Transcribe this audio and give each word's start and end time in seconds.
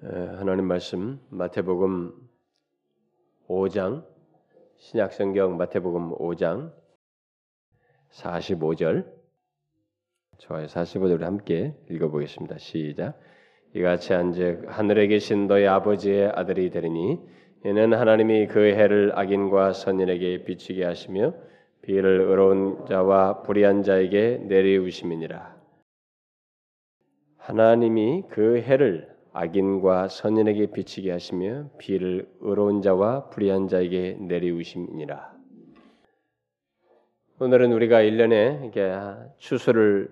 하나님 0.00 0.66
말씀 0.66 1.18
마태복음 1.28 2.12
5장 3.48 4.06
신약성경 4.76 5.56
마태복음 5.56 6.12
5장 6.18 6.72
45절 8.12 9.12
좋아요. 10.38 10.66
45절을 10.66 11.22
함께 11.22 11.74
읽어보겠습니다. 11.90 12.58
시작. 12.58 13.18
이같이 13.74 14.12
한즉 14.12 14.66
하늘에 14.68 15.08
계신 15.08 15.48
너희 15.48 15.66
아버지의 15.66 16.30
아들이 16.32 16.70
되리니 16.70 17.18
이는 17.64 17.92
하나님이 17.92 18.46
그 18.46 18.60
해를 18.60 19.18
악인과 19.18 19.72
선인에게 19.72 20.44
비추게 20.44 20.84
하시며 20.84 21.34
비를 21.82 22.20
의로운 22.20 22.86
자와 22.86 23.42
불의한 23.42 23.82
자에게 23.82 24.44
내리우심이니라. 24.46 25.58
하나님이 27.38 28.26
그 28.28 28.58
해를 28.60 29.17
악인과 29.40 30.08
선인에게 30.08 30.72
비치게 30.72 31.12
하시며 31.12 31.70
비를 31.78 32.26
의로운 32.40 32.82
자와 32.82 33.28
불의한 33.28 33.68
자에게 33.68 34.16
내리우심이니라. 34.18 35.32
오늘은 37.38 37.72
우리가 37.72 37.98
1년에 38.00 38.66
이게 38.66 38.92
추수를 39.36 40.10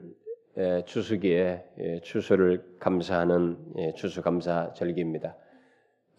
추수기에 0.85 1.65
추수를 2.05 2.77
감사하는 2.79 3.57
추수 3.97 4.23
감사 4.23 4.73
절기입니다. 4.75 5.35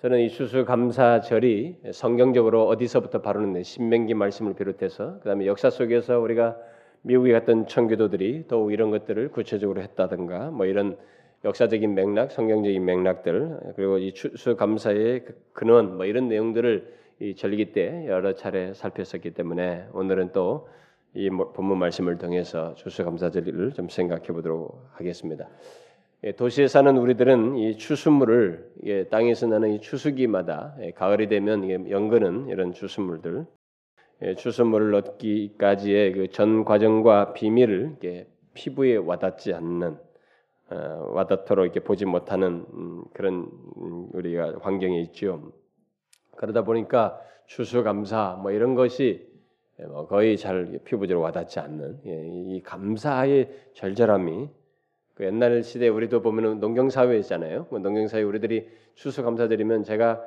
저는 0.01 0.19
이 0.19 0.29
추수 0.29 0.65
감사 0.65 1.21
절이 1.21 1.77
성경적으로 1.93 2.67
어디서부터 2.67 3.21
바로는 3.21 3.63
신명기 3.63 4.15
말씀을 4.15 4.53
비롯해서 4.53 5.19
그다음에 5.19 5.45
역사 5.45 5.69
속에서 5.69 6.19
우리가 6.19 6.57
미국에 7.03 7.31
갔던 7.31 7.67
청교도들이 7.67 8.49
더욱 8.49 8.73
이런 8.73 8.91
것들을 8.91 9.31
구체적으로 9.31 9.81
했다든가 9.81 10.51
뭐 10.51 10.65
이런 10.65 10.97
역사적인 11.45 11.93
맥락, 11.95 12.31
성경적인 12.31 12.83
맥락들 12.83 13.73
그리고 13.75 13.97
이 13.97 14.13
추수감사의 14.13 15.25
그 15.25 15.41
근원 15.53 15.97
뭐 15.97 16.05
이런 16.05 16.27
내용들을 16.27 16.97
이 17.19 17.35
절기 17.35 17.71
때 17.71 18.05
여러 18.07 18.33
차례 18.33 18.73
살폈었기 18.73 19.31
때문에 19.31 19.87
오늘은 19.93 20.31
또 20.33 20.67
이 21.17 21.29
본문 21.31 21.79
말씀을 21.79 22.19
통해서 22.19 22.75
추수감사절을 22.75 23.71
좀 23.71 23.89
생각해 23.89 24.27
보도록 24.27 24.85
하겠습니다. 24.91 25.49
예, 26.23 26.31
도시에 26.33 26.67
사는 26.67 26.95
우리들은 26.95 27.55
이 27.55 27.77
추수물을 27.77 29.07
땅에서 29.09 29.47
나는 29.47 29.73
이 29.73 29.81
추수기마다 29.81 30.75
예, 30.81 30.91
가을이 30.91 31.27
되면 31.27 31.89
연근은 31.89 32.49
이런 32.49 32.71
추수물들 32.71 33.45
예, 34.23 34.35
추수물을 34.35 34.93
얻기까지의 34.93 36.13
그 36.13 36.27
전 36.27 36.63
과정과 36.63 37.33
비밀을 37.33 37.95
피부에 38.53 38.97
와닿지 38.97 39.53
않는 39.55 39.87
어, 39.93 40.06
와닿도록 40.69 41.65
이렇게 41.65 41.79
보지 41.79 42.05
못하는 42.05 42.65
음, 42.73 43.03
그런 43.13 43.49
음, 43.77 44.09
우리가 44.13 44.55
환경에 44.61 44.99
있죠. 45.01 45.51
그러다 46.35 46.63
보니까 46.63 47.19
추수감사 47.45 48.39
뭐 48.41 48.51
이런 48.51 48.75
것이 48.75 49.27
예, 49.79 49.85
뭐 49.85 50.07
거의 50.07 50.37
잘 50.37 50.79
피부적으로 50.83 51.23
와닿지 51.23 51.59
않는 51.59 52.01
예, 52.05 52.27
이 52.27 52.61
감사의 52.63 53.71
절절함이 53.73 54.49
그 55.13 55.25
옛날 55.25 55.63
시대 55.63 55.87
우리도 55.87 56.21
보면은 56.21 56.59
농경 56.59 56.89
사회였잖아요. 56.89 57.67
그 57.67 57.77
농경 57.77 58.07
사회 58.07 58.23
우리들이 58.23 58.67
추수 58.95 59.23
감사드리면 59.23 59.83
제가 59.83 60.21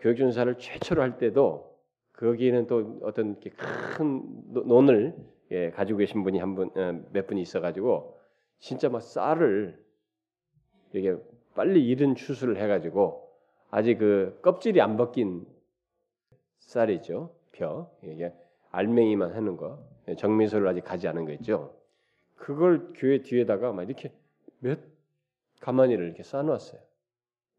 교육준사를 0.00 0.58
최초로 0.58 1.02
할 1.02 1.18
때도 1.18 1.72
거기에는 2.12 2.66
또 2.66 3.00
어떤 3.02 3.40
큰 3.40 4.22
논을 4.48 5.14
예, 5.50 5.70
가지고 5.70 5.98
계신 5.98 6.22
분이 6.22 6.38
한 6.38 6.54
분몇 6.54 7.24
어, 7.24 7.26
분이 7.26 7.42
있어가지고 7.42 8.21
진짜 8.62 8.88
막 8.88 9.02
쌀을 9.02 9.76
이게 10.92 11.16
빨리 11.54 11.84
이른 11.86 12.14
추수를 12.14 12.56
해가지고 12.58 13.28
아직 13.70 13.98
그 13.98 14.38
껍질이 14.40 14.80
안 14.80 14.96
벗긴 14.96 15.44
쌀이죠 16.60 17.34
벼 17.50 17.90
이게 18.02 18.32
알맹이만 18.70 19.32
하는 19.34 19.56
거 19.56 19.84
정미소를 20.16 20.68
아직 20.68 20.84
가지 20.84 21.08
않은 21.08 21.24
거 21.24 21.32
있죠. 21.32 21.74
그걸 22.36 22.92
교회 22.94 23.22
뒤에다가 23.22 23.72
막 23.72 23.82
이렇게 23.82 24.12
몇 24.60 24.78
가마니를 25.60 26.06
이렇게 26.06 26.22
쌓아놨어요. 26.22 26.80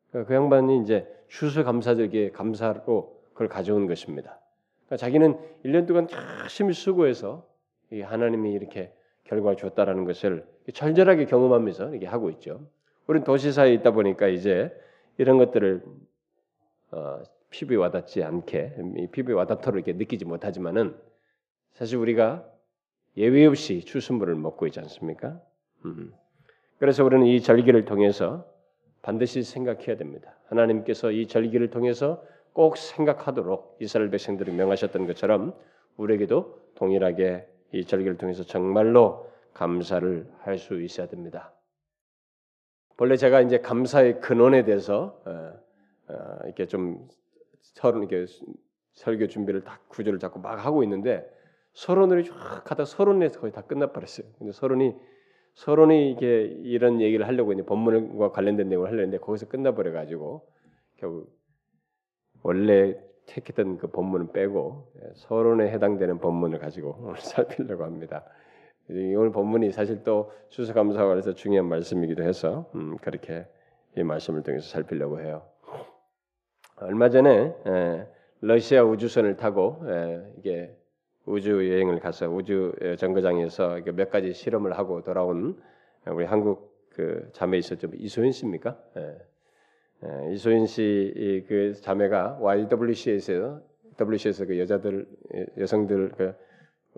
그러니까 0.09 0.27
그 0.27 0.33
양반이 0.33 0.81
이제 0.81 1.05
추수 1.27 1.65
감사절기에 1.65 2.31
감사로 2.31 3.21
그걸 3.33 3.49
가져온 3.49 3.87
것입니다. 3.87 4.39
그러니까 4.85 4.97
자기는 4.97 5.37
1년 5.65 5.85
동안 5.85 6.07
열심히 6.41 6.73
수고해서 6.73 7.47
하나님이 7.91 8.53
이렇게 8.53 8.93
결과를 9.25 9.57
줬다라는 9.57 10.05
것을 10.05 10.52
절절하게 10.71 11.25
경험하면서 11.25 11.89
이렇게 11.89 12.05
하고 12.05 12.29
있죠. 12.31 12.67
우리는 13.07 13.25
도시사에 13.25 13.73
있다 13.73 13.91
보니까 13.91 14.27
이제 14.27 14.71
이런 15.17 15.37
것들을 15.37 15.83
어, 16.91 17.23
피부에 17.49 17.77
와닿지 17.77 18.23
않게 18.23 19.09
피부에 19.11 19.33
와닿도록 19.35 19.75
이렇게 19.75 19.93
느끼지 19.93 20.25
못하지만은 20.25 20.95
사실 21.73 21.97
우리가 21.97 22.45
예외 23.17 23.45
없이 23.45 23.81
추수물을 23.81 24.35
먹고 24.35 24.65
있지 24.67 24.79
않습니까? 24.79 25.39
음. 25.85 26.13
그래서 26.79 27.03
우리는 27.03 27.25
이 27.25 27.41
절기를 27.41 27.85
통해서 27.85 28.45
반드시 29.01 29.43
생각해야 29.43 29.97
됩니다. 29.97 30.35
하나님께서 30.47 31.11
이 31.11 31.27
절기를 31.27 31.69
통해서 31.69 32.23
꼭 32.53 32.77
생각하도록 32.77 33.77
이스라엘 33.81 34.09
백성들을 34.09 34.53
명하셨던 34.53 35.07
것처럼 35.07 35.53
우리에게도 35.97 36.59
동일하게 36.75 37.47
이 37.73 37.85
절기를 37.85 38.17
통해서 38.17 38.43
정말로 38.43 39.27
감사를 39.53 40.27
할 40.39 40.57
수 40.57 40.81
있어야 40.81 41.07
됩니다. 41.07 41.53
본래 42.97 43.17
제가 43.17 43.41
이제 43.41 43.59
감사의 43.59 44.21
근원에 44.21 44.63
대해서 44.65 45.21
어, 45.25 46.13
어, 46.13 46.39
이렇게 46.45 46.67
좀 46.67 47.07
서론 47.61 48.03
이렇게 48.03 48.25
설교 48.93 49.27
준비를 49.27 49.63
다 49.63 49.79
구조를 49.87 50.19
잡고 50.19 50.39
막 50.39 50.63
하고 50.63 50.83
있는데 50.83 51.27
서론을 51.73 52.23
쫙 52.23 52.69
하다 52.69 52.85
서론에서 52.85 53.39
거의 53.39 53.51
다 53.51 53.61
끝나버렸어요. 53.61 54.27
근데 54.37 54.51
서론이 54.51 54.95
서론이 55.55 56.11
이게 56.11 56.43
이런 56.63 57.01
얘기를 57.01 57.27
하려고 57.27 57.51
했는데 57.51 57.67
본문과 57.67 58.31
관련된 58.31 58.69
내용을 58.69 58.89
하려 58.89 58.99
했는데 59.01 59.17
거기서 59.19 59.47
끝나버려 59.47 59.91
가지고 59.91 60.47
결국 60.97 61.35
원래 62.43 62.99
택했던 63.25 63.77
그 63.77 63.87
본문을 63.87 64.33
빼고 64.33 64.91
예, 64.97 65.11
서론에 65.15 65.71
해당되는 65.71 66.19
본문을 66.19 66.59
가지고 66.59 66.97
오늘 67.01 67.17
살피려고 67.19 67.83
합니다. 67.85 68.25
오늘 68.89 69.31
본문이 69.31 69.71
사실 69.71 70.03
또 70.03 70.31
추수감사와 70.49 71.07
관해서 71.07 71.33
중요한 71.33 71.67
말씀이기도 71.69 72.23
해서 72.23 72.69
음, 72.75 72.97
그렇게 72.97 73.45
이 73.95 74.03
말씀을 74.03 74.43
통해서 74.43 74.67
살피려고 74.67 75.21
해요. 75.21 75.43
얼마 76.77 77.09
전에 77.09 77.29
에, 77.29 77.53
예, 77.67 78.07
러시아 78.41 78.83
우주선을 78.83 79.37
타고 79.37 79.81
에, 79.85 79.91
예, 79.91 80.33
이게 80.37 80.75
우주 81.25 81.51
여행을 81.51 81.99
가서 81.99 82.29
우주 82.29 82.73
정거장에서 82.97 83.79
몇 83.93 84.09
가지 84.09 84.33
실험을 84.33 84.77
하고 84.77 85.01
돌아온 85.01 85.61
우리 86.05 86.25
한국 86.25 86.73
그 86.89 87.29
자매 87.31 87.57
있었죠 87.57 87.87
이소연 87.95 88.31
씨입니까? 88.31 88.77
에, 88.97 89.17
예, 90.05 90.33
이소인 90.33 90.65
씨그 90.65 91.75
자매가 91.81 92.39
YWC에서 92.41 93.61
WC에서 93.97 94.45
그 94.45 94.59
여자들 94.59 95.07
여성들 95.57 96.11
그 96.17 96.33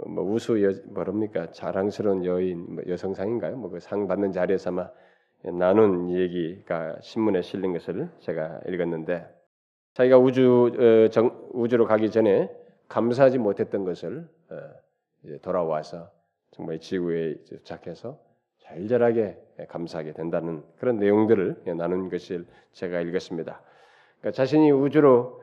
뭐 0.08 0.24
우수 0.26 0.62
여 0.64 0.72
뭐랍니까 0.88 1.52
자랑스러운 1.52 2.26
여인 2.26 2.66
뭐 2.76 2.84
여성상인가요? 2.88 3.56
뭐 3.58 3.70
그 3.70 3.80
상 3.80 4.08
받는 4.08 4.32
자리에서 4.32 4.70
아마 4.72 4.90
나눈 5.44 6.10
얘기가 6.10 6.98
신문에 7.02 7.42
실린 7.42 7.72
것을 7.74 8.10
제가 8.20 8.62
읽었는데 8.68 9.26
자기가 9.94 10.18
우주 10.18 10.72
어, 10.78 11.10
정, 11.10 11.50
우주로 11.54 11.86
가기 11.86 12.12
전에 12.12 12.50
감사하지 12.90 13.38
못했던 13.38 13.86
것을 13.86 14.28
어, 14.50 15.38
돌아와서 15.42 16.12
정말 16.52 16.80
지구에 16.80 17.36
도착해서 17.50 18.20
절절하게 18.60 19.38
감사하게 19.70 20.14
된다는 20.14 20.64
그런 20.78 20.98
내용들을 20.98 21.64
나눈 21.78 22.10
것을 22.10 22.46
제가 22.74 23.02
읽었습니다. 23.02 23.62
그러니까 24.20 24.32
자신이 24.36 24.72
우주로 24.72 25.42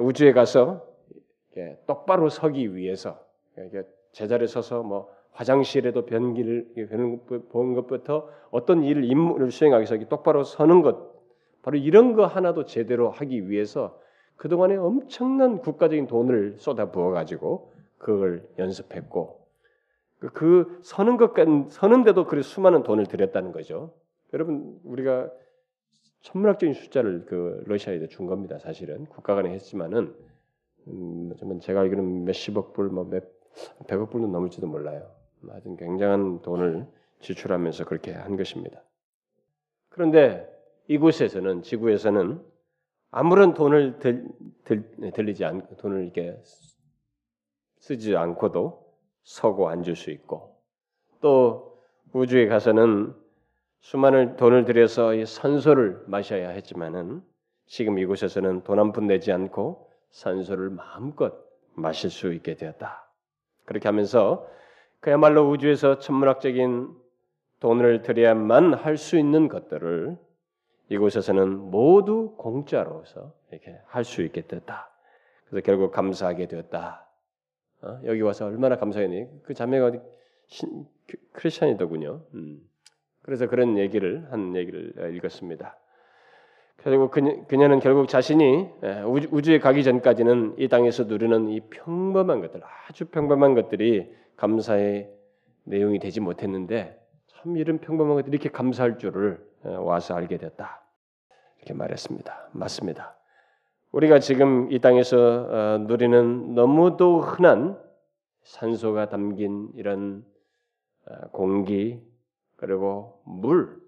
우주에 0.00 0.32
가서 0.32 0.86
똑바로 1.86 2.28
서기 2.28 2.74
위해서 2.74 3.18
제자리에 4.12 4.46
서서 4.46 4.82
뭐 4.82 5.08
화장실에도 5.32 6.06
변기를 6.06 6.88
보는 7.50 7.74
것부터 7.74 8.28
어떤 8.50 8.84
일을 8.84 9.04
임무를 9.04 9.50
수행하기 9.50 9.80
위해서 9.90 10.08
똑바로 10.08 10.44
서는 10.44 10.82
것 10.82 11.12
바로 11.62 11.76
이런 11.76 12.14
거 12.14 12.26
하나도 12.26 12.66
제대로 12.66 13.10
하기 13.10 13.48
위해서 13.48 13.98
그동안에 14.36 14.76
엄청난 14.76 15.58
국가적인 15.58 16.06
돈을 16.06 16.56
쏟아 16.58 16.90
부어 16.90 17.10
가지고 17.10 17.72
그걸 17.98 18.46
연습했고 18.58 19.40
그, 20.18 20.28
그 20.32 20.78
서는 20.82 21.16
것까 21.16 21.44
서는데도 21.70 22.26
그 22.26 22.42
수많은 22.42 22.82
돈을 22.82 23.06
들였다는 23.06 23.52
거죠. 23.52 23.92
여러분 24.32 24.78
우리가 24.84 25.30
천문학적인 26.22 26.74
숫자를 26.74 27.24
그 27.26 27.62
러시아에 27.66 28.06
준 28.08 28.26
겁니다. 28.26 28.58
사실은 28.58 29.06
국가 29.06 29.34
간에 29.34 29.50
했지만은 29.50 30.14
음, 30.88 31.32
제가 31.60 31.80
알기로는 31.80 32.24
몇십억 32.24 32.72
불, 32.72 32.88
뭐 32.88 33.04
몇 33.04 33.33
백억 33.86 34.10
불도 34.10 34.26
넘을지도 34.28 34.66
몰라요. 34.66 35.10
하여튼 35.48 35.76
굉장한 35.76 36.42
돈을 36.42 36.86
지출하면서 37.20 37.84
그렇게 37.84 38.12
한 38.12 38.36
것입니다. 38.36 38.82
그런데 39.90 40.48
이곳에서는 40.88 41.62
지구에서는 41.62 42.42
아무런 43.10 43.54
돈을 43.54 43.98
들, 44.00 44.26
들, 44.64 45.12
들리지 45.12 45.44
않고 45.44 45.76
돈을 45.76 46.02
이렇게 46.04 46.36
쓰지 47.78 48.16
않고도 48.16 48.84
서고 49.22 49.68
앉을 49.68 49.96
수 49.96 50.10
있고 50.10 50.58
또 51.20 51.78
우주에 52.12 52.46
가서는 52.46 53.14
수많은 53.80 54.36
돈을 54.36 54.64
들여서 54.64 55.14
이 55.14 55.26
산소를 55.26 56.04
마셔야 56.06 56.50
했지만은 56.50 57.22
지금 57.66 57.98
이곳에서는 57.98 58.64
돈 58.64 58.78
한 58.78 58.92
푼 58.92 59.06
내지 59.06 59.30
않고 59.32 59.90
산소를 60.10 60.70
마음껏 60.70 61.34
마실 61.74 62.10
수 62.10 62.32
있게 62.32 62.56
되었다. 62.56 63.03
그렇게 63.64 63.88
하면서 63.88 64.48
그야말로 65.00 65.48
우주에서 65.50 65.98
천문학적인 65.98 66.88
돈을 67.60 68.02
들여야만 68.02 68.74
할 68.74 68.96
수 68.96 69.18
있는 69.18 69.48
것들을 69.48 70.16
이곳에서는 70.88 71.58
모두 71.70 72.34
공짜로서 72.36 73.32
이렇게 73.50 73.78
할 73.86 74.04
수 74.04 74.22
있게 74.22 74.42
됐다. 74.46 74.90
그래서 75.46 75.64
결국 75.64 75.92
감사하게 75.92 76.46
되었다. 76.48 77.06
어? 77.82 78.00
여기 78.04 78.20
와서 78.22 78.46
얼마나 78.46 78.76
감사했니? 78.76 79.42
그 79.44 79.54
자매가 79.54 79.92
신, 80.46 80.86
크리스천이더군요. 81.32 82.22
음. 82.34 82.60
그래서 83.22 83.46
그런 83.46 83.78
얘기를 83.78 84.26
한 84.30 84.54
얘기를 84.56 84.92
읽었습니다. 85.16 85.76
그리고 86.84 87.08
그녀, 87.08 87.42
그녀 87.46 87.66
는 87.66 87.80
결국 87.80 88.08
자신이 88.08 88.68
예, 88.84 89.00
우주에 89.00 89.58
가기 89.58 89.82
전까지는 89.84 90.56
이 90.58 90.68
땅에서 90.68 91.04
누리는 91.04 91.48
이 91.48 91.60
평범한 91.70 92.42
것들, 92.42 92.60
아주 92.86 93.06
평범한 93.06 93.54
것들이 93.54 94.14
감사의 94.36 95.10
내용이 95.64 95.98
되지 95.98 96.20
못했는데 96.20 97.00
참 97.26 97.56
이런 97.56 97.78
평범한 97.78 98.16
것들이 98.16 98.34
이렇게 98.34 98.50
감사할 98.50 98.98
줄을 98.98 99.42
예, 99.64 99.70
와서 99.70 100.14
알게 100.14 100.36
됐다. 100.36 100.82
이렇게 101.56 101.72
말했습니다. 101.72 102.50
맞습니다. 102.52 103.16
우리가 103.92 104.18
지금 104.18 104.70
이 104.70 104.78
땅에서 104.78 105.16
어, 105.16 105.78
누리는 105.86 106.54
너무도 106.54 107.22
흔한 107.22 107.80
산소가 108.42 109.08
담긴 109.08 109.70
이런 109.74 110.22
어, 111.06 111.28
공기 111.32 112.02
그리고 112.56 113.22
물 113.24 113.80
아, 113.80 113.83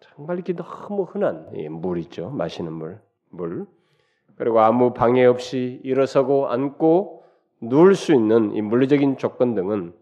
정말 0.00 0.36
이렇게 0.36 0.54
너무 0.54 1.02
흔한 1.04 1.50
물 1.70 1.98
있죠. 1.98 2.30
마시는 2.30 2.72
물, 2.72 3.00
물. 3.30 3.66
그리고 4.36 4.60
아무 4.60 4.92
방해 4.92 5.24
없이 5.24 5.80
일어서고 5.82 6.48
앉고 6.48 7.24
누울 7.60 7.94
수 7.94 8.12
있는 8.14 8.54
이 8.54 8.62
물리적인 8.62 9.16
조건 9.16 9.54
등은 9.54 9.94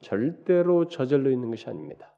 절대로 0.00 0.88
저절로 0.88 1.30
있는 1.30 1.50
것이 1.50 1.68
아닙니다. 1.68 2.12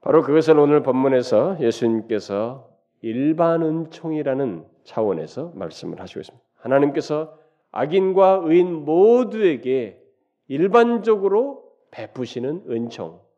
바로 0.00 0.22
그것을 0.22 0.58
오늘 0.58 0.82
본문에서 0.82 1.58
예수님께서 1.60 2.70
일반 3.02 3.62
은총이라는 3.62 4.66
차원에서 4.84 5.52
말씀을 5.54 6.00
하시고 6.00 6.20
있습니다. 6.20 6.44
하나님께서 6.54 7.38
악인과 7.70 8.42
의인 8.44 8.84
모두에게 8.84 10.02
일반적으로 10.48 11.64
베푸시는 11.90 12.64
은총, 12.68 13.14
으 13.14 13.29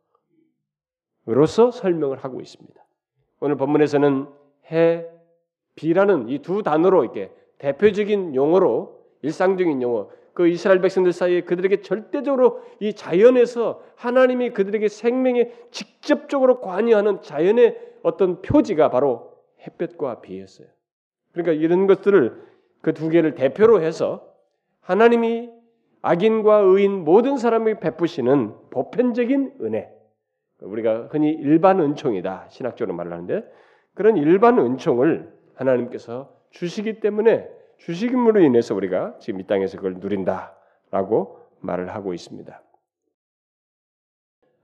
로서 1.27 1.71
설명을 1.71 2.19
하고 2.19 2.41
있습니다. 2.41 2.83
오늘 3.41 3.57
본문에서는 3.57 4.27
해, 4.71 5.07
비라는 5.75 6.29
이 6.29 6.39
두 6.39 6.63
단어로 6.63 7.05
이렇게 7.05 7.31
대표적인 7.59 8.35
용어로 8.35 9.01
일상적인 9.23 9.83
용어, 9.83 10.09
그 10.35 10.49
이스라엘 10.49 10.81
백성들 10.81 11.13
사이에 11.13 11.43
그들에게 11.43 11.83
절대적으로 11.83 12.63
이 12.81 12.93
자연에서 12.95 13.83
하나님이 13.97 14.51
그들에게 14.51 14.89
생명에 14.89 15.53
직접적으로 15.71 16.61
관여하는 16.61 17.23
자연의 17.23 17.79
어떤 18.03 18.43
표지가 18.43 18.91
바로 18.91 19.33
햇볕과 19.67 20.21
비였어요. 20.23 20.67
그러니까 21.33 21.53
이런 21.53 21.87
것들을 21.87 22.53
그 22.81 22.93
두 22.93 23.09
개를 23.09 23.35
대표로 23.37 23.81
해서 23.81 24.27
하나님이 24.81 25.51
악인과 26.03 26.57
의인 26.59 27.05
모든 27.05 27.37
사람에게 27.37 27.79
베푸시는 27.79 28.55
보편적인 28.71 29.59
은혜, 29.61 29.89
우리가 30.62 31.09
흔히 31.11 31.31
일반 31.31 31.81
은총이다 31.81 32.47
신학적으로 32.49 32.97
말을 32.97 33.12
하는데 33.12 33.44
그런 33.94 34.17
일반 34.17 34.59
은총을 34.59 35.32
하나님께서 35.55 36.32
주시기 36.50 37.00
때문에 37.00 37.49
주식임으로 37.79 38.41
인해서 38.41 38.75
우리가 38.75 39.17
지금 39.19 39.41
이 39.41 39.47
땅에서 39.47 39.76
그걸 39.76 39.94
누린다라고 39.94 41.38
말을 41.61 41.94
하고 41.94 42.14
있습니다. 42.14 42.62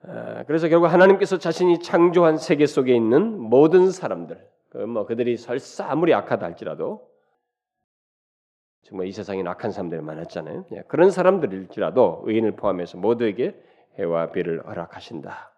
아, 0.02 0.44
그래서 0.44 0.68
결국 0.68 0.86
하나님께서 0.86 1.38
자신이 1.38 1.80
창조한 1.80 2.36
세계 2.36 2.66
속에 2.66 2.94
있는 2.94 3.38
모든 3.38 3.90
사람들, 3.90 4.38
그뭐 4.70 5.06
그들이 5.06 5.36
설사 5.36 5.90
아무리 5.90 6.14
악하다 6.14 6.46
할지라도 6.46 7.08
정말 8.82 9.06
이 9.06 9.12
세상에 9.12 9.42
악한 9.44 9.72
사람들이 9.72 10.00
많았잖아요. 10.00 10.66
예, 10.72 10.82
그런 10.88 11.10
사람들일지라도 11.10 12.22
의인을 12.24 12.52
포함해서 12.52 12.96
모두에게 12.98 13.60
해와 13.98 14.30
비를 14.30 14.64
허락하신다. 14.64 15.57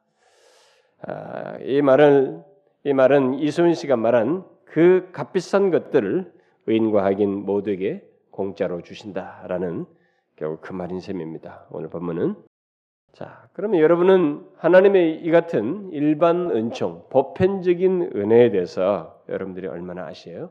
아, 1.02 1.58
이 1.62 1.80
말은 1.82 2.42
이 2.84 2.92
말은 2.92 3.34
이소연 3.34 3.74
씨가 3.74 3.96
말한 3.96 4.44
그 4.64 5.08
값비싼 5.12 5.70
것들을 5.70 6.32
의인과 6.66 7.04
악인 7.04 7.44
모두에게 7.44 8.06
공짜로 8.30 8.82
주신다라는 8.82 9.86
결국 10.36 10.60
그 10.60 10.72
말인 10.72 11.00
셈입니다. 11.00 11.66
오늘 11.70 11.88
본문은 11.90 12.36
자 13.12 13.48
그러면 13.52 13.80
여러분은 13.80 14.46
하나님의 14.56 15.22
이 15.22 15.30
같은 15.30 15.90
일반 15.92 16.50
은총, 16.50 17.08
보편적인 17.10 18.12
은혜에 18.14 18.50
대해서 18.50 19.22
여러분들이 19.28 19.66
얼마나 19.66 20.06
아시요 20.06 20.50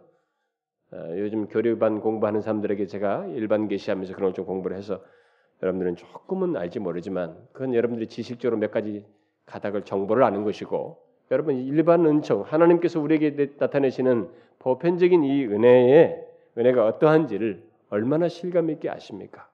어, 0.92 0.98
요즘 1.18 1.48
교류반 1.48 2.02
공부하는 2.02 2.42
사람들에게 2.42 2.86
제가 2.88 3.28
일반 3.28 3.68
계시하면서 3.68 4.16
그런 4.16 4.34
좀 4.34 4.46
공부를 4.46 4.76
해서 4.76 5.02
여러분들은 5.62 5.96
조금은 5.96 6.58
알지 6.58 6.80
모르지만 6.80 7.38
그건 7.54 7.74
여러분들이 7.74 8.08
지식적으로 8.08 8.58
몇 8.58 8.72
가지 8.72 9.06
가닥을 9.50 9.84
정보를 9.84 10.24
아는 10.24 10.44
것이고 10.44 10.98
여러분 11.32 11.56
일반 11.56 12.06
은총 12.06 12.44
하나님께서 12.44 13.00
우리에게 13.00 13.56
나타내시는 13.58 14.30
보편적인 14.60 15.24
이 15.24 15.46
은혜의 15.46 16.26
은혜가 16.58 16.86
어떠한지를 16.86 17.64
얼마나 17.90 18.28
실감 18.28 18.70
있게 18.70 18.90
아십니까? 18.90 19.50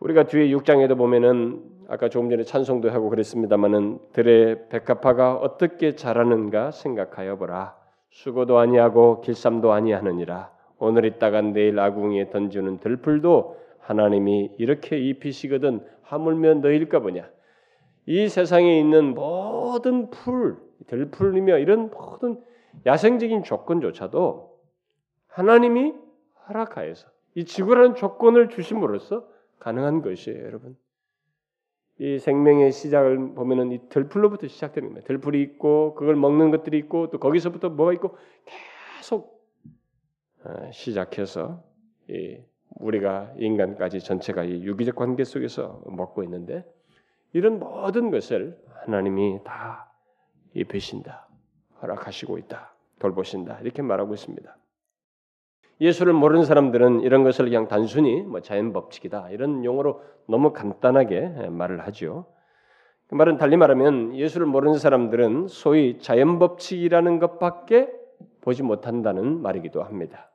우리가 0.00 0.24
뒤에 0.24 0.48
6장에도 0.48 0.96
보면은 0.96 1.62
아까 1.88 2.08
조금 2.08 2.30
전에 2.30 2.44
찬송도 2.44 2.90
하고 2.90 3.08
그랬습니다마는 3.08 3.98
들의 4.12 4.68
백합화가 4.68 5.36
어떻게 5.36 5.96
자라는가 5.96 6.70
생각하여 6.70 7.36
보라. 7.36 7.76
수고도 8.10 8.58
아니하고 8.58 9.20
길쌈도 9.22 9.72
아니하느니라. 9.72 10.52
오늘 10.78 11.04
있다가 11.04 11.40
내일 11.40 11.78
아궁이에 11.78 12.30
던지는 12.30 12.78
들풀도 12.78 13.56
하나님이 13.80 14.52
이렇게 14.58 14.98
입히시거든 14.98 15.80
하물며 16.02 16.54
너일까 16.54 17.00
보냐. 17.00 17.28
이 18.08 18.26
세상에 18.26 18.80
있는 18.80 19.14
모든 19.14 20.08
풀, 20.08 20.56
들풀이며 20.86 21.58
이런 21.58 21.90
모든 21.90 22.42
야생적인 22.86 23.42
조건조차도 23.42 24.58
하나님이 25.26 25.92
허락하여서 26.48 27.06
이 27.34 27.44
지구라는 27.44 27.96
조건을 27.96 28.48
주심으로써 28.48 29.28
가능한 29.58 30.00
것이에요, 30.00 30.42
여러분. 30.42 30.74
이 31.98 32.18
생명의 32.18 32.72
시작을 32.72 33.34
보면은 33.34 33.72
이 33.72 33.88
들풀로부터 33.90 34.48
시작되는 34.48 34.88
겁니다. 34.88 35.06
들풀이 35.06 35.42
있고 35.42 35.94
그걸 35.94 36.16
먹는 36.16 36.50
것들이 36.50 36.78
있고 36.78 37.10
또 37.10 37.18
거기서부터 37.18 37.68
뭐가 37.68 37.92
있고 37.92 38.16
계속 38.96 39.44
어, 40.44 40.70
시작해서 40.72 41.62
이 42.08 42.38
우리가 42.70 43.34
인간까지 43.36 44.00
전체가 44.00 44.44
이 44.44 44.62
유기적 44.62 44.96
관계 44.96 45.24
속에서 45.24 45.82
먹고 45.84 46.22
있는데 46.22 46.64
이런 47.32 47.58
모든 47.58 48.10
것을 48.10 48.58
하나님이 48.84 49.40
다 49.44 49.92
입히신다. 50.54 51.28
허락하시고 51.82 52.38
있다. 52.38 52.74
돌보신다. 52.98 53.60
이렇게 53.60 53.82
말하고 53.82 54.14
있습니다. 54.14 54.56
예수를 55.80 56.12
모르는 56.12 56.44
사람들은 56.44 57.02
이런 57.02 57.22
것을 57.22 57.44
그냥 57.44 57.68
단순히 57.68 58.22
뭐 58.22 58.40
자연 58.40 58.72
법칙이다 58.72 59.30
이런 59.30 59.64
용어로 59.64 60.02
너무 60.26 60.52
간단하게 60.52 61.48
말을 61.50 61.86
하죠. 61.86 62.26
그 63.06 63.14
말은 63.14 63.36
달리 63.36 63.56
말하면 63.56 64.16
예수를 64.16 64.46
모르는 64.46 64.78
사람들은 64.78 65.46
소위 65.48 65.98
자연 65.98 66.38
법칙이라는 66.38 67.20
것밖에 67.20 67.90
보지 68.40 68.62
못한다는 68.64 69.40
말이기도 69.40 69.82
합니다. 69.82 70.30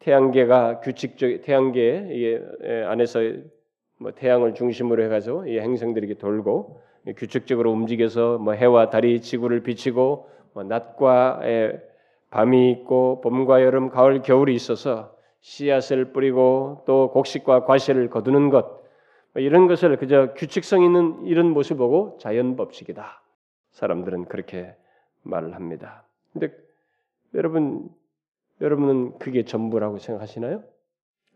태양계가 0.00 0.80
규칙적 0.80 1.42
태양계 1.42 2.42
안에서 2.86 3.20
뭐 4.02 4.12
태양을 4.12 4.54
중심으로 4.54 5.02
해가지고 5.04 5.46
이 5.46 5.58
행성들이 5.58 6.18
돌고 6.18 6.80
규칙적으로 7.16 7.72
움직여서 7.72 8.38
뭐 8.38 8.52
해와 8.52 8.90
달이 8.90 9.20
지구를 9.20 9.62
비치고 9.62 10.28
뭐 10.54 10.62
낮과 10.64 11.40
밤이 12.30 12.70
있고 12.72 13.20
봄과 13.20 13.62
여름, 13.62 13.90
가을, 13.90 14.22
겨울이 14.22 14.54
있어서 14.54 15.14
씨앗을 15.40 16.12
뿌리고 16.12 16.82
또 16.86 17.10
곡식과 17.10 17.64
과실을 17.64 18.10
거두는 18.10 18.50
것뭐 18.50 18.82
이런 19.36 19.66
것을 19.66 19.96
그저 19.96 20.34
규칙성 20.34 20.82
있는 20.82 21.26
이런 21.26 21.50
모습 21.50 21.78
보고 21.78 22.16
자연 22.20 22.56
법칙이다. 22.56 23.22
사람들은 23.72 24.26
그렇게 24.26 24.74
말을 25.22 25.54
합니다. 25.54 26.04
근데 26.32 26.52
여러분 27.34 27.88
여러분은 28.60 29.18
그게 29.18 29.44
전부라고 29.44 29.98
생각하시나요? 29.98 30.62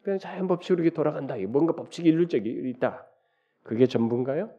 그냥 0.06 0.20
자연 0.20 0.46
법칙으로 0.46 0.84
이렇게 0.84 0.94
돌아간다. 0.94 1.34
뭔가 1.48 1.74
법칙이 1.74 2.08
일률적이 2.08 2.48
있다. 2.70 3.08
그게 3.64 3.86
전부인가요? 3.86 4.50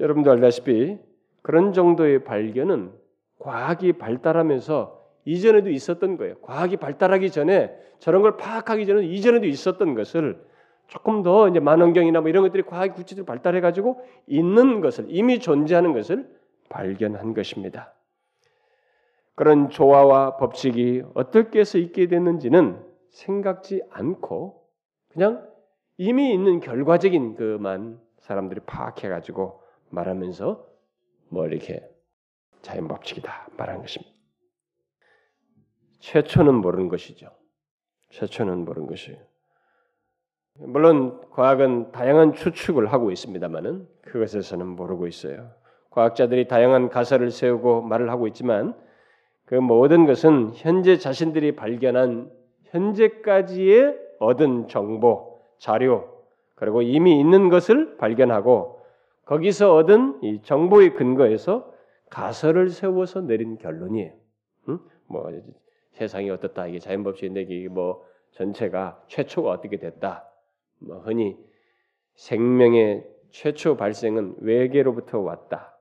여러분도 0.00 0.30
알다시피 0.30 0.98
그런 1.40 1.72
정도의 1.72 2.24
발견은 2.24 2.92
과학이 3.38 3.94
발달하면서 3.94 5.02
이전에도 5.24 5.70
있었던 5.70 6.18
거예요. 6.18 6.38
과학이 6.40 6.76
발달하기 6.76 7.30
전에 7.30 7.74
저런 8.00 8.20
걸 8.20 8.36
파악하기 8.36 8.84
전에 8.84 9.06
이전에도 9.06 9.46
있었던 9.46 9.94
것을 9.94 10.44
조금 10.86 11.22
더 11.22 11.48
이제 11.48 11.58
만원경이나 11.58 12.20
뭐 12.20 12.28
이런 12.28 12.42
것들이 12.42 12.64
과학이 12.64 12.92
구체적으로 12.92 13.24
발달해 13.24 13.62
가지고 13.62 14.04
있는 14.26 14.82
것을 14.82 15.06
이미 15.08 15.38
존재하는 15.38 15.94
것을 15.94 16.28
발견한 16.68 17.32
것입니다. 17.32 17.94
그런 19.34 19.70
조화와 19.70 20.36
법칙이 20.36 21.04
어떻게 21.14 21.60
해서 21.60 21.78
있게 21.78 22.08
됐는지는 22.08 22.87
생각지 23.10 23.82
않고 23.90 24.66
그냥 25.08 25.48
이미 25.96 26.32
있는 26.32 26.60
결과적인 26.60 27.34
그만 27.34 28.00
사람들이 28.18 28.60
파악해 28.66 29.08
가지고 29.08 29.62
말하면서 29.90 30.66
뭐 31.30 31.46
이렇게 31.46 31.88
자연 32.62 32.88
법칙이다 32.88 33.48
말한 33.56 33.80
것입니다. 33.80 34.14
최초는 36.00 36.54
모르는 36.54 36.88
것이죠. 36.88 37.30
최초는 38.10 38.64
모르는 38.64 38.88
것이에요. 38.88 39.18
물론 40.60 41.20
과학은 41.30 41.92
다양한 41.92 42.34
추측을 42.34 42.92
하고 42.92 43.10
있습니다만은 43.10 43.88
그것에서는 44.02 44.66
모르고 44.66 45.06
있어요. 45.06 45.52
과학자들이 45.90 46.48
다양한 46.48 46.88
가설을 46.88 47.30
세우고 47.30 47.82
말을 47.82 48.10
하고 48.10 48.26
있지만 48.28 48.74
그 49.44 49.54
모든 49.54 50.04
것은 50.06 50.52
현재 50.54 50.98
자신들이 50.98 51.56
발견한 51.56 52.30
현재까지의 52.70 53.98
얻은 54.18 54.68
정보, 54.68 55.40
자료, 55.58 56.18
그리고 56.54 56.82
이미 56.82 57.20
있는 57.20 57.48
것을 57.48 57.96
발견하고 57.98 58.80
거기서 59.24 59.74
얻은 59.74 60.22
이 60.22 60.42
정보의 60.42 60.94
근거에서 60.94 61.72
가설을 62.10 62.70
세워서 62.70 63.22
내린 63.22 63.58
결론이에요. 63.58 64.12
응? 64.68 64.78
뭐 65.06 65.30
세상이 65.92 66.30
어떻다 66.30 66.66
이게 66.66 66.78
자연 66.78 67.04
법칙인데 67.04 67.42
이게 67.42 67.68
뭐 67.68 68.04
전체가 68.32 69.02
최초가 69.06 69.50
어떻게 69.50 69.78
됐다. 69.78 70.28
뭐 70.78 70.98
흔히 70.98 71.36
생명의 72.14 73.06
최초 73.30 73.76
발생은 73.76 74.36
외계로부터 74.40 75.20
왔다. 75.20 75.78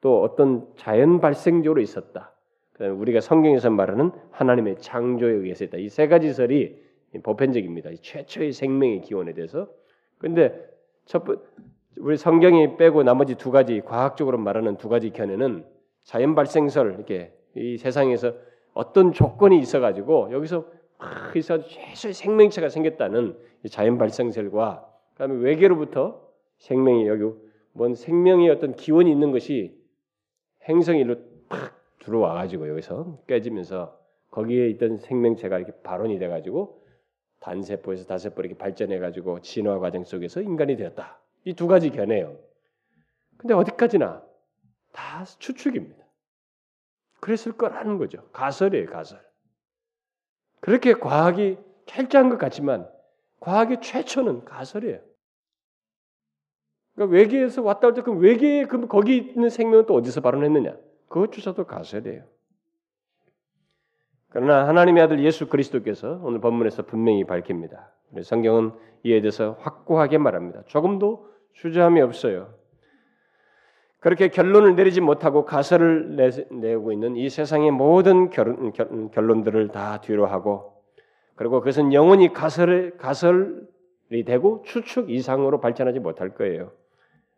또 0.00 0.22
어떤 0.22 0.72
자연 0.76 1.20
발생적으로 1.20 1.80
있었다. 1.80 2.32
우리가 2.78 3.20
성경에서 3.20 3.70
말하는 3.70 4.10
하나님의 4.30 4.76
창조에 4.80 5.32
의해서 5.32 5.64
있다. 5.64 5.78
이 5.78 5.88
세 5.88 6.08
가지 6.08 6.32
설이 6.32 6.84
보편적입니다. 7.22 7.90
최초의 8.02 8.52
생명의 8.52 9.00
기원에 9.00 9.32
대해서. 9.32 9.68
근데 10.18 10.54
첫 11.06 11.24
우리 11.98 12.16
성경이 12.16 12.76
빼고 12.76 13.02
나머지 13.04 13.36
두 13.36 13.50
가지 13.50 13.80
과학적으로 13.80 14.36
말하는 14.38 14.76
두 14.76 14.88
가지 14.88 15.10
견해는 15.10 15.64
자연 16.02 16.34
발생설 16.34 16.94
이렇게 16.94 17.32
이 17.54 17.78
세상에서 17.78 18.34
어떤 18.74 19.12
조건이 19.12 19.58
있어 19.60 19.80
가지고 19.80 20.30
여기서 20.32 20.66
막 20.98 21.34
있어 21.36 21.62
최소의 21.62 22.12
생명체가 22.12 22.68
생겼다는 22.68 23.38
자연 23.70 23.96
발생설과 23.96 24.86
그다음에 25.14 25.42
외계로부터 25.42 26.20
생명이 26.58 27.06
여기 27.08 27.24
뭔 27.72 27.94
생명의 27.94 28.50
어떤 28.50 28.74
기원이 28.74 29.10
있는 29.10 29.32
것이 29.32 29.74
행성 30.68 30.98
일로 30.98 31.16
팍 31.48 31.75
들어와 32.06 32.34
가지고 32.34 32.68
여기서 32.68 33.18
깨지면서 33.26 33.98
거기에 34.30 34.68
있던 34.70 34.98
생명체가 34.98 35.58
이렇게 35.58 35.72
발원이 35.82 36.18
돼 36.18 36.28
가지고 36.28 36.82
단세포에서 37.40 38.06
다세포 38.06 38.40
이렇게 38.42 38.56
발전해 38.56 38.98
가지고 38.98 39.40
진화 39.40 39.78
과정 39.80 40.04
속에서 40.04 40.40
인간이 40.40 40.76
되었다. 40.76 41.20
이 41.44 41.54
두 41.54 41.66
가지 41.66 41.90
견해요. 41.90 42.38
근데 43.36 43.54
어디까지나 43.54 44.22
다 44.92 45.24
추측입니다. 45.24 46.04
그랬을 47.20 47.52
거라는 47.52 47.98
거죠. 47.98 48.28
가설이에요, 48.32 48.86
가설. 48.86 49.20
그렇게 50.60 50.94
과학이 50.94 51.58
철저한 51.86 52.28
것 52.30 52.38
같지만 52.38 52.88
과학의 53.40 53.80
최초는 53.80 54.44
가설이에요. 54.44 55.00
그러니까 56.94 57.14
외계에서 57.16 57.62
왔다 57.62 57.88
할때 57.88 58.02
그 58.02 58.12
외계에 58.12 58.64
그 58.64 58.86
거기 58.86 59.16
있는 59.18 59.50
생명은 59.50 59.86
또 59.86 59.94
어디서 59.94 60.20
발원했느냐? 60.20 60.76
그것조차도 61.08 61.64
가설이에요. 61.64 62.24
그러나 64.28 64.66
하나님의 64.68 65.02
아들 65.02 65.24
예수 65.24 65.48
그리스도께서 65.48 66.20
오늘 66.22 66.40
본문에서 66.40 66.84
분명히 66.84 67.24
밝힙니다. 67.24 67.92
성경은 68.22 68.72
이에 69.04 69.20
대해서 69.20 69.56
확고하게 69.60 70.18
말합니다. 70.18 70.62
조금도 70.66 71.30
주저함이 71.54 72.00
없어요. 72.00 72.54
그렇게 73.98 74.28
결론을 74.28 74.76
내리지 74.76 75.00
못하고 75.00 75.44
가설을 75.44 76.16
내, 76.50 76.76
고 76.76 76.92
있는 76.92 77.16
이 77.16 77.28
세상의 77.28 77.70
모든 77.70 78.30
결, 78.30 78.72
결 78.72 79.30
론들을 79.30 79.68
다 79.68 80.00
뒤로 80.00 80.26
하고 80.26 80.82
그리고 81.34 81.60
그것은 81.60 81.92
영원히 81.92 82.32
가설, 82.32 82.96
가설이 82.98 84.24
되고 84.26 84.62
추측 84.64 85.10
이상으로 85.10 85.60
발전하지 85.60 86.00
못할 86.00 86.30
거예요. 86.34 86.72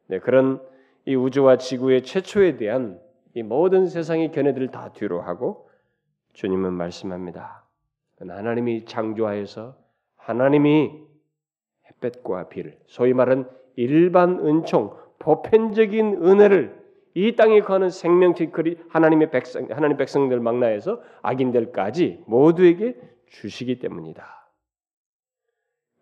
네, 0.06 0.18
그런 0.18 0.60
이 1.04 1.14
우주와 1.14 1.58
지구의 1.58 2.02
최초에 2.02 2.56
대한 2.56 3.00
이 3.38 3.42
모든 3.44 3.86
세상의 3.86 4.32
견해들을 4.32 4.72
다 4.72 4.92
뒤로 4.92 5.20
하고 5.20 5.70
주님은 6.32 6.72
말씀합니다. 6.72 7.64
하나님이 8.18 8.84
창조하여서 8.84 9.76
하나님이 10.16 10.90
햇볕과 11.86 12.48
비를 12.48 12.76
소위 12.86 13.12
말하는 13.12 13.48
일반 13.76 14.44
은총 14.44 14.92
보편적인 15.20 16.24
은혜를 16.24 16.82
이 17.14 17.36
땅에 17.36 17.60
거하는 17.60 17.90
생명체 17.90 18.50
하나님의 18.88 19.30
백성 19.30 19.68
하나님 19.70 19.96
백성들 19.96 20.40
망나에서 20.40 21.00
악인들까지 21.22 22.24
모두에게 22.26 22.96
주시기 23.28 23.78
때문이다. 23.78 24.50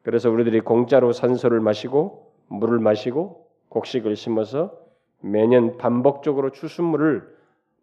그래서 0.05 0.31
우리들이 0.31 0.61
공짜로 0.61 1.12
산소를 1.12 1.61
마시고 1.61 2.33
물을 2.49 2.78
마시고 2.78 3.47
곡식을 3.69 4.16
심어서 4.16 4.86
매년 5.26 5.76
반복적으로 5.76 6.50
추수물을 6.50 7.37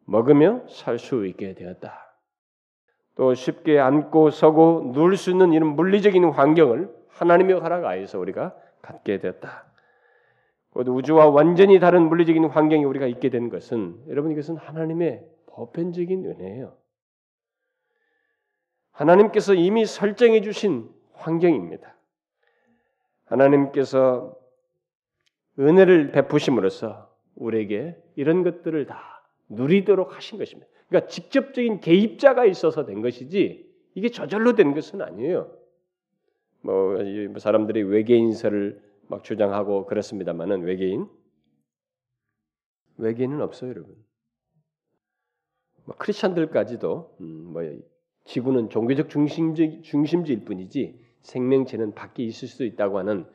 먹으며 0.06 0.64
살 0.68 1.00
수 1.00 1.26
있게 1.26 1.54
되었다. 1.54 2.16
또 3.16 3.34
쉽게 3.34 3.80
앉고 3.80 4.32
서고 4.32 4.92
누울 4.94 5.18
수 5.18 5.30
있는 5.30 5.54
이런 5.54 5.76
물리적인 5.76 6.24
환경을 6.26 6.94
하나님의 7.10 7.60
허락 7.60 7.86
하에서 7.86 8.20
우리가 8.20 8.56
갖게 8.82 9.20
되었다. 9.20 9.66
우주와 10.74 11.28
완전히 11.28 11.80
다른 11.80 12.10
물리적인 12.10 12.46
환경에 12.46 12.84
우리가 12.84 13.06
있게 13.06 13.30
된 13.30 13.50
것은 13.50 14.04
여러분 14.08 14.32
이것은 14.32 14.58
하나님의 14.58 15.24
보편적인 15.46 16.26
은혜예요. 16.26 16.76
하나님께서 18.92 19.54
이미 19.54 19.86
설정해 19.86 20.42
주신 20.42 20.90
환경입니다. 21.14 21.96
하나님께서 23.26 24.36
은혜를 25.60 26.12
베푸심으로써 26.12 27.13
우리에게 27.36 27.98
이런 28.16 28.44
것들을 28.44 28.86
다 28.86 29.24
누리도록 29.50 30.16
하신 30.16 30.38
것입니다. 30.38 30.70
그러니까 30.88 31.10
직접적인 31.10 31.80
개입자가 31.80 32.46
있어서 32.46 32.86
된 32.86 33.02
것이지 33.02 33.72
이게 33.96 34.10
저절로 34.10 34.56
된 34.56 34.74
것은 34.74 35.02
아니에요. 35.02 35.52
뭐 36.62 36.98
사람들이 37.38 37.84
외계인설을 37.84 38.82
막 39.08 39.24
주장하고 39.24 39.86
그렇습니다만은 39.86 40.64
외계인 40.64 41.08
외계인은 42.98 43.42
없어요, 43.42 43.72
여러분. 43.72 43.96
뭐 45.86 45.96
크리스천들까지도 45.98 47.18
음, 47.20 47.54
뭐 47.54 47.62
지구는 48.26 48.70
종교적 48.70 49.10
중심지, 49.10 49.82
중심지일 49.82 50.46
뿐이지 50.46 51.00
생명체는 51.24 51.94
밖에 51.94 52.24
있을 52.24 52.48
수도 52.48 52.66
있다고 52.66 52.98
하는 53.00 53.26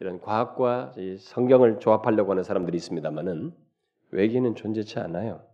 이런 0.00 0.20
과학과 0.20 0.92
성경을 1.18 1.78
조합하려고 1.78 2.32
하는 2.32 2.42
사람들이 2.42 2.76
있습니다만은 2.76 3.52
외계인은 4.10 4.54
존재치 4.54 4.98
않아요. 4.98 5.44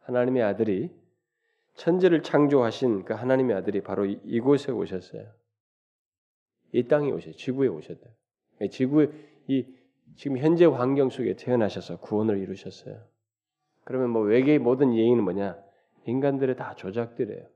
하나님의 0.00 0.42
아들이 0.42 0.90
천지를 1.74 2.22
창조하신 2.22 3.04
그 3.04 3.12
하나님의 3.14 3.56
아들이 3.56 3.82
바로 3.82 4.06
이곳에 4.06 4.72
오셨어요. 4.72 5.26
이 6.72 6.88
땅에 6.88 7.10
오셨어요. 7.10 7.34
지구에 7.34 7.68
오셨다. 7.68 8.08
지구의 8.70 9.10
이 9.48 9.66
지금 10.16 10.38
현재 10.38 10.64
환경 10.64 11.10
속에 11.10 11.36
태어나셔서 11.36 11.98
구원을 12.00 12.38
이루셨어요. 12.38 13.02
그러면 13.84 14.10
뭐 14.10 14.22
외계의 14.22 14.58
모든 14.58 14.94
예인은 14.94 15.22
뭐냐? 15.22 15.62
인간들의 16.06 16.56
다 16.56 16.74
조작들이에요. 16.74 17.46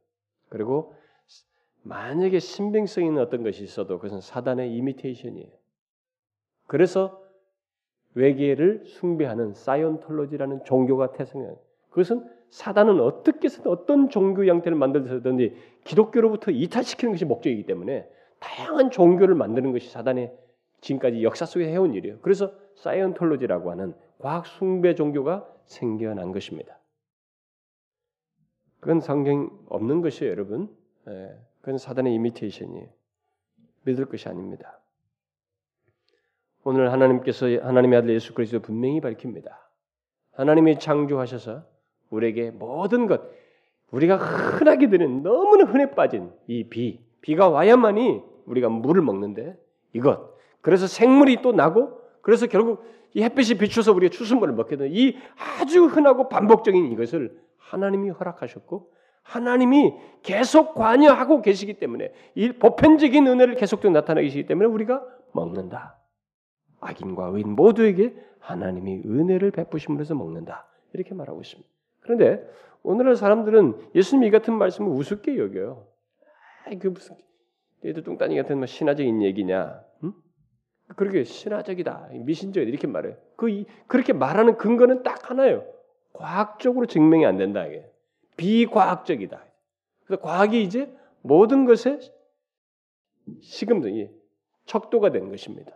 그리고 0.49 0.95
만약에 1.83 2.39
신빙성 2.39 3.05
있는 3.05 3.23
어떤 3.23 3.43
것이 3.43 3.63
있어도 3.65 3.99
그것은 3.99 4.21
사단의 4.21 4.75
이미테이션이에요. 4.75 5.49
그래서 6.67 7.23
외계를 8.15 8.85
숭배하는 8.87 9.55
사이언톨로지라는 9.55 10.65
종교가 10.65 11.13
태생해요. 11.13 11.59
그것은 11.91 12.29
사단은 12.51 13.01
어떻게 13.01 13.49
든 13.49 13.67
어떤 13.67 14.09
종교 14.09 14.47
양태를 14.47 14.77
만들든지 14.77 15.55
기독교로부터 15.85 16.51
이탈시키는 16.51 17.13
것이 17.13 17.25
목적이기 17.25 17.65
때문에 17.67 18.09
다양한 18.41 18.91
종교를 18.91 19.35
만드는 19.35 19.73
것이 19.73 19.91
사단의 19.91 20.37
지금까지 20.81 21.23
역사 21.23 21.47
속에 21.47 21.69
해온 21.69 21.95
일이에요. 21.95 22.19
그래서 22.23 22.53
사이언톨로지라고 22.77 23.71
하는 23.71 23.95
과학 24.19 24.47
숭배 24.47 24.95
종교가 24.95 25.47
생겨난 25.67 26.33
것입니다. 26.33 26.79
그건 28.81 29.01
성경 29.01 29.51
없는 29.69 30.01
것이에요, 30.01 30.31
여러분. 30.33 30.75
예, 31.09 31.37
그건 31.61 31.79
사단의 31.79 32.15
이미테이션이에요. 32.15 32.87
믿을 33.85 34.07
것이 34.07 34.29
아닙니다. 34.29 34.79
오늘 36.65 36.93
하나님께서 36.93 37.47
하나님의 37.47 37.99
아들 37.99 38.15
예수 38.15 38.35
그리스도 38.35 38.61
분명히 38.61 39.01
밝힙니다. 39.01 39.71
하나님이 40.33 40.79
창조하셔서 40.79 41.65
우리에게 42.11 42.51
모든 42.51 43.07
것 43.07 43.23
우리가 43.91 44.17
흔하게 44.17 44.89
드는 44.89 45.23
너무나 45.23 45.65
흔해 45.65 45.93
빠진 45.93 46.33
이 46.47 46.65
비, 46.65 47.01
비가 47.21 47.49
와야만이 47.49 48.23
우리가 48.47 48.69
물을 48.69 49.03
먹는데 49.03 49.59
이것 49.93 50.37
그래서 50.61 50.87
생물이 50.87 51.43
또 51.43 51.53
나고 51.53 52.01
그래서 52.21 52.47
결국 52.47 52.85
이 53.15 53.23
햇빛이 53.23 53.59
비춰서 53.59 53.93
우리가 53.93 54.11
추수물을 54.11 54.55
먹게 54.55 54.77
되는 54.77 54.93
이 54.95 55.17
아주 55.61 55.87
흔하고 55.87 56.29
반복적인 56.29 56.93
이것을 56.93 57.41
하나님이 57.57 58.11
허락하셨고 58.11 58.93
하나님이 59.23 59.95
계속 60.23 60.75
관여하고 60.75 61.43
계시기 61.43 61.75
때문에 61.75 62.13
이 62.35 62.53
보편적인 62.53 63.27
은혜를 63.27 63.55
계속적으로 63.55 63.99
나타내시기 63.99 64.47
때문에 64.47 64.69
우리가 64.69 65.05
먹는다. 65.33 65.99
악인과 66.81 67.29
의인 67.29 67.51
모두에게 67.51 68.15
하나님이 68.39 69.03
은혜를 69.05 69.51
베푸심으로 69.51 70.01
해서 70.01 70.15
먹는다. 70.15 70.67
이렇게 70.93 71.15
말하고 71.15 71.41
있습니다. 71.41 71.69
그런데 72.01 72.43
오늘날 72.83 73.17
사람들은 73.17 73.91
예수님 73.95 74.25
이 74.25 74.31
같은 74.31 74.55
말씀을 74.55 74.91
우습게 74.91 75.39
여겨요. 75.39 75.87
아, 76.67 76.71
그 76.81 76.89
무슨 76.89 77.17
얘도 77.85 78.03
뚱딴이 78.03 78.37
같은 78.37 78.59
뭐 78.59 78.67
신화적인 78.67 79.23
얘기냐? 79.23 79.83
응? 80.05 80.13
그렇게 80.97 81.25
신화적이다, 81.25 82.09
미신적이다 82.13 82.69
이렇게 82.69 82.87
말해요. 82.87 83.17
그 83.37 83.65
그렇게 83.87 84.13
말하는 84.13 84.57
근거는 84.57 85.03
딱 85.03 85.31
하나예요. 85.31 85.65
과학적으로 86.13 86.87
증명이 86.87 87.25
안 87.25 87.37
된다 87.37 87.65
이게 87.67 87.90
비과학적이다. 88.41 89.45
그래서 90.07 90.23
과학이 90.23 90.63
이제 90.63 90.91
모든 91.21 91.67
것에 91.67 92.01
시금등이 93.43 94.09
척도가 94.65 95.13
된 95.13 95.29
것입니다. 95.31 95.73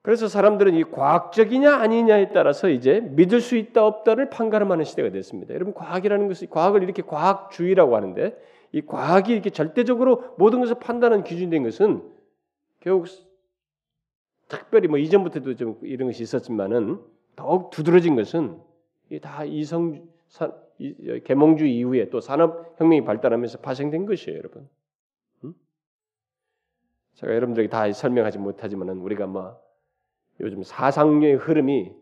그래서 0.00 0.26
사람들은 0.26 0.74
이 0.74 0.84
과학적이냐 0.84 1.76
아니냐에 1.76 2.32
따라서 2.32 2.70
이제 2.70 3.00
믿을 3.00 3.40
수 3.40 3.56
있다 3.56 3.84
없다를 3.84 4.30
판가름하는 4.30 4.84
시대가 4.84 5.10
됐습니다. 5.10 5.54
여러분 5.54 5.74
과학이라는 5.74 6.28
것이 6.28 6.46
과학을 6.46 6.82
이렇게 6.82 7.02
과학주의라고 7.02 7.94
하는데 7.94 8.36
이 8.72 8.80
과학이 8.82 9.32
이렇게 9.32 9.50
절대적으로 9.50 10.34
모든 10.38 10.60
것을 10.60 10.76
판단하는 10.78 11.24
기준이 11.24 11.50
된 11.50 11.62
것은 11.62 12.10
결국 12.80 13.06
특별히 14.48 14.88
뭐 14.88 14.98
이전부터도 14.98 15.56
좀 15.56 15.78
이런 15.82 16.08
것이 16.08 16.22
있었지만은 16.22 17.00
더욱 17.36 17.70
두드러진 17.70 18.16
것은 18.16 18.60
다 19.22 19.44
이성 19.44 20.13
개몽주 21.24 21.66
이후에 21.66 22.10
또 22.10 22.20
산업혁명이 22.20 23.04
발달하면서 23.04 23.58
파생된 23.58 24.06
것이에요, 24.06 24.38
여러분. 24.38 24.68
음? 25.44 25.54
제가 27.14 27.34
여러분들에게 27.34 27.68
다 27.68 27.90
설명하지 27.92 28.38
못하지만은 28.38 28.98
우리가 28.98 29.26
뭐 29.26 29.60
요즘 30.40 30.62
사상의 30.62 31.34
흐름이 31.34 31.92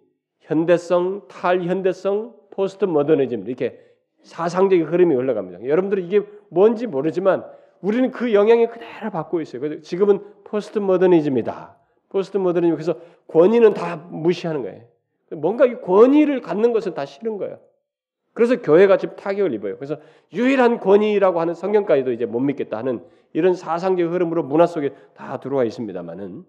현대성, 0.41 1.29
탈현대성, 1.29 2.35
포스트 2.51 2.85
모더니즘 2.85 3.47
이렇게 3.47 3.79
사상적인 4.23 4.87
흐름이 4.87 5.15
흘러갑니다. 5.15 5.65
여러분들은 5.65 6.05
이게 6.05 6.23
뭔지 6.49 6.87
모르지만 6.87 7.45
우리는 7.81 8.11
그 8.11 8.33
영향을 8.33 8.69
그대로 8.71 9.11
받고 9.11 9.41
있어요. 9.41 9.61
그래서 9.61 9.83
지금은 9.83 10.21
포스트 10.45 10.79
모더니즘이다. 10.79 11.77
포스트 12.09 12.39
모더니즘 12.39 12.77
그래서 12.77 12.99
권위는 13.27 13.75
다 13.75 13.97
무시하는 13.97 14.63
거예요. 14.63 14.85
뭔가 15.33 15.67
이 15.67 15.81
권위를 15.81 16.41
갖는 16.41 16.73
것은 16.73 16.95
다 16.95 17.05
싫은 17.05 17.39
거예요. 17.39 17.59
그래서 18.35 18.61
교회가 18.61 18.97
지금 18.97 19.17
타격을 19.17 19.53
입어요. 19.55 19.77
그래서 19.77 19.99
유일한 20.33 20.79
권위라고 20.81 21.41
하는 21.41 21.55
성경까지도 21.55 22.13
이제 22.13 22.27
못 22.27 22.41
믿겠다 22.41 22.79
하는 22.79 23.05
이런 23.33 23.55
사상적 23.55 24.11
흐름으로 24.13 24.43
문화 24.43 24.67
속에 24.67 24.95
다 25.15 25.41
들어와 25.41 25.65
있습니다만은 25.65 26.45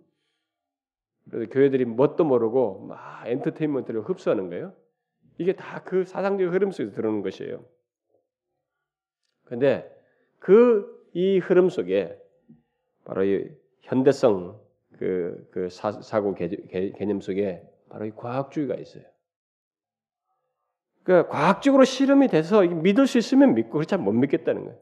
그래서 1.30 1.50
교회들이 1.50 1.86
뭣도 1.86 2.24
모르고 2.26 2.86
막 2.88 3.24
엔터테인먼트를 3.28 4.02
흡수하는 4.02 4.50
거예요. 4.50 4.74
이게 5.38 5.54
다 5.54 5.84
그 5.84 6.06
사상적 6.06 6.54
흐름 6.54 6.72
속에서 6.72 6.96
들어오는 6.96 7.22
것이에요. 7.22 7.63
근데 9.46 9.89
그 10.39 10.93
이 11.13 11.38
흐름 11.38 11.69
속에 11.69 12.19
바로 13.06 13.24
이 13.24 13.50
현대성 13.82 14.60
그, 14.98 15.48
그 15.52 15.69
사, 15.69 16.22
고 16.22 16.34
개념 16.34 17.22
속에 17.22 17.67
바로 17.89 18.06
이 18.06 18.12
과학주의가 18.12 18.76
있어요. 18.76 19.04
그러니까 21.03 21.29
과학적으로 21.31 21.83
실험이 21.83 22.27
돼서 22.27 22.61
믿을 22.61 23.07
수 23.07 23.17
있으면 23.17 23.53
믿고 23.55 23.73
그렇지 23.73 23.93
않으면 23.95 24.13
못 24.13 24.19
믿겠다는 24.19 24.63
거예요. 24.65 24.79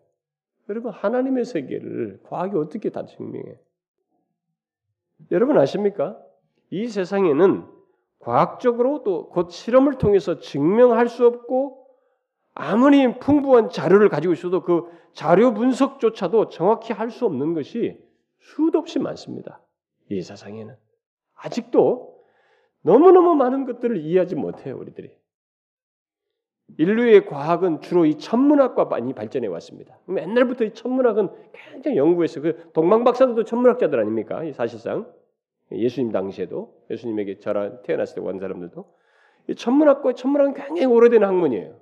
여러분 0.69 0.91
하나님의 0.91 1.45
세계를 1.45 2.19
과학이 2.23 2.55
어떻게 2.57 2.89
다 2.89 3.05
증명해? 3.05 3.59
여러분 5.31 5.57
아십니까? 5.57 6.17
이 6.69 6.87
세상에는 6.87 7.65
과학적으로 8.19 9.03
또 9.03 9.29
곧 9.29 9.49
실험을 9.51 9.95
통해서 9.97 10.39
증명할 10.39 11.09
수 11.09 11.25
없고 11.25 11.87
아무리 12.53 13.17
풍부한 13.19 13.69
자료를 13.69 14.09
가지고 14.09 14.33
있어도 14.33 14.61
그 14.63 14.89
자료 15.13 15.53
분석조차도 15.53 16.49
정확히 16.49 16.93
할 16.93 17.09
수 17.09 17.25
없는 17.25 17.53
것이 17.53 17.97
수도 18.39 18.79
없이 18.79 18.99
많습니다. 18.99 19.61
이 20.09 20.21
세상에는 20.21 20.75
아직도 21.35 22.15
너무너무 22.81 23.35
많은 23.35 23.65
것들을 23.65 23.97
이해하지 23.97 24.35
못해요, 24.35 24.77
우리들이. 24.77 25.15
인류의 26.77 27.25
과학은 27.25 27.81
주로 27.81 28.05
이 28.05 28.17
천문학과 28.17 28.85
많이 28.85 29.13
발전해 29.13 29.47
왔습니다. 29.47 29.97
옛날부터 30.09 30.65
이 30.65 30.73
천문학은 30.73 31.29
굉장히 31.53 31.97
연구했어요. 31.97 32.43
그 32.43 32.71
동방 32.73 33.03
박사들도 33.03 33.43
천문학자들 33.43 33.99
아닙니까? 33.99 34.41
사실상 34.53 35.11
예수님 35.71 36.11
당시에도 36.11 36.73
예수님에게 36.89 37.39
자라 37.39 37.81
태어났을 37.81 38.15
때 38.15 38.21
온 38.21 38.39
사람들도 38.39 38.85
이 39.49 39.55
천문학과 39.55 40.13
천문학은 40.13 40.53
굉장히 40.53 40.85
오래된 40.85 41.23
학문이에요. 41.23 41.79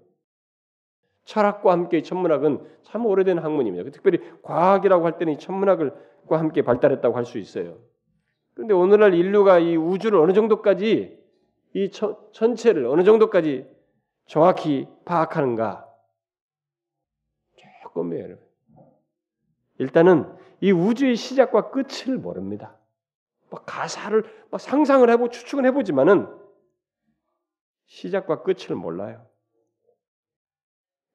철학과 1.26 1.72
함께 1.74 2.02
천문학은 2.02 2.60
참 2.84 3.06
오래된 3.06 3.38
학문입니다. 3.40 3.90
특별히 3.92 4.20
과학이라고 4.42 5.06
할 5.06 5.18
때는 5.18 5.34
이 5.34 5.38
천문학과 5.38 6.40
함께 6.40 6.64
발달했다고 6.64 7.16
할 7.16 7.26
수 7.26 7.38
있어요. 7.38 7.78
그런데 8.56 8.74
오늘날 8.74 9.14
인류가 9.14 9.60
이 9.60 9.78
우주를 9.78 10.20
어느 10.20 10.34
정도까지 10.34 11.20
이 11.76 11.92
전체를 12.32 12.88
어느 12.88 13.04
정도까지 13.04 13.68
정확히 14.30 14.88
파악하는가? 15.06 15.88
조금이에요. 17.82 18.38
일단은 19.80 20.32
이 20.62 20.72
우주의 20.72 21.16
시작과 21.16 21.72
끝을 21.72 22.20
모릅니다. 22.20 22.78
막 23.50 23.64
가사를 23.66 24.24
막 24.52 24.62
상상을 24.62 25.10
해보고 25.10 25.30
추측을 25.30 25.66
해보지만은 25.66 26.28
시작과 27.88 28.44
끝을 28.44 28.76
몰라요. 28.76 29.26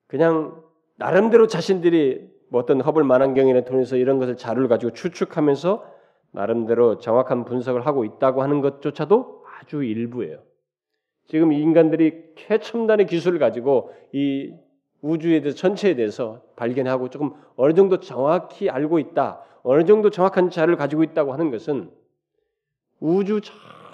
그냥 0.08 0.64
나름대로 0.96 1.46
자신들이 1.46 2.28
뭐 2.48 2.60
어떤 2.62 2.80
허블 2.80 3.04
만환경이나 3.04 3.64
통해서 3.64 3.94
이런 3.94 4.18
것을 4.18 4.36
자료를 4.36 4.66
가지고 4.66 4.92
추측하면서 4.92 5.88
나름대로 6.32 6.98
정확한 6.98 7.44
분석을 7.44 7.86
하고 7.86 8.04
있다고 8.04 8.42
하는 8.42 8.60
것조차도 8.60 9.44
아주 9.46 9.84
일부예요. 9.84 10.42
지금 11.26 11.52
인간들이 11.52 12.34
최첨단의 12.36 13.06
기술을 13.06 13.38
가지고 13.38 13.92
이 14.12 14.54
우주에 15.00 15.40
대해서 15.40 15.56
전체에 15.56 15.94
대해서 15.94 16.42
발견하고 16.56 17.10
조금 17.10 17.32
어느 17.56 17.74
정도 17.74 18.00
정확히 18.00 18.70
알고 18.70 18.98
있다, 18.98 19.42
어느 19.62 19.84
정도 19.84 20.10
정확한 20.10 20.50
자료를 20.50 20.76
가지고 20.76 21.02
있다고 21.02 21.32
하는 21.32 21.50
것은 21.50 21.90
우주 23.00 23.40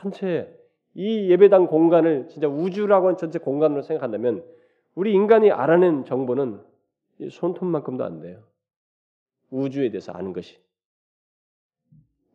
전체 0.00 0.56
이 0.94 1.30
예배당 1.30 1.66
공간을 1.66 2.28
진짜 2.28 2.48
우주라고 2.48 3.06
하는 3.06 3.16
전체 3.16 3.38
공간으로 3.38 3.82
생각한다면 3.82 4.44
우리 4.94 5.12
인간이 5.12 5.50
알아낸 5.50 6.04
정보는 6.04 6.60
손톱만큼도 7.30 8.04
안 8.04 8.20
돼요. 8.20 8.42
우주에 9.50 9.90
대해서 9.90 10.12
아는 10.12 10.32
것이. 10.32 10.58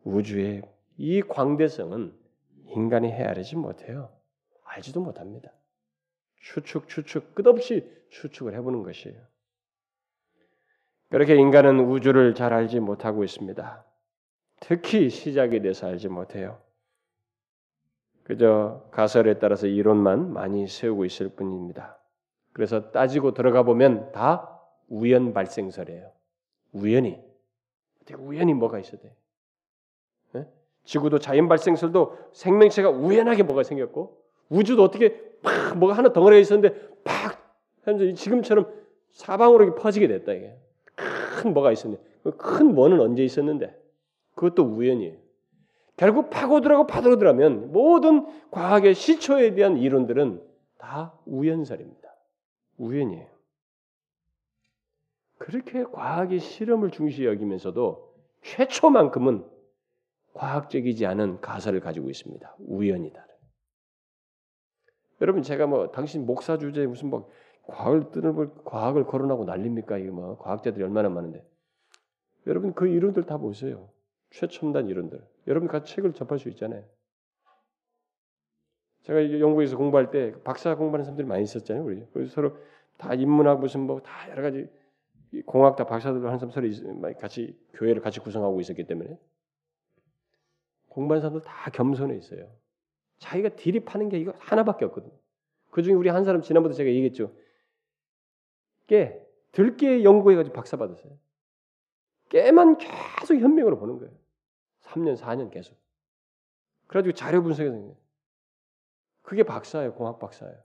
우주의 0.04 0.62
이 0.96 1.20
광대성은 1.22 2.12
인간이 2.68 3.10
헤아리지 3.10 3.56
못해요. 3.56 4.15
알지도 4.76 5.00
못합니다. 5.00 5.50
추측, 6.36 6.88
추측, 6.88 7.34
끝없이 7.34 7.90
추측을 8.10 8.54
해보는 8.54 8.82
것이에요. 8.82 9.20
그렇게 11.08 11.34
인간은 11.36 11.80
우주를 11.80 12.34
잘 12.34 12.52
알지 12.52 12.80
못하고 12.80 13.24
있습니다. 13.24 13.84
특히 14.60 15.08
시작에 15.08 15.60
대해서 15.60 15.86
알지 15.86 16.08
못해요. 16.08 16.60
그저 18.24 18.88
가설에 18.90 19.38
따라서 19.38 19.66
이론만 19.66 20.32
많이 20.32 20.66
세우고 20.66 21.04
있을 21.04 21.28
뿐입니다. 21.30 21.98
그래서 22.52 22.90
따지고 22.90 23.32
들어가 23.34 23.62
보면 23.62 24.12
다 24.12 24.60
우연 24.88 25.32
발생설이에요. 25.32 26.12
우연히. 26.72 27.22
우연히 28.18 28.54
뭐가 28.54 28.78
있어야 28.78 29.00
돼. 29.00 29.16
네? 30.32 30.48
지구도 30.84 31.18
자연 31.18 31.48
발생설도 31.48 32.30
생명체가 32.32 32.90
우연하게 32.90 33.44
뭐가 33.44 33.62
생겼고 33.62 34.25
우주도 34.48 34.82
어떻게 34.82 35.20
팍 35.42 35.78
뭐가 35.78 35.94
하나 35.94 36.12
덩어리가 36.12 36.40
있었는데 36.40 36.88
팍 37.04 37.38
현재 37.82 38.12
지금처럼 38.14 38.72
사방으로 39.12 39.74
퍼지게 39.74 40.08
됐다 40.08 40.32
이게 40.32 40.56
큰 40.94 41.52
뭐가 41.52 41.72
있었는데 41.72 42.02
그큰 42.22 42.74
뭐는 42.74 43.00
언제 43.00 43.24
있었는데 43.24 43.78
그것도 44.34 44.64
우연이에요. 44.64 45.16
결국 45.96 46.28
파고들하고 46.28 46.86
파고들하면 46.86 47.72
모든 47.72 48.26
과학의 48.50 48.94
시초에 48.94 49.54
대한 49.54 49.78
이론들은 49.78 50.42
다 50.78 51.14
우연설입니다. 51.24 52.14
우연이에요. 52.76 53.26
그렇게 55.38 55.84
과학의 55.84 56.40
실험을 56.40 56.90
중시 56.90 57.24
여기면서도 57.24 58.14
최초만큼은 58.42 59.44
과학적이지 60.34 61.06
않은 61.06 61.40
가설을 61.40 61.80
가지고 61.80 62.10
있습니다. 62.10 62.56
우연이다. 62.58 63.25
여러분 65.20 65.42
제가 65.42 65.66
뭐 65.66 65.90
당신 65.90 66.26
목사 66.26 66.58
주제에 66.58 66.86
무슨 66.86 67.10
뭐 67.10 67.30
과학을 67.64 68.10
뜨는 68.12 68.64
과학을 68.64 69.06
거론하고 69.06 69.44
난립니까? 69.44 69.98
이게 69.98 70.10
뭐 70.10 70.38
과학자들이 70.38 70.84
얼마나 70.84 71.08
많은데 71.08 71.44
여러분 72.46 72.74
그 72.74 72.86
이론들 72.86 73.24
다 73.24 73.38
보세요. 73.38 73.90
최첨단 74.30 74.86
이론들. 74.88 75.26
여러분 75.48 75.68
같이 75.68 75.94
책을 75.94 76.12
접할 76.12 76.38
수 76.38 76.48
있잖아요. 76.50 76.84
제가 79.02 79.40
영국에서 79.40 79.76
공부할 79.76 80.10
때 80.10 80.34
박사 80.42 80.74
공부하는 80.74 81.04
사람들이 81.04 81.26
많이 81.26 81.42
있었잖아요. 81.44 81.84
우리 81.84 82.04
그래서 82.12 82.32
서로 82.32 82.56
다 82.98 83.14
인문학 83.14 83.60
무슨 83.60 83.82
뭐 83.82 84.00
다 84.00 84.30
여러 84.30 84.42
가지 84.42 84.68
공학 85.44 85.76
다 85.76 85.84
박사들로 85.84 86.26
하는 86.26 86.38
사람 86.38 86.50
서로 86.50 86.66
같이 87.18 87.58
교회를 87.74 88.02
같이 88.02 88.20
구성하고 88.20 88.60
있었기 88.60 88.84
때문에 88.84 89.18
공부하는 90.88 91.20
사람들 91.20 91.42
다 91.42 91.70
겸손해 91.70 92.16
있어요. 92.16 92.50
자기가 93.18 93.50
파는 93.84 94.08
게 94.08 94.18
이거 94.18 94.34
하나밖에 94.38 94.84
없거든. 94.86 95.10
그 95.70 95.82
중에 95.82 95.94
우리 95.94 96.08
한 96.08 96.24
사람 96.24 96.42
지난번에 96.42 96.74
제가 96.74 96.90
얘기했죠. 96.90 97.34
깨 98.86 99.20
들깨 99.52 100.04
연구해가지고 100.04 100.54
박사 100.54 100.76
받았어요. 100.76 101.12
깨만 102.28 102.78
계속 102.78 103.36
현명으로 103.36 103.78
보는 103.78 103.98
거예요. 103.98 104.12
3년, 104.82 105.16
4년 105.16 105.50
계속. 105.50 105.76
그래가지고 106.86 107.14
자료 107.14 107.42
분석해서 107.42 107.94
그게 109.22 109.42
박사예요. 109.42 109.94
공학 109.94 110.18
박사예요. 110.18 110.56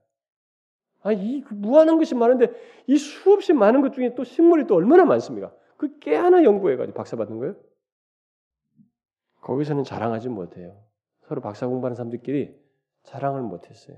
아, 1.03 1.11
이 1.11 1.43
무한한 1.49 1.97
것이 1.97 2.13
많은데 2.13 2.53
이 2.85 2.97
수없이 2.97 3.53
많은 3.53 3.81
것 3.81 3.93
중에 3.93 4.13
또 4.13 4.23
식물이 4.23 4.67
또 4.67 4.75
얼마나 4.75 5.03
많습니까? 5.05 5.51
그 5.77 5.99
깨 5.99 6.15
하나 6.15 6.43
연구해가지고 6.43 6.95
박사 6.95 7.15
받는 7.17 7.39
거예요? 7.39 7.55
거기서는 9.41 9.83
자랑하지 9.83 10.29
못해요. 10.29 10.83
서로 11.31 11.39
박사 11.39 11.65
공부하는 11.65 11.95
사람들끼리 11.95 12.59
자랑을 13.03 13.41
못했어요. 13.41 13.95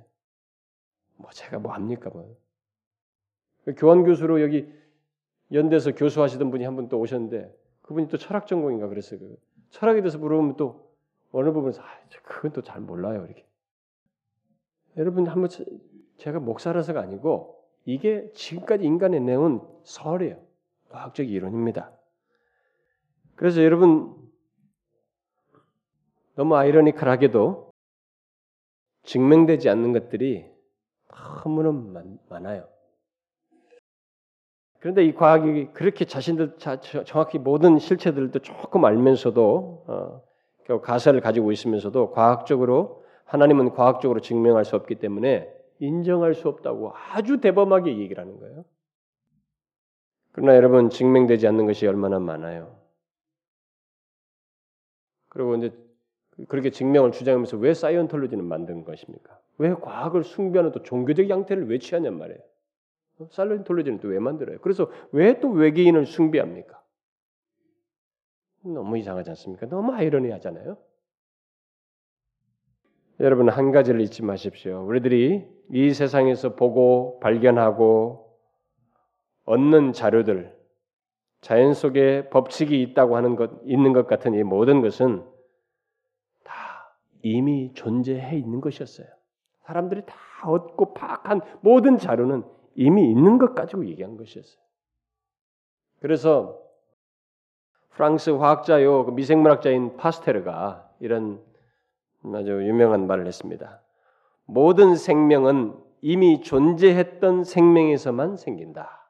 뭐 1.15 1.31
제가 1.31 1.57
뭐 1.57 1.73
합니까 1.73 2.11
뭐. 2.13 2.37
교환 3.75 4.03
교수로 4.03 4.39
여기 4.39 4.71
연대에서 5.51 5.93
교수하시던 5.93 6.51
분이 6.51 6.63
한 6.63 6.75
분 6.75 6.89
또 6.89 6.99
오셨는데 6.99 7.51
그분이 7.81 8.07
또 8.09 8.17
철학 8.17 8.45
전공인가 8.45 8.87
그랬어요. 8.87 9.19
그 9.19 9.35
철학에 9.71 10.01
대해서 10.01 10.19
물어보면 10.19 10.57
또 10.57 10.93
어느 11.31 11.51
부분에서 11.51 11.81
아, 11.81 11.85
그건 12.21 12.51
또 12.51 12.61
잘 12.61 12.81
몰라요 12.81 13.25
이렇게. 13.25 13.43
여러분 14.97 15.25
한번 15.25 15.49
제가 16.17 16.39
목사라서가 16.39 17.01
아니고 17.01 17.65
이게 17.85 18.31
지금까지 18.33 18.85
인간의 18.85 19.21
내온 19.21 19.67
설이에요. 19.85 20.39
과학적 20.89 21.27
이론입니다. 21.27 21.91
그래서 23.33 23.63
여러분 23.63 24.22
너무 26.35 26.55
아이러니컬하게도 26.55 27.71
증명되지 29.03 29.69
않는 29.69 29.93
것들이 29.93 30.49
너무나 31.43 31.71
많아요. 32.29 32.67
그런데 34.79 35.05
이 35.05 35.13
과학이 35.13 35.69
그렇게 35.73 36.05
자신들 36.05 36.57
정확히 37.05 37.39
모든 37.39 37.79
실체들도 37.79 38.39
조금 38.39 38.83
알면서도 38.83 39.85
어, 39.87 40.81
가설을 40.81 41.21
가지고 41.21 41.51
있으면서도 41.51 42.11
과학적으로 42.11 43.03
하나님은 43.25 43.71
과학적으로 43.71 44.19
증명할 44.19 44.65
수 44.65 44.75
없기 44.75 44.95
때문에 44.95 45.49
인정할 45.79 46.33
수 46.33 46.49
없다고 46.49 46.93
아주 46.93 47.39
대범하게 47.39 47.97
얘기를 47.97 48.21
하는 48.21 48.39
거예요. 48.39 48.65
그러나 50.31 50.55
여러분 50.55 50.89
증명되지 50.89 51.47
않는 51.47 51.65
것이 51.65 51.87
얼마나 51.87 52.19
많아요. 52.19 52.75
그리고 55.29 55.55
이제 55.55 55.71
그렇게 56.47 56.71
증명을 56.71 57.11
주장하면서 57.11 57.57
왜 57.57 57.73
사이언톨로지는 57.73 58.43
만든 58.45 58.83
것입니까? 58.83 59.39
왜 59.59 59.73
과학을 59.73 60.23
숭배하는 60.23 60.71
또 60.71 60.81
종교적 60.83 61.29
양태를 61.29 61.69
왜 61.69 61.77
취하냔 61.77 62.17
말이에요. 62.17 62.39
어? 63.19 63.27
사이언톨로지는 63.31 63.99
또 63.99 64.07
왜 64.09 64.19
만들어요? 64.19 64.59
그래서 64.61 64.89
왜 65.11 65.39
또 65.39 65.49
외계인을 65.49 66.05
숭배합니까? 66.05 66.81
너무 68.63 68.97
이상하지 68.97 69.29
않습니까? 69.31 69.67
너무 69.67 69.93
아이러니하잖아요. 69.93 70.77
여러분 73.19 73.49
한 73.49 73.71
가지를 73.71 74.01
잊지 74.01 74.23
마십시오. 74.23 74.83
우리들이 74.87 75.45
이 75.71 75.93
세상에서 75.93 76.55
보고 76.55 77.19
발견하고 77.19 78.37
얻는 79.45 79.93
자료들, 79.93 80.57
자연 81.41 81.73
속에 81.73 82.29
법칙이 82.29 82.81
있다고 82.81 83.17
하는 83.17 83.35
것 83.35 83.51
있는 83.65 83.93
것 83.93 84.07
같은 84.07 84.33
이 84.33 84.43
모든 84.43 84.81
것은 84.81 85.23
이미 87.23 87.71
존재해 87.73 88.37
있는 88.37 88.61
것이었어요. 88.61 89.07
사람들이 89.61 90.03
다 90.05 90.15
얻고 90.45 90.93
파악한 90.93 91.41
모든 91.61 91.97
자료는 91.97 92.43
이미 92.75 93.09
있는 93.09 93.37
것 93.37 93.55
가지고 93.55 93.87
얘기한 93.87 94.17
것이었어요. 94.17 94.61
그래서 96.01 96.59
프랑스 97.91 98.29
화학자요 98.31 99.05
그 99.05 99.11
미생물학자인 99.11 99.95
파스테르가 99.97 100.89
이런 100.99 101.41
아주 102.33 102.51
유명한 102.67 103.07
말을 103.07 103.25
했습니다. 103.25 103.81
모든 104.45 104.95
생명은 104.95 105.75
이미 106.01 106.41
존재했던 106.41 107.45
생명에서만 107.45 108.35
생긴다. 108.35 109.09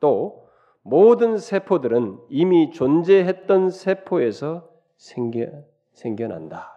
또 0.00 0.48
모든 0.82 1.36
세포들은 1.36 2.18
이미 2.30 2.70
존재했던 2.70 3.68
세포에서 3.70 4.70
생겨 4.96 5.46
생겨난다. 5.92 6.73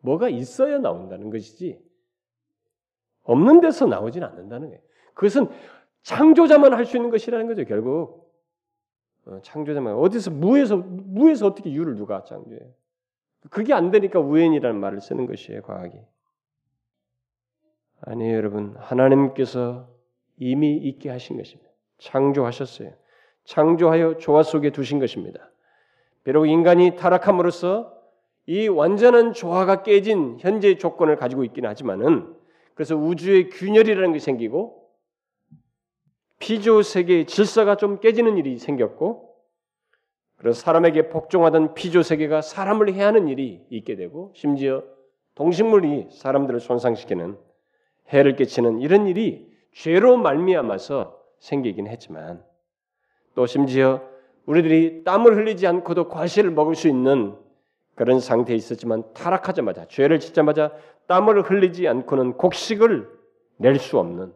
뭐가 0.00 0.28
있어야 0.28 0.78
나온다는 0.78 1.30
것이지 1.30 1.80
없는 3.24 3.60
데서 3.60 3.86
나오진 3.86 4.22
않는다는 4.24 4.68
거예요. 4.68 4.82
그것은 5.14 5.48
창조자만 6.02 6.72
할 6.74 6.86
수 6.86 6.96
있는 6.96 7.10
것이라는 7.10 7.46
거죠. 7.46 7.64
결국 7.64 8.32
어, 9.26 9.40
창조자만 9.42 9.94
어디서 9.94 10.30
무에서 10.30 10.76
무에서 10.76 11.46
어떻게 11.46 11.72
유를 11.72 11.96
누가 11.96 12.24
창조해? 12.24 12.60
그게 13.50 13.74
안 13.74 13.90
되니까 13.90 14.20
우연이라는 14.20 14.80
말을 14.80 15.00
쓰는 15.00 15.26
것이에요. 15.26 15.62
과학이 15.62 15.98
아니에요, 18.00 18.36
여러분. 18.36 18.74
하나님께서 18.78 19.88
이미 20.36 20.76
있게 20.76 21.10
하신 21.10 21.36
것입니다. 21.36 21.70
창조하셨어요. 21.98 22.92
창조하여 23.44 24.18
조화 24.18 24.42
속에 24.42 24.70
두신 24.70 24.98
것입니다. 24.98 25.50
비록 26.24 26.46
인간이 26.46 26.96
타락함으로써 26.96 27.97
이 28.48 28.66
완전한 28.66 29.34
조화가 29.34 29.82
깨진 29.82 30.38
현재의 30.40 30.78
조건을 30.78 31.16
가지고 31.16 31.44
있기는 31.44 31.68
하지만은 31.68 32.34
그래서 32.74 32.96
우주의 32.96 33.50
균열이라는 33.50 34.14
게 34.14 34.18
생기고 34.18 34.88
피조 36.38 36.80
세계의 36.80 37.26
질서가 37.26 37.76
좀 37.76 38.00
깨지는 38.00 38.38
일이 38.38 38.56
생겼고 38.56 39.34
그래서 40.36 40.60
사람에게 40.62 41.10
복종하던 41.10 41.74
피조 41.74 42.02
세계가 42.02 42.40
사람을 42.40 42.94
해하는 42.94 43.28
일이 43.28 43.66
있게 43.68 43.96
되고 43.96 44.32
심지어 44.34 44.82
동식물이 45.34 46.06
사람들을 46.10 46.58
손상시키는 46.60 47.36
해를 48.14 48.34
끼치는 48.36 48.80
이런 48.80 49.06
일이 49.08 49.46
죄로 49.74 50.16
말미암아서 50.16 51.18
생기긴 51.38 51.86
했지만 51.86 52.42
또 53.34 53.44
심지어 53.44 54.00
우리들이 54.46 55.04
땀을 55.04 55.36
흘리지 55.36 55.66
않고도 55.66 56.08
과실을 56.08 56.50
먹을 56.50 56.74
수 56.74 56.88
있는 56.88 57.36
그런 57.98 58.20
상태에 58.20 58.54
있었지만 58.54 59.02
타락하자마자 59.12 59.86
죄를 59.88 60.20
짓자마자 60.20 60.70
땀을 61.08 61.42
흘리지 61.42 61.88
않고는 61.88 62.34
곡식을 62.34 63.08
낼 63.56 63.74
수 63.80 63.98
없는 63.98 64.32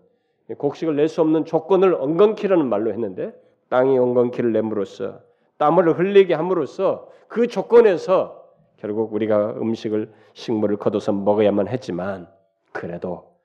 곡식을 0.59 0.97
낼 0.97 1.07
수 1.09 1.21
없는 1.21 1.45
조건을 1.45 1.95
엉겅키라는 1.95 2.69
말로 2.69 2.91
했는데 2.91 3.33
땅이 3.69 3.97
엉겅키를 3.97 4.53
내므로써 4.53 5.21
땀을 5.59 5.97
흘리게 5.97 6.35
함으로써 6.35 7.09
그 7.29 7.47
조건에서 7.47 8.43
결국 8.79 9.15
우리가 9.15 9.53
음식을 9.53 10.13
식물을 10.33 10.79
거둬서 10.79 11.13
먹어야만 11.13 11.69
했지만 11.69 12.27
그래도 12.73 13.37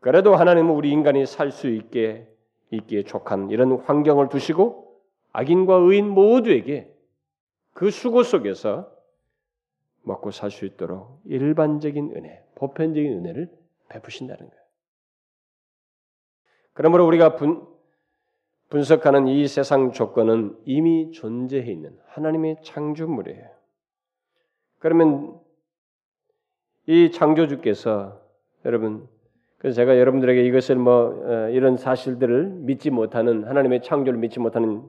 그래도 0.00 0.34
하나님은 0.34 0.74
우리 0.74 0.90
인간이 0.90 1.26
살 1.26 1.50
수 1.50 1.68
있게 1.68 2.26
있기에 2.70 3.02
족한 3.02 3.50
이런 3.50 3.72
환경을 3.80 4.30
두시고 4.30 4.94
악인과 5.34 5.74
의인 5.74 6.08
모두에게 6.08 6.90
그 7.74 7.90
수고 7.90 8.22
속에서 8.22 8.96
먹고 10.02 10.30
살 10.30 10.50
수 10.50 10.64
있도록 10.64 11.20
일반적인 11.26 12.12
은혜, 12.16 12.42
보편적인 12.54 13.12
은혜를 13.12 13.50
베푸신다는 13.88 14.48
거예요. 14.48 14.62
그러므로 16.72 17.06
우리가 17.06 17.36
분, 17.36 17.66
분석하는 18.70 19.26
이 19.28 19.46
세상 19.48 19.92
조건은 19.92 20.58
이미 20.64 21.10
존재해 21.12 21.70
있는 21.70 21.98
하나님의 22.06 22.58
창조물이에요. 22.62 23.48
그러면 24.78 25.40
이 26.86 27.10
창조주께서 27.10 28.20
여러분 28.64 29.08
그래서 29.58 29.76
제가 29.76 29.98
여러분들에게 29.98 30.44
이것을 30.46 30.76
뭐 30.76 31.20
어, 31.24 31.48
이런 31.48 31.76
사실들을 31.76 32.44
믿지 32.60 32.90
못하는 32.90 33.44
하나님의 33.44 33.82
창조를 33.82 34.18
믿지 34.18 34.38
못하는 34.38 34.82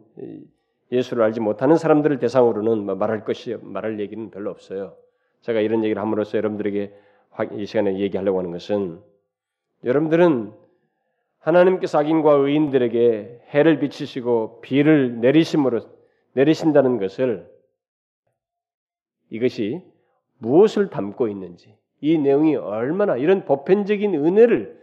예수를 0.91 1.23
알지 1.23 1.39
못하는 1.39 1.77
사람들을 1.77 2.19
대상으로는 2.19 2.85
뭐 2.85 2.95
말할 2.95 3.23
것이 3.23 3.55
말할 3.61 3.99
얘기는 3.99 4.29
별로 4.31 4.49
없어요. 4.49 4.95
제가 5.41 5.61
이런 5.61 5.83
얘기를 5.83 6.01
함으로써 6.01 6.37
여러분들에게 6.37 6.93
이 7.53 7.65
시간에 7.65 7.99
얘기하려고 7.99 8.39
하는 8.39 8.51
것은 8.51 8.99
여러분들은 9.83 10.51
하나님께서 11.39 11.99
악인과 11.99 12.33
의인들에게 12.33 13.43
해를 13.49 13.79
비치시고 13.79 14.61
비를 14.61 15.19
내리심으로 15.21 15.81
내리신다는 16.33 16.99
것을 16.99 17.49
이것이 19.29 19.81
무엇을 20.39 20.89
담고 20.89 21.27
있는지 21.27 21.75
이 22.01 22.17
내용이 22.17 22.55
얼마나 22.55 23.15
이런 23.15 23.45
보편적인 23.45 24.15
은혜를 24.15 24.79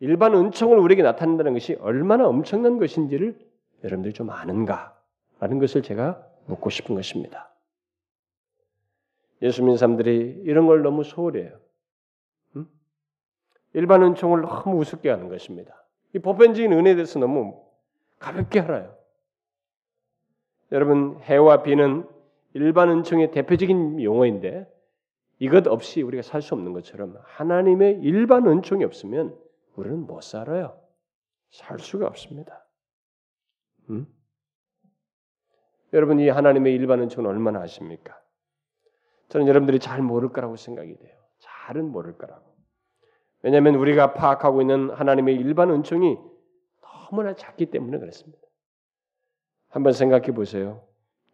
일반 0.00 0.34
은총을 0.34 0.78
우리에게 0.78 1.02
나타낸다는 1.02 1.54
것이 1.54 1.74
얼마나 1.80 2.28
엄청난 2.28 2.78
것인지를 2.78 3.36
여러분들이 3.82 4.12
좀 4.12 4.30
아는가 4.30 4.95
라는 5.38 5.58
것을 5.58 5.82
제가 5.82 6.26
묻고 6.46 6.70
싶은 6.70 6.94
것입니다. 6.94 7.52
예수 9.42 9.62
믿는 9.62 9.76
사람들이 9.76 10.42
이런 10.44 10.66
걸 10.66 10.82
너무 10.82 11.04
소홀해요. 11.04 11.58
음? 12.56 12.66
일반 13.74 14.02
은총을 14.02 14.40
너무 14.40 14.78
우습게 14.78 15.10
하는 15.10 15.28
것입니다. 15.28 15.84
이 16.14 16.18
보편적인 16.18 16.72
은혜에 16.72 16.94
대해서 16.94 17.18
너무 17.18 17.62
가볍게 18.18 18.60
알아요. 18.60 18.96
여러분 20.72 21.18
해와 21.22 21.62
비는 21.62 22.08
일반 22.54 22.88
은총의 22.90 23.30
대표적인 23.32 24.02
용어인데 24.02 24.66
이것 25.38 25.66
없이 25.66 26.00
우리가 26.00 26.22
살 26.22 26.40
수 26.40 26.54
없는 26.54 26.72
것처럼 26.72 27.18
하나님의 27.24 28.00
일반 28.00 28.46
은총이 28.46 28.84
없으면 28.84 29.36
우리는 29.74 30.06
못 30.06 30.22
살아요. 30.22 30.80
살 31.50 31.78
수가 31.78 32.06
없습니다. 32.06 32.66
음? 33.90 34.06
여러분 35.96 36.20
이 36.20 36.28
하나님의 36.28 36.74
일반 36.74 37.00
은총은 37.00 37.28
얼마나 37.28 37.62
아십니까? 37.62 38.20
저는 39.30 39.48
여러분들이 39.48 39.78
잘 39.78 40.02
모를 40.02 40.28
거라고 40.28 40.56
생각이 40.56 40.94
돼요. 40.94 41.16
잘은 41.38 41.90
모를 41.90 42.18
거라고. 42.18 42.54
왜냐하면 43.40 43.76
우리가 43.76 44.12
파악하고 44.12 44.60
있는 44.60 44.90
하나님의 44.90 45.36
일반 45.36 45.70
은총이 45.70 46.18
너무나 46.82 47.34
작기 47.34 47.70
때문에 47.70 47.98
그렇습니다. 47.98 48.38
한번 49.70 49.94
생각해 49.94 50.32
보세요. 50.32 50.82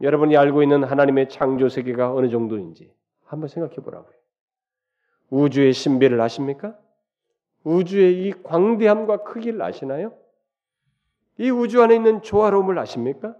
여러분이 0.00 0.36
알고 0.36 0.62
있는 0.62 0.84
하나님의 0.84 1.28
창조 1.28 1.68
세계가 1.68 2.14
어느 2.14 2.28
정도인지 2.28 2.94
한번 3.24 3.48
생각해 3.48 3.76
보라고요. 3.76 4.14
우주의 5.30 5.72
신비를 5.72 6.20
아십니까? 6.20 6.78
우주의 7.64 8.28
이 8.28 8.32
광대함과 8.44 9.24
크기를 9.24 9.60
아시나요? 9.60 10.16
이 11.38 11.50
우주 11.50 11.82
안에 11.82 11.96
있는 11.96 12.22
조화로움을 12.22 12.78
아십니까? 12.78 13.34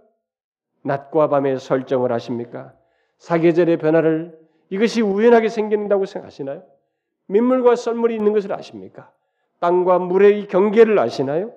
낮과 0.83 1.29
밤의 1.29 1.59
설정을 1.59 2.11
아십니까? 2.11 2.73
사계절의 3.17 3.77
변화를 3.77 4.37
이것이 4.69 5.01
우연하게 5.01 5.49
생긴다고 5.49 6.05
생각하시나요? 6.05 6.63
민물과 7.27 7.75
썰물이 7.75 8.15
있는 8.15 8.33
것을 8.33 8.53
아십니까? 8.53 9.11
땅과 9.59 9.99
물의 9.99 10.41
이 10.41 10.47
경계를 10.47 10.99
아시나요? 10.99 11.53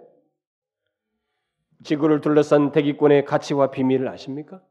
지구를 1.82 2.20
둘러싼 2.20 2.72
대기권의 2.72 3.24
가치와 3.24 3.70
비밀을 3.70 4.08
아십니까? 4.08 4.62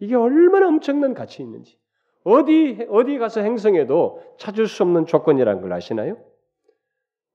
이게 0.00 0.14
얼마나 0.14 0.68
엄청난 0.68 1.14
가치 1.14 1.42
있는지. 1.42 1.78
어디 2.24 2.86
어디 2.90 3.18
가서 3.18 3.40
행성에도 3.40 4.22
찾을 4.38 4.66
수 4.66 4.82
없는 4.82 5.06
조건이라는 5.06 5.62
걸 5.62 5.72
아시나요? 5.72 6.16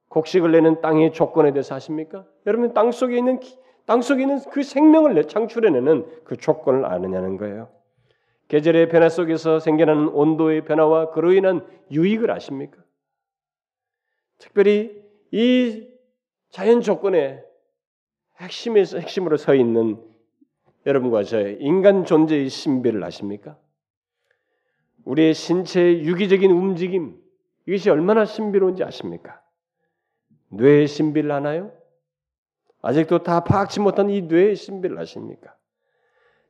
곡식을 0.09 0.51
내는 0.51 0.81
땅의 0.81 1.13
조건에 1.13 1.51
대해서 1.51 1.75
아십니까? 1.75 2.25
여러분 2.45 2.73
땅 2.73 2.91
속에 2.91 3.17
있는 3.17 3.39
땅 3.85 4.01
속에 4.01 4.21
있는 4.21 4.39
그 4.51 4.63
생명을 4.63 5.27
창출해내는 5.27 6.23
그 6.23 6.37
조건을 6.37 6.85
아느냐는 6.85 7.37
거예요. 7.37 7.69
계절의 8.47 8.89
변화 8.89 9.09
속에서 9.09 9.59
생겨나는 9.59 10.09
온도의 10.09 10.63
변화와 10.65 11.11
그로 11.11 11.33
인한 11.33 11.65
유익을 11.91 12.29
아십니까? 12.31 12.77
특별히 14.37 15.03
이 15.31 15.87
자연 16.49 16.81
조건의 16.81 17.43
핵심에서 18.37 18.99
핵심으로 18.99 19.37
서 19.37 19.55
있는 19.55 19.97
여러분과 20.85 21.23
저의 21.23 21.57
인간 21.59 22.05
존재의 22.05 22.49
신비를 22.49 23.03
아십니까? 23.03 23.57
우리의 25.05 25.33
신체의 25.33 26.05
유기적인 26.05 26.51
움직임 26.51 27.19
이것이 27.65 27.89
얼마나 27.89 28.25
신비로운지 28.25 28.83
아십니까? 28.83 29.41
뇌의 30.49 30.87
신비를 30.87 31.31
아나요? 31.31 31.71
아직도 32.83 33.23
다 33.23 33.45
파악치 33.45 33.79
못한 33.79 34.09
이 34.09 34.21
뇌의 34.21 34.57
신비를 34.57 34.99
아십니까? 34.99 35.55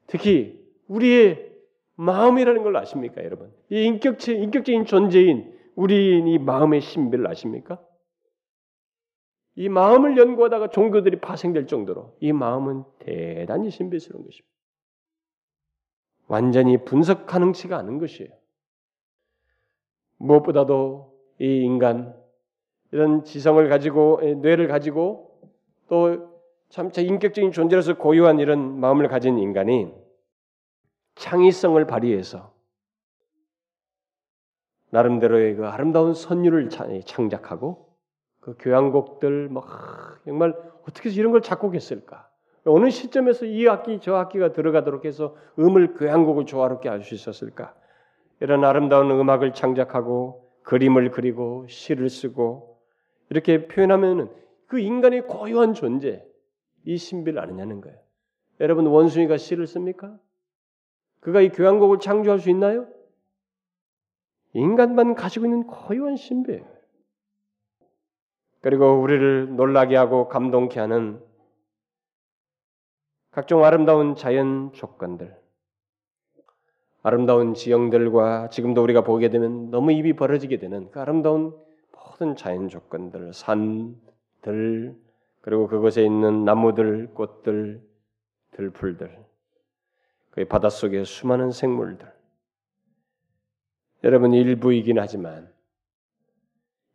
특히 0.07 0.59
우리의 0.87 1.53
마음이라는 1.95 2.63
걸 2.63 2.75
아십니까, 2.75 3.23
여러분? 3.23 3.53
이 3.69 3.83
인격체, 3.85 4.33
인격적인 4.33 4.85
존재인 4.85 5.53
우리 5.75 6.19
이 6.19 6.37
마음의 6.39 6.81
신비를 6.81 7.27
아십니까? 7.27 7.79
이 9.55 9.69
마음을 9.69 10.17
연구하다가 10.17 10.69
종교들이 10.71 11.19
파생될 11.19 11.67
정도로 11.67 12.17
이 12.19 12.33
마음은 12.33 12.83
대단히 12.97 13.69
신비스러운 13.69 14.25
것입니다. 14.25 14.51
완전히 16.27 16.83
분석 16.83 17.27
가능치가 17.27 17.77
않은 17.77 17.99
것이에요. 17.99 18.31
무엇보다도 20.17 21.15
이 21.39 21.61
인간 21.61 22.19
이런 22.91 23.23
지성을 23.23 23.69
가지고 23.69 24.19
뇌를 24.41 24.67
가지고 24.67 25.32
또참 25.87 26.91
인격적인 26.95 27.51
존재로서 27.51 27.95
고유한 27.95 28.39
이런 28.39 28.79
마음을 28.79 29.07
가진 29.07 29.37
인간이 29.37 29.93
창의성을 31.15 31.85
발휘해서 31.85 32.53
나름대로의 34.89 35.55
그 35.55 35.67
아름다운 35.67 36.13
선율을 36.13 36.69
창작하고 37.05 37.93
그 38.39 38.55
교향곡들 38.59 39.49
막 39.49 40.19
정말 40.25 40.55
어떻게 40.83 41.09
해서 41.09 41.19
이런 41.19 41.31
걸 41.31 41.41
작곡했을까? 41.41 42.29
어느 42.65 42.89
시점에서 42.89 43.45
이 43.45 43.67
악기 43.67 43.99
저 43.99 44.15
악기가 44.15 44.53
들어가도록 44.53 45.05
해서 45.05 45.35
음을 45.57 45.95
교향곡을 45.95 46.45
조화롭게 46.45 46.89
할수 46.89 47.15
있었을까? 47.15 47.73
이런 48.39 48.63
아름다운 48.63 49.09
음악을 49.09 49.53
창작하고 49.53 50.49
그림을 50.63 51.11
그리고 51.11 51.65
시를 51.67 52.09
쓰고 52.09 52.79
이렇게 53.29 53.67
표현하면은 53.67 54.29
그 54.73 54.79
인간의 54.79 55.27
고유한 55.27 55.75
존재 55.75 56.25
이 56.83 56.97
신비를 56.97 57.39
아느냐는 57.39 57.79
거예요. 57.79 57.95
여러분 58.59 58.87
원숭이가 58.87 59.37
시를 59.37 59.67
씁니까? 59.67 60.17
그가 61.19 61.41
이 61.41 61.49
교향곡을 61.49 61.99
창조할 61.99 62.39
수 62.39 62.49
있나요? 62.49 62.87
인간만 64.53 65.13
가지고 65.13 65.45
있는 65.45 65.67
고유한 65.67 66.15
신비예요. 66.15 66.65
그리고 68.61 68.99
우리를 68.99 69.55
놀라게 69.55 69.95
하고 69.95 70.27
감동케 70.27 70.79
하는 70.79 71.23
각종 73.29 73.63
아름다운 73.63 74.15
자연 74.15 74.73
조건들, 74.73 75.39
아름다운 77.03 77.53
지형들과 77.53 78.49
지금도 78.49 78.81
우리가 78.81 79.03
보게 79.03 79.29
되면 79.29 79.69
너무 79.69 79.91
입이 79.91 80.15
벌어지게 80.15 80.57
되는 80.57 80.89
그 80.89 80.99
아름다운 80.99 81.55
모든 81.91 82.35
자연 82.35 82.69
조건들, 82.69 83.33
산 83.33 84.01
들, 84.43 84.95
그리고 85.41 85.67
그곳에 85.67 86.05
있는 86.05 86.45
나무들, 86.45 87.13
꽃들, 87.13 87.81
들풀들, 88.51 89.25
그 90.29 90.45
바닷속의 90.45 91.05
수많은 91.05 91.51
생물들. 91.51 92.11
여러분 94.03 94.33
일부이긴 94.33 94.99
하지만 94.99 95.51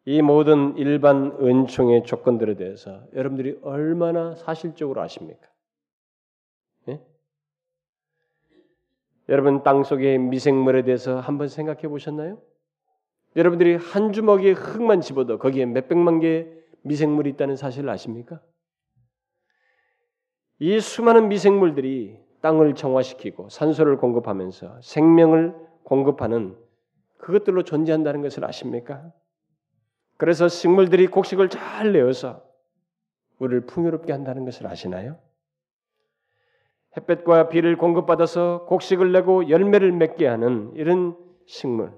이 0.05 0.23
모든 0.23 0.77
일반 0.77 1.37
은총의 1.41 2.05
조건들에 2.05 2.55
대해서 2.55 3.03
여러분들이 3.15 3.59
얼마나 3.63 4.35
사실적으로 4.35 5.03
아십니까? 5.03 5.47
예? 6.89 7.01
여러분 9.29 9.63
땅 9.63 9.85
속의 9.85 10.19
미생물에 10.19 10.83
대해서 10.83 11.21
한번 11.21 11.49
생각해 11.49 11.89
보셨나요? 11.89 12.41
여러분들이 13.37 13.77
한 13.77 14.13
주먹의 14.13 14.55
흙만 14.55 15.01
집어도 15.01 15.39
거기에 15.39 15.67
몇 15.67 15.89
백만 15.89 16.21
개의 16.21 16.58
미생물이 16.83 17.31
있다는 17.31 17.57
사실을 17.57 17.89
아십니까? 17.91 18.41
이 20.61 20.81
수많은 20.81 21.29
미생물들이 21.29 22.19
땅을 22.41 22.75
정화시키고 22.75 23.49
산소를 23.49 23.97
공급하면서 23.99 24.81
생명을 24.83 25.55
공급하는 25.85 26.57
그것들로 27.19 27.63
존재한다는 27.65 28.23
것을 28.23 28.45
아십니까? 28.45 29.13
그래서 30.17 30.49
식물들이 30.49 31.07
곡식을 31.07 31.49
잘 31.49 31.93
내어서 31.93 32.43
우리를 33.39 33.67
풍요롭게 33.67 34.13
한다는 34.13 34.45
것을 34.45 34.67
아시나요? 34.67 35.19
햇볕과 36.97 37.49
비를 37.49 37.77
공급받아서 37.77 38.65
곡식을 38.67 39.13
내고 39.13 39.49
열매를 39.49 39.93
맺게 39.93 40.27
하는 40.27 40.73
이런 40.75 41.17
식물, 41.47 41.93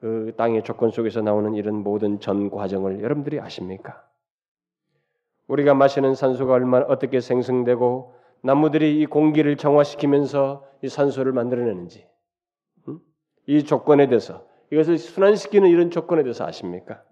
그 0.00 0.32
땅의 0.36 0.62
조건 0.62 0.90
속에서 0.90 1.20
나오는 1.20 1.54
이런 1.54 1.76
모든 1.76 2.20
전 2.20 2.50
과정을 2.50 3.02
여러분들이 3.02 3.40
아십니까? 3.40 4.04
우리가 5.48 5.74
마시는 5.74 6.14
산소가 6.14 6.52
얼마나 6.52 6.86
어떻게 6.86 7.20
생성되고 7.20 8.14
나무들이 8.42 9.00
이 9.00 9.06
공기를 9.06 9.56
정화시키면서 9.56 10.64
이 10.82 10.88
산소를 10.88 11.32
만들어내는지 11.32 12.06
이 13.46 13.64
조건에 13.64 14.06
대해서 14.08 14.46
이것을 14.70 14.98
순환시키는 14.98 15.70
이런 15.70 15.90
조건에 15.90 16.22
대해서 16.22 16.44
아십니까? 16.44 17.02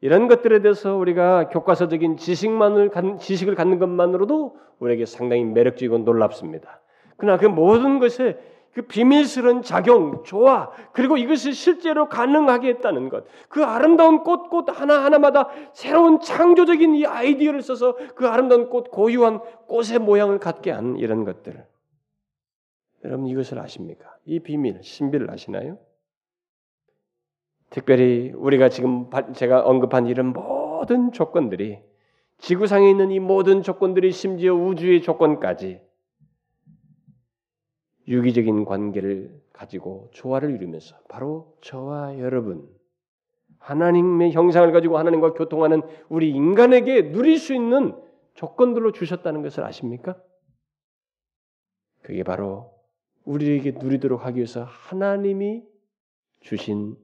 이런 0.00 0.28
것들에 0.28 0.62
대해서 0.62 0.96
우리가 0.96 1.48
교과서적인 1.50 2.16
지식만을 2.16 2.90
지식을 3.18 3.54
갖는 3.54 3.78
것만으로도 3.78 4.56
우리에게 4.78 5.04
상당히 5.06 5.44
매력적이고 5.44 5.98
놀랍습니다. 5.98 6.80
그러나 7.16 7.36
그 7.36 7.46
모든 7.46 7.98
것에 7.98 8.38
그 8.72 8.82
비밀스러운 8.82 9.62
작용, 9.62 10.22
조화, 10.24 10.70
그리고 10.92 11.16
이것이 11.16 11.52
실제로 11.52 12.08
가능하게 12.08 12.68
했다는 12.68 13.08
것, 13.08 13.24
그 13.48 13.64
아름다운 13.64 14.22
꽃, 14.22 14.50
꽃 14.50 14.68
하나하나마다 14.68 15.48
새로운 15.72 16.20
창조적인 16.20 16.94
이 16.94 17.06
아이디어를 17.06 17.62
써서 17.62 17.96
그 18.14 18.28
아름다운 18.28 18.68
꽃, 18.68 18.90
고유한 18.90 19.40
꽃의 19.66 19.98
모양을 20.00 20.38
갖게 20.38 20.70
한 20.70 20.96
이런 20.96 21.24
것들. 21.24 21.66
여러분 23.04 23.26
이것을 23.26 23.58
아십니까? 23.58 24.16
이 24.24 24.40
비밀, 24.40 24.82
신비를 24.82 25.30
아시나요? 25.30 25.78
특별히 27.70 28.32
우리가 28.34 28.68
지금 28.68 29.08
제가 29.34 29.62
언급한 29.62 30.06
이런 30.06 30.32
모든 30.32 31.12
조건들이 31.12 31.80
지구상에 32.38 32.88
있는 32.88 33.10
이 33.10 33.18
모든 33.18 33.62
조건들이 33.62 34.12
심지어 34.12 34.54
우주의 34.54 35.02
조건까지 35.02 35.80
유기적인 38.08 38.64
관계를 38.64 39.38
가지고 39.52 40.08
조화를 40.12 40.52
이루면서 40.54 40.96
바로 41.08 41.54
저와 41.60 42.18
여러분 42.18 42.66
하나님의 43.58 44.32
형상을 44.32 44.70
가지고 44.72 44.98
하나님과 44.98 45.34
교통하는 45.34 45.82
우리 46.08 46.30
인간에게 46.30 47.12
누릴 47.12 47.38
수 47.38 47.54
있는 47.54 47.94
조건들로 48.34 48.92
주셨다는 48.92 49.42
것을 49.42 49.64
아십니까? 49.64 50.16
그게 52.02 52.22
바로 52.22 52.72
우리에게 53.24 53.72
누리도록 53.72 54.24
하기 54.24 54.36
위해서 54.36 54.64
하나님이 54.64 55.64
주신 56.40 56.96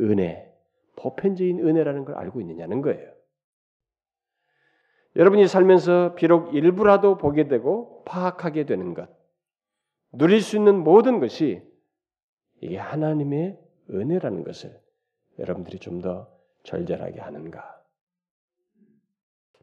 은혜, 0.00 0.50
보편적인 0.96 1.60
은혜라는 1.60 2.06
걸 2.06 2.14
알고 2.14 2.40
있느냐는 2.40 2.80
거예요. 2.80 3.12
여러분이 5.16 5.46
살면서 5.46 6.14
비록 6.14 6.54
일부라도 6.54 7.18
보게 7.18 7.48
되고 7.48 8.04
파악하게 8.04 8.64
되는 8.64 8.94
것, 8.94 9.10
누릴 10.12 10.40
수 10.40 10.56
있는 10.56 10.82
모든 10.82 11.20
것이 11.20 11.62
이게 12.60 12.76
하나님의 12.76 13.58
은혜라는 13.90 14.44
것을 14.44 14.78
여러분들이 15.38 15.78
좀 15.78 16.00
더 16.00 16.28
절절하게 16.64 17.20
하는가? 17.20 17.78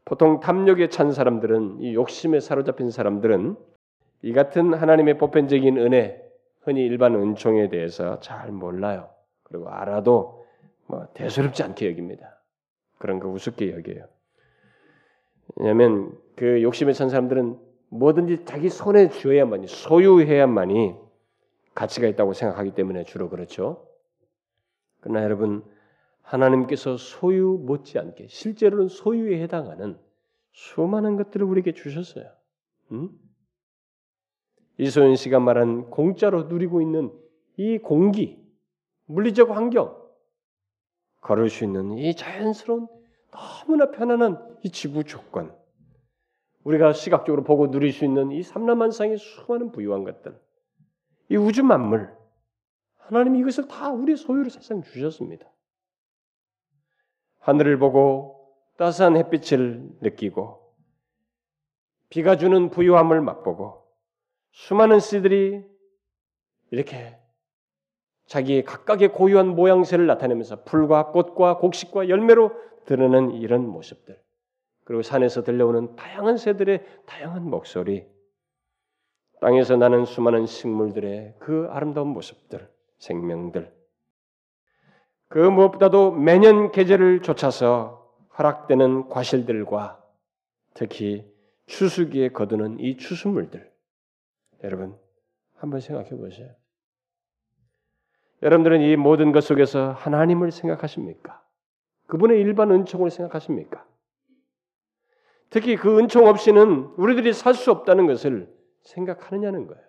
보통 0.05 0.39
탐욕에 0.39 0.89
찬 0.89 1.11
사람들은 1.11 1.79
이 1.81 1.93
욕심에 1.93 2.39
사로잡힌 2.39 2.91
사람들은 2.91 3.55
이 4.21 4.33
같은 4.33 4.73
하나님의 4.73 5.17
보편적인 5.17 5.77
은혜, 5.77 6.21
흔히 6.61 6.81
일반 6.85 7.15
은총에 7.15 7.69
대해서 7.69 8.19
잘 8.19 8.51
몰라요. 8.51 9.09
그리고 9.43 9.69
알아도 9.69 10.45
뭐 10.87 11.07
대수롭지 11.13 11.63
않게 11.63 11.87
여깁니다. 11.89 12.39
그런 12.97 13.19
거 13.19 13.29
우습게 13.29 13.73
여겨요. 13.73 14.07
왜냐하면 15.55 16.17
그 16.35 16.61
욕심에 16.63 16.93
찬 16.93 17.09
사람들은 17.09 17.59
뭐든지 17.89 18.45
자기 18.45 18.69
손에 18.69 19.09
쥐어야만이 19.09 19.67
소유해야만이 19.67 20.95
가치가 21.73 22.07
있다고 22.07 22.33
생각하기 22.33 22.71
때문에 22.71 23.03
주로 23.03 23.29
그렇죠. 23.29 23.87
그러나 25.01 25.23
여러분 25.23 25.63
하나님께서 26.21 26.97
소유 26.97 27.61
못지않게 27.63 28.27
실제로는 28.27 28.87
소유에 28.87 29.41
해당하는 29.41 29.97
수많은 30.51 31.17
것들을 31.17 31.45
우리에게 31.45 31.73
주셨어요. 31.73 32.31
음? 32.91 33.09
이소연 34.77 35.15
씨가 35.15 35.39
말한 35.39 35.89
공짜로 35.89 36.43
누리고 36.43 36.81
있는 36.81 37.11
이 37.57 37.77
공기, 37.77 38.43
물리적 39.05 39.51
환경, 39.51 39.95
걸을 41.21 41.49
수 41.49 41.63
있는 41.63 41.97
이 41.97 42.15
자연스러운 42.15 42.87
너무나 43.31 43.91
편안한 43.91 44.57
이 44.63 44.69
지구 44.69 45.03
조건, 45.03 45.55
우리가 46.65 46.93
시각적으로 46.93 47.43
보고 47.43 47.69
누릴 47.69 47.93
수 47.93 48.05
있는 48.05 48.31
이 48.31 48.43
삼라만상의 48.43 49.17
수많은 49.17 49.71
부유한 49.71 50.03
것들, 50.03 50.37
이 51.29 51.37
우주 51.37 51.63
만물, 51.63 52.13
하나님이 52.97 53.39
이것을 53.39 53.67
다 53.67 53.91
우리 53.91 54.15
소유로 54.15 54.49
사상 54.49 54.81
주셨습니다. 54.81 55.47
하늘을 57.39 57.77
보고 57.77 58.51
따스한 58.77 59.15
햇빛을 59.15 59.87
느끼고 60.01 60.73
비가 62.09 62.35
주는 62.35 62.71
부유함을 62.71 63.21
맛보고 63.21 63.85
수많은 64.51 64.99
씨들이 64.99 65.63
이렇게 66.71 67.19
자기의 68.25 68.63
각각의 68.63 69.13
고유한 69.13 69.49
모양새를 69.49 70.07
나타내면서 70.07 70.63
풀과 70.63 71.11
꽃과 71.11 71.57
곡식과 71.57 72.09
열매로 72.09 72.51
드러나는 72.85 73.31
이런 73.35 73.67
모습들. 73.67 74.19
그리고 74.85 75.01
산에서 75.01 75.43
들려오는 75.43 75.95
다양한 75.95 76.37
새들의 76.37 76.85
다양한 77.05 77.43
목소리. 77.49 78.07
땅에서 79.41 79.75
나는 79.75 80.05
수많은 80.05 80.45
식물들의 80.45 81.35
그 81.39 81.67
아름다운 81.71 82.07
모습들, 82.09 82.71
생명들. 82.99 83.73
그 85.27 85.39
무엇보다도 85.39 86.11
매년 86.11 86.71
계절을 86.71 87.23
쫓아서 87.23 88.15
허락되는 88.37 89.09
과실들과 89.09 90.03
특히 90.73 91.29
추수기에 91.65 92.29
거두는 92.29 92.79
이 92.79 92.97
추수물들. 92.97 93.71
여러분, 94.63 94.97
한번 95.55 95.79
생각해 95.79 96.11
보세요. 96.11 96.53
여러분들은 98.43 98.81
이 98.81 98.95
모든 98.95 99.31
것 99.31 99.43
속에서 99.43 99.91
하나님을 99.93 100.51
생각하십니까? 100.51 101.43
그분의 102.07 102.39
일반 102.39 102.71
은총을 102.71 103.09
생각하십니까? 103.09 103.85
특히 105.55 105.77
그 105.77 105.99
은총 105.99 106.27
없이는 106.27 106.91
우리들이 106.97 107.31
살 107.31 107.53
수 107.53 107.71
없다는 107.71 108.07
것을 108.07 108.53
생각하느냐는 108.81 109.67
거예요. 109.67 109.81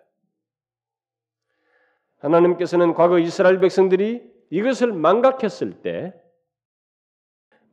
하나님께서는 2.19 2.93
과거 2.93 3.19
이스라엘 3.19 3.59
백성들이 3.59 4.23
이것을 4.49 4.93
망각했을 4.93 5.81
때 5.81 6.13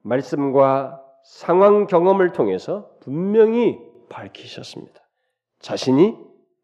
말씀과 0.02 1.00
상황 1.22 1.86
경험을 1.86 2.32
통해서 2.32 2.90
분명히 2.98 3.78
밝히셨습니다. 4.08 5.00
자신이 5.60 6.16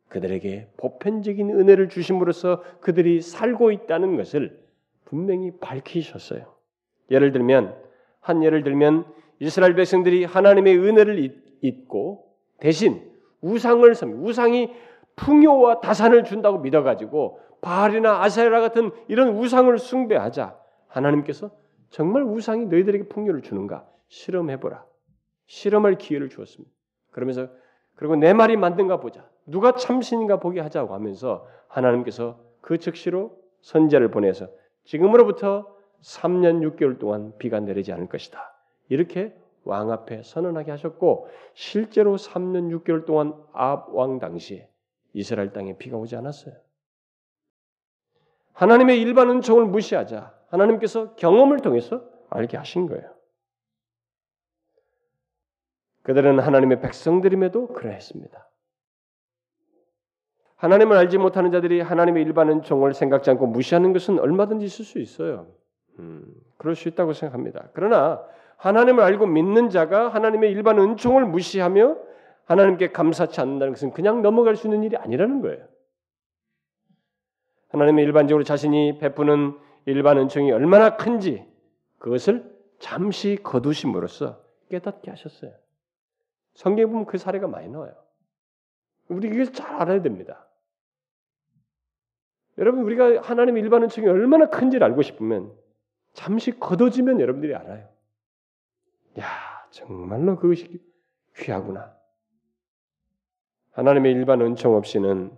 그들에게 0.08 0.72
보편적인 0.78 1.48
은혜를 1.48 1.90
주심으로써 1.90 2.60
그들이 2.80 3.20
살고 3.22 3.70
있다는 3.70 4.16
것을 4.16 4.60
분명히 5.04 5.52
밝히셨어요. 5.60 6.52
예를 7.12 7.30
들면 7.30 7.80
한 8.18 8.42
예를 8.42 8.64
들면 8.64 9.20
이스라엘 9.40 9.74
백성들이 9.74 10.24
하나님의 10.24 10.78
은혜를 10.78 11.42
잊고 11.62 12.36
대신 12.58 13.10
우상을 13.40 13.92
섬 13.94 14.24
우상이 14.24 14.70
풍요와 15.16 15.80
다산을 15.80 16.24
준다고 16.24 16.58
믿어가지고 16.58 17.40
바알이나 17.62 18.22
아세라 18.22 18.60
같은 18.60 18.90
이런 19.08 19.36
우상을 19.36 19.76
숭배하자 19.78 20.58
하나님께서 20.88 21.50
정말 21.88 22.22
우상이 22.22 22.66
너희들에게 22.66 23.08
풍요를 23.08 23.42
주는가 23.42 23.86
실험해보라 24.08 24.84
실험할 25.46 25.96
기회를 25.96 26.28
주었습니다. 26.28 26.72
그러면서 27.10 27.48
그리고 27.96 28.16
내 28.16 28.32
말이 28.32 28.56
맞는가 28.56 29.00
보자 29.00 29.28
누가 29.46 29.74
참신인가 29.74 30.38
보게 30.38 30.60
하자고 30.60 30.94
하면서 30.94 31.46
하나님께서 31.68 32.40
그 32.60 32.78
즉시로 32.78 33.36
선제를 33.62 34.10
보내서 34.10 34.48
지금으로부터 34.84 35.66
3년 36.02 36.76
6개월 36.76 36.98
동안 36.98 37.32
비가 37.38 37.60
내리지 37.60 37.92
않을 37.92 38.08
것이다. 38.08 38.59
이렇게 38.90 39.34
왕 39.64 39.90
앞에 39.90 40.22
선언하게 40.22 40.72
하셨고 40.72 41.28
실제로 41.54 42.16
3년 42.16 42.76
6개월 42.82 43.06
동안 43.06 43.34
압왕 43.52 44.18
당시에 44.18 44.68
이스라엘 45.14 45.52
땅에 45.52 45.78
비가 45.78 45.96
오지 45.96 46.16
않았어요. 46.16 46.54
하나님의 48.52 49.00
일반 49.00 49.30
은총을 49.30 49.64
무시하자 49.64 50.34
하나님께서 50.48 51.14
경험을 51.14 51.60
통해서 51.60 52.04
알게 52.28 52.56
하신 52.56 52.86
거예요. 52.86 53.14
그들은 56.02 56.40
하나님의 56.40 56.80
백성들임에도 56.80 57.68
그러했습니다. 57.68 58.48
하나님을 60.56 60.96
알지 60.96 61.18
못하는 61.18 61.52
자들이 61.52 61.80
하나님의 61.80 62.22
일반 62.24 62.50
은총을 62.50 62.92
생각지 62.92 63.30
않고 63.30 63.46
무시하는 63.46 63.92
것은 63.92 64.18
얼마든지 64.18 64.64
있을 64.64 64.84
수 64.84 64.98
있어요. 64.98 65.46
음, 65.98 66.26
그럴 66.56 66.74
수 66.74 66.88
있다고 66.88 67.12
생각합니다. 67.12 67.70
그러나 67.72 68.22
하나님을 68.60 69.02
알고 69.02 69.26
믿는 69.26 69.70
자가 69.70 70.08
하나님의 70.08 70.52
일반 70.52 70.78
은총을 70.78 71.24
무시하며 71.24 71.96
하나님께 72.44 72.92
감사치 72.92 73.40
않는다는 73.40 73.72
것은 73.72 73.92
그냥 73.92 74.20
넘어갈 74.20 74.54
수 74.54 74.66
있는 74.66 74.82
일이 74.82 74.96
아니라는 74.96 75.40
거예요. 75.40 75.66
하나님의 77.68 78.04
일반적으로 78.04 78.44
자신이 78.44 78.98
베푸는 78.98 79.56
일반 79.86 80.18
은총이 80.18 80.52
얼마나 80.52 80.96
큰지 80.96 81.46
그것을 81.98 82.54
잠시 82.78 83.38
거두심으로써 83.42 84.42
깨닫게 84.68 85.10
하셨어요. 85.10 85.52
성경에 86.54 86.86
보면 86.86 87.06
그 87.06 87.16
사례가 87.16 87.46
많이 87.46 87.68
나와요. 87.68 87.94
우리 89.08 89.28
이걸 89.28 89.52
잘 89.52 89.74
알아야 89.80 90.02
됩니다. 90.02 90.46
여러분 92.58 92.82
우리가 92.82 93.22
하나님의 93.22 93.62
일반 93.62 93.84
은총이 93.84 94.06
얼마나 94.06 94.50
큰지를 94.50 94.84
알고 94.84 95.00
싶으면 95.00 95.50
잠시 96.12 96.58
걷어지면 96.58 97.20
여러분들이 97.20 97.54
알아요. 97.54 97.88
야 99.18 99.26
정말로 99.70 100.36
그것이 100.36 100.80
귀하구나. 101.36 101.96
하나님의 103.72 104.12
일반 104.12 104.40
은총 104.40 104.74
없이는 104.74 105.36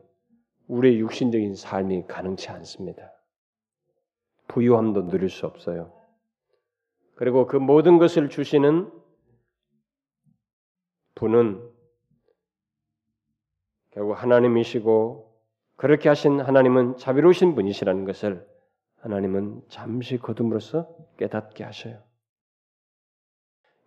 우리의 0.68 1.00
육신적인 1.00 1.54
삶이 1.54 2.06
가능치 2.06 2.48
않습니다. 2.50 3.12
부유함도 4.48 5.08
누릴 5.08 5.28
수 5.28 5.46
없어요. 5.46 5.92
그리고 7.14 7.46
그 7.46 7.56
모든 7.56 7.98
것을 7.98 8.28
주시는 8.28 8.90
분은 11.14 11.70
결국 13.90 14.14
하나님이시고 14.14 15.32
그렇게 15.76 16.08
하신 16.08 16.40
하나님은 16.40 16.96
자비로우신 16.96 17.54
분이시라는 17.54 18.04
것을 18.04 18.46
하나님은 19.00 19.62
잠시 19.68 20.16
거둠으로써 20.16 20.88
깨닫게 21.18 21.64
하셔요. 21.64 22.02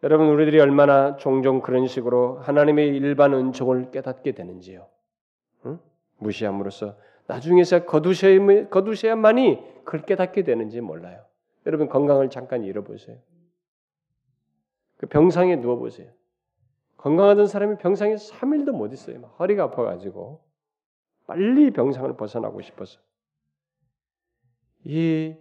여러분 0.06 0.28
우리들이 0.28 0.60
얼마나 0.60 1.16
종종 1.16 1.62
그런 1.62 1.88
식으로 1.88 2.38
하나님의 2.38 2.90
일반 2.90 3.34
은총을 3.34 3.90
깨닫게 3.90 4.34
되는지요. 4.34 4.88
응? 5.66 5.80
무시함으로써 6.20 6.96
나중에서 7.26 7.86
거두셔야, 7.86 8.70
거두셔야만이 8.70 9.84
그걸 9.84 10.04
깨닫게 10.04 10.44
되는지 10.44 10.82
몰라요. 10.82 11.26
여러분 11.66 11.90
건강을 11.90 12.30
잠깐 12.30 12.64
잃어보세요. 12.64 13.18
그 14.98 15.08
병상에 15.08 15.56
누워보세요. 15.56 16.12
건강하던 16.98 17.48
사람이 17.48 17.78
병상에 17.80 18.14
3일도 18.14 18.74
못 18.74 18.94
있어요. 18.94 19.34
허리가 19.40 19.64
아파가지고 19.64 20.40
빨리 21.26 21.72
병상을 21.72 22.16
벗어나고 22.16 22.62
싶어서. 22.62 23.00
이 24.84 25.34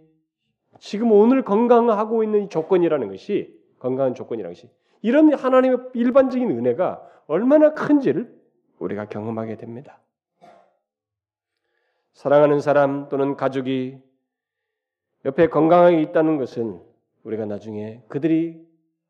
지금 0.79 1.11
오늘 1.11 1.43
건강하고 1.43 2.23
있는 2.23 2.49
조건이라는 2.49 3.09
것이 3.09 3.54
건강한 3.79 4.13
조건이라는 4.15 4.53
것이 4.53 4.69
이런 5.01 5.33
하나님의 5.33 5.77
일반적인 5.93 6.49
은혜가 6.49 7.23
얼마나 7.27 7.73
큰지를 7.73 8.35
우리가 8.79 9.05
경험하게 9.05 9.57
됩니다. 9.57 9.99
사랑하는 12.13 12.59
사람 12.61 13.09
또는 13.09 13.35
가족이 13.35 14.01
옆에 15.25 15.47
건강하게 15.47 16.01
있다는 16.01 16.37
것은 16.37 16.81
우리가 17.23 17.45
나중에 17.45 18.03
그들이 18.07 18.65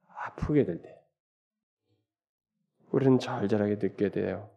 아프게 0.07 0.63
될 0.63 0.81
때, 0.81 0.99
우리는 2.91 3.19
절절하게 3.19 3.75
느끼게 3.75 4.09
돼요. 4.09 4.49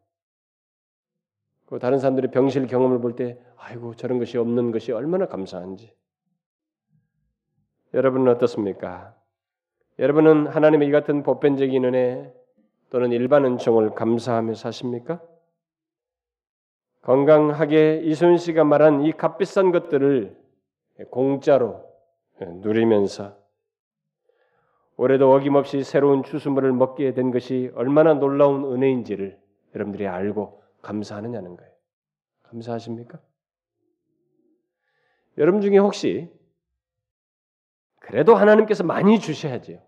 그 1.66 1.78
다른 1.78 1.98
사람들이 1.98 2.30
병실 2.30 2.66
경험을 2.68 3.00
볼 3.00 3.16
때, 3.16 3.38
아이고 3.56 3.94
저런 3.94 4.18
것이 4.18 4.38
없는 4.38 4.70
것이 4.70 4.92
얼마나 4.92 5.26
감사한지. 5.26 5.94
여러분은 7.92 8.32
어떻습니까? 8.32 9.17
여러분은 9.98 10.46
하나님의 10.46 10.88
이 10.88 10.90
같은 10.92 11.22
보편적인 11.22 11.84
은혜 11.84 12.32
또는 12.90 13.10
일반 13.10 13.44
은총을 13.44 13.94
감사하며 13.94 14.54
사십니까? 14.54 15.20
건강하게 17.02 18.02
이순 18.04 18.36
씨가 18.36 18.64
말한 18.64 19.02
이 19.02 19.12
값비싼 19.12 19.72
것들을 19.72 20.36
공짜로 21.10 21.84
누리면서 22.40 23.36
올해도 24.96 25.32
어김없이 25.32 25.82
새로운 25.82 26.22
추수물을 26.22 26.72
먹게 26.72 27.14
된 27.14 27.30
것이 27.30 27.70
얼마나 27.74 28.14
놀라운 28.14 28.64
은혜인지를 28.72 29.38
여러분들이 29.74 30.06
알고 30.06 30.62
감사하느냐는 30.82 31.56
거예요. 31.56 31.72
감사하십니까? 32.44 33.20
여러분 35.38 35.60
중에 35.60 35.78
혹시 35.78 36.30
그래도 38.00 38.34
하나님께서 38.34 38.84
많이 38.84 39.20
주셔야죠. 39.20 39.72
음? 39.74 39.87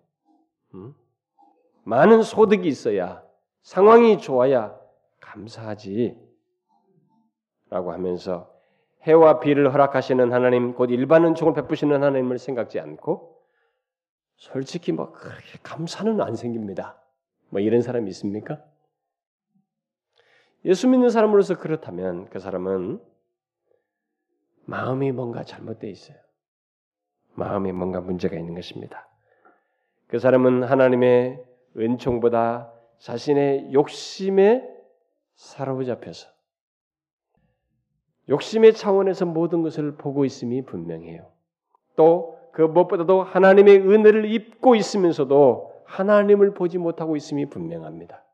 많은 1.85 2.23
소득이 2.23 2.69
있어야 2.69 3.23
상황이 3.63 4.19
좋아야 4.19 4.79
감사하지. 5.21 6.19
라고 7.69 7.93
하면서 7.93 8.53
해와 9.03 9.41
비를 9.41 9.73
허락하시는 9.73 10.33
하나님, 10.33 10.75
곧 10.75 10.91
일반 10.91 11.25
은총을 11.25 11.55
베푸시는 11.55 12.03
하나님을 12.03 12.39
생각지 12.39 12.81
않고 12.81 13.41
솔직히 14.37 14.93
뭐 14.93 15.13
그렇게 15.13 15.59
감사는 15.63 16.21
안 16.21 16.35
생깁니다. 16.35 17.01
뭐 17.49 17.61
이런 17.61 17.83
사람이 17.83 18.09
있습니까? 18.11 18.63
예수 20.65 20.89
믿는 20.89 21.11
사람으로서 21.11 21.59
그렇다면 21.59 22.29
그 22.31 22.39
사람은 22.39 23.01
마음이 24.67 25.13
뭔가 25.13 25.43
잘못되어 25.43 25.91
있어요. 25.91 26.17
마음이 27.35 27.73
뭔가 27.73 28.01
문제가 28.01 28.37
있는 28.37 28.55
것입니다. 28.55 29.10
그 30.11 30.19
사람은 30.19 30.65
하나님의 30.65 31.43
은총보다 31.77 32.73
자신의 32.99 33.73
욕심에 33.73 34.63
사로잡혀서 35.37 36.29
욕심의 38.29 38.75
차원에서 38.75 39.25
모든 39.27 39.63
것을 39.63 39.97
보고 39.97 40.25
있음이 40.25 40.63
분명해요. 40.63 41.33
또 41.97 42.41
그 42.53 42.63
무엇보다도 42.63 43.23
하나님의 43.23 43.79
은혜를 43.79 44.31
입고 44.33 44.75
있으면서도 44.75 45.73
하나님을 45.85 46.55
보지 46.55 46.79
못하고 46.79 47.17
있음이 47.17 47.47
분명합니다. 47.47 48.25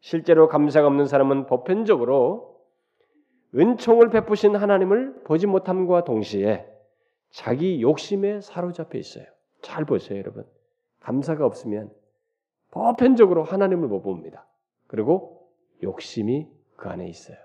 실제로 0.00 0.48
감사가 0.48 0.86
없는 0.86 1.06
사람은 1.06 1.46
보편적으로 1.46 2.56
은총을 3.54 4.10
베푸신 4.10 4.56
하나님을 4.56 5.22
보지 5.24 5.46
못함과 5.46 6.04
동시에 6.04 6.66
자기 7.30 7.82
욕심에 7.82 8.40
사로잡혀 8.40 8.98
있어요. 8.98 9.26
잘 9.68 9.84
보세요, 9.84 10.18
여러분. 10.18 10.46
감사가 11.00 11.44
없으면 11.44 11.92
보편적으로 12.70 13.44
하나님을 13.44 13.86
못 13.86 14.00
봅니다. 14.00 14.46
그리고 14.86 15.52
욕심이 15.82 16.48
그 16.76 16.88
안에 16.88 17.06
있어요. 17.06 17.36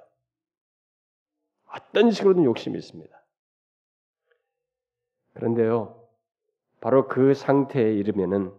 어떤 1.70 2.12
식으로든 2.12 2.46
욕심이 2.46 2.78
있습니다. 2.78 3.14
그런데요, 5.34 6.02
바로 6.80 7.08
그 7.10 7.34
상태에 7.34 7.94
이르면은 7.94 8.54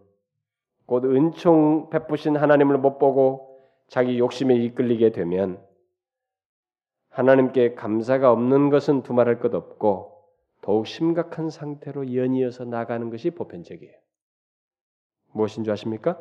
곧 0.85 1.05
은총 1.05 1.89
베푸신 1.89 2.37
하나님을 2.37 2.77
못 2.77 2.99
보고 2.99 3.63
자기 3.87 4.19
욕심에 4.19 4.55
이끌리게 4.55 5.11
되면 5.11 5.59
하나님께 7.09 7.73
감사가 7.73 8.31
없는 8.31 8.69
것은 8.69 9.01
두말할 9.01 9.39
것 9.39 9.55
없고 9.55 10.14
더욱 10.65 10.87
심각한 10.87 11.51
상태로 11.51 12.15
연이어서 12.15 12.65
나가는 12.65 13.11
것이 13.11 13.29
보편적이에요. 13.29 13.93
무엇인 15.31 15.63
줄 15.63 15.71
아십니까? 15.71 16.19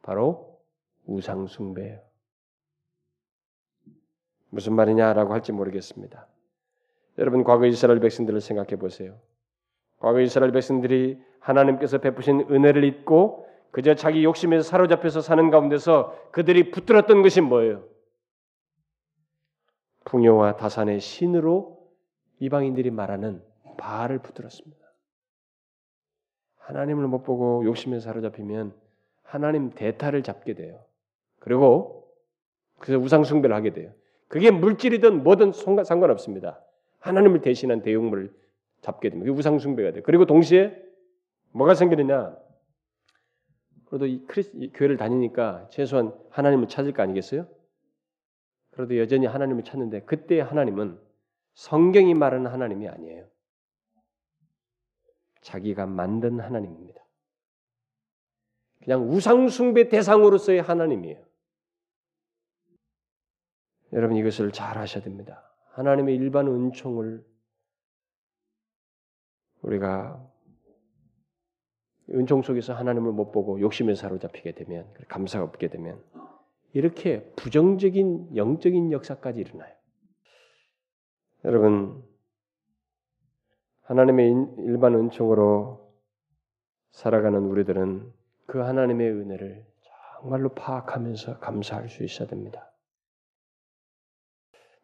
바로 0.00 0.60
우상숭배예요. 1.06 2.00
무슨 4.50 4.74
말이냐라고 4.74 5.32
할지 5.32 5.50
모르겠습니다. 5.50 6.28
여러분 7.18 7.42
과거 7.42 7.66
이스라엘 7.66 7.98
백성들을 7.98 8.40
생각해 8.40 8.76
보세요. 8.76 9.18
과거 9.98 10.20
이스라엘 10.20 10.52
백성들이 10.52 11.20
하나님께서 11.40 11.98
베푸신 11.98 12.46
은혜를 12.48 12.84
잊고 12.84 13.48
그저 13.72 13.96
자기 13.96 14.22
욕심에서 14.22 14.62
사로잡혀서 14.62 15.20
사는 15.20 15.50
가운데서 15.50 16.30
그들이 16.30 16.70
붙들었던 16.70 17.22
것이 17.22 17.40
뭐예요? 17.40 17.84
풍요와 20.04 20.58
다산의 20.58 21.00
신으로 21.00 21.76
이방인들이 22.38 22.92
말하는 22.92 23.47
바알을 23.78 24.18
붙들었습니다. 24.18 24.76
하나님을 26.58 27.08
못 27.08 27.22
보고 27.22 27.64
욕심에 27.64 27.98
사로잡히면 27.98 28.74
하나님 29.22 29.70
대타를 29.70 30.22
잡게 30.22 30.52
돼요. 30.52 30.84
그리고 31.38 32.12
그래서 32.78 33.02
우상 33.02 33.24
숭배를 33.24 33.56
하게 33.56 33.72
돼요. 33.72 33.92
그게 34.28 34.50
물질이든 34.50 35.22
뭐든 35.22 35.52
상관없습니다. 35.52 36.60
하나님을 36.98 37.40
대신한 37.40 37.80
대용물을 37.80 38.34
잡게 38.82 39.08
됩니다. 39.08 39.32
우상 39.32 39.58
숭배가 39.58 39.92
돼. 39.92 40.02
그리고 40.02 40.26
동시에 40.26 40.76
뭐가 41.52 41.74
생기느냐? 41.74 42.36
그래도 43.86 44.06
이 44.06 44.24
크리스 44.26 44.50
이 44.54 44.70
교회를 44.72 44.98
다니니까 44.98 45.68
최소한 45.70 46.12
하나님을 46.30 46.68
찾을 46.68 46.92
거 46.92 47.02
아니겠어요? 47.02 47.46
그래도 48.72 48.98
여전히 48.98 49.26
하나님을 49.26 49.64
찾는데 49.64 50.02
그때 50.02 50.40
하나님은 50.40 50.98
성경이 51.54 52.14
말하는 52.14 52.50
하나님이 52.50 52.88
아니에요. 52.88 53.26
자기가 55.42 55.86
만든 55.86 56.40
하나님입니다. 56.40 57.04
그냥 58.82 59.10
우상숭배 59.10 59.88
대상으로서의 59.88 60.62
하나님이에요. 60.62 61.24
여러분 63.92 64.16
이것을 64.16 64.52
잘 64.52 64.78
하셔야 64.78 65.02
됩니다. 65.02 65.42
하나님의 65.72 66.16
일반 66.16 66.46
은총을 66.46 67.24
우리가 69.62 70.24
은총 72.10 72.42
속에서 72.42 72.74
하나님을 72.74 73.12
못 73.12 73.32
보고 73.32 73.60
욕심에 73.60 73.94
사로잡히게 73.94 74.52
되면 74.52 74.92
감사가 75.08 75.44
없게 75.44 75.68
되면 75.68 76.02
이렇게 76.72 77.30
부정적인 77.36 78.36
영적인 78.36 78.92
역사까지 78.92 79.40
일어나요. 79.40 79.74
여러분 81.44 82.02
하나님의 83.88 84.34
일반 84.58 84.94
은총으로 84.94 85.80
살아가는 86.90 87.38
우리들은 87.38 88.12
그 88.46 88.58
하나님의 88.58 89.10
은혜를 89.10 89.64
정말로 90.20 90.50
파악하면서 90.50 91.38
감사할 91.38 91.88
수 91.88 92.04
있어야 92.04 92.28
됩니다. 92.28 92.70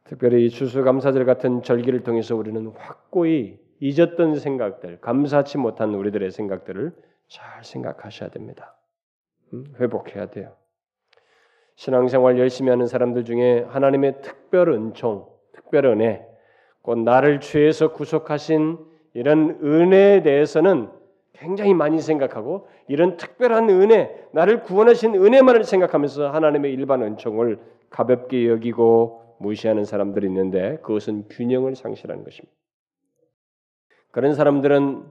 특별히 0.04 0.46
이 0.46 0.50
추수감사절 0.50 1.26
같은 1.26 1.62
절기를 1.62 2.02
통해서 2.02 2.34
우리는 2.34 2.66
확고히 2.68 3.60
잊었던 3.80 4.36
생각들, 4.36 5.00
감사치 5.02 5.58
못한 5.58 5.94
우리들의 5.94 6.30
생각들을 6.30 6.92
잘 7.28 7.62
생각하셔야 7.62 8.30
됩니다. 8.30 8.74
음, 9.52 9.66
회복해야 9.80 10.30
돼요. 10.30 10.56
신앙생활 11.74 12.38
열심히 12.38 12.70
하는 12.70 12.86
사람들 12.86 13.24
중에 13.26 13.64
하나님의 13.68 14.22
특별 14.22 14.70
은총, 14.70 15.28
특별 15.52 15.84
은혜, 15.86 16.26
곧 16.80 17.00
나를 17.00 17.40
죄에서 17.40 17.92
구속하신 17.92 18.93
이런 19.14 19.58
은혜에 19.62 20.22
대해서는 20.22 20.90
굉장히 21.32 21.72
많이 21.74 22.00
생각하고 22.00 22.68
이런 22.88 23.16
특별한 23.16 23.70
은혜, 23.70 24.28
나를 24.32 24.62
구원하신 24.62 25.14
은혜만을 25.14 25.64
생각하면서 25.64 26.30
하나님의 26.30 26.72
일반 26.72 27.02
은총을 27.02 27.58
가볍게 27.90 28.48
여기고 28.48 29.36
무시하는 29.38 29.84
사람들이 29.84 30.26
있는데 30.26 30.76
그것은 30.78 31.28
균형을 31.28 31.74
상실하는 31.74 32.24
것입니다. 32.24 32.54
그런 34.10 34.34
사람들은 34.34 35.04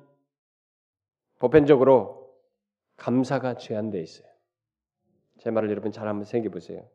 보편적으로 1.39 2.29
감사가 2.95 3.55
제한되어 3.55 4.01
있어요. 4.01 4.27
제 5.39 5.51
말을 5.51 5.69
여러분 5.69 5.91
잘 5.91 6.07
한번 6.07 6.23
생각해 6.23 6.49
보세요. 6.49 6.87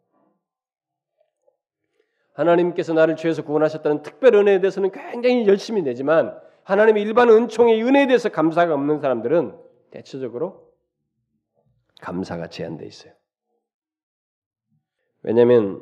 하나님께서 2.32 2.94
나를 2.94 3.16
죄에서 3.16 3.44
구원하셨다는 3.44 4.02
특별 4.02 4.34
은혜에 4.36 4.60
대해서는 4.60 4.90
굉장히 4.90 5.46
열심히 5.46 5.82
내지만 5.82 6.38
하나님의 6.68 7.02
일반 7.02 7.30
은총의 7.30 7.82
은혜에 7.82 8.08
대해서 8.08 8.28
감사가 8.28 8.74
없는 8.74 9.00
사람들은 9.00 9.58
대체적으로 9.90 10.70
감사가 12.02 12.48
제한되어 12.48 12.86
있어요. 12.86 13.14
왜냐하면 15.22 15.80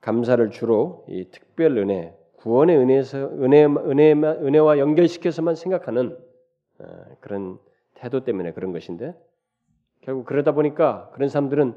감사를 0.00 0.48
주로 0.50 1.04
이 1.08 1.28
특별 1.32 1.76
은혜, 1.78 2.16
구원의 2.36 2.76
은혜에서 2.76 3.18
은혜 3.42 3.64
은혜 3.64 4.12
은혜와 4.12 4.78
연결시켜서만 4.78 5.56
생각하는 5.56 6.16
어, 6.78 6.86
그런 7.20 7.58
태도 7.94 8.22
때문에 8.22 8.52
그런 8.52 8.70
것인데 8.70 9.14
결국 10.02 10.26
그러다 10.26 10.52
보니까 10.52 11.10
그런 11.10 11.28
사람들은 11.28 11.74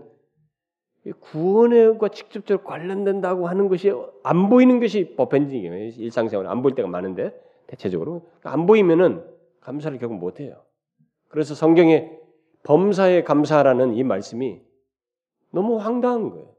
구원과 1.20 2.10
직접적으로 2.10 2.64
관련된다고 2.64 3.48
하는 3.48 3.68
것이 3.68 3.92
안 4.24 4.50
보이는 4.50 4.80
것이 4.80 5.16
보편적이에요. 5.16 5.74
일상생활 5.98 6.48
안 6.48 6.62
보일 6.62 6.76
때가 6.76 6.88
많은데 6.88 7.34
대체적으로 7.68 8.30
안 8.44 8.66
보이면은 8.66 9.24
감사를 9.62 9.98
결국 9.98 10.16
못 10.18 10.40
해요. 10.40 10.62
그래서 11.30 11.56
성경에 11.56 12.12
범사에 12.64 13.24
감사라는 13.24 13.94
이 13.94 14.04
말씀이 14.04 14.62
너무 15.52 15.78
황당한 15.78 16.30
거예요. 16.30 16.54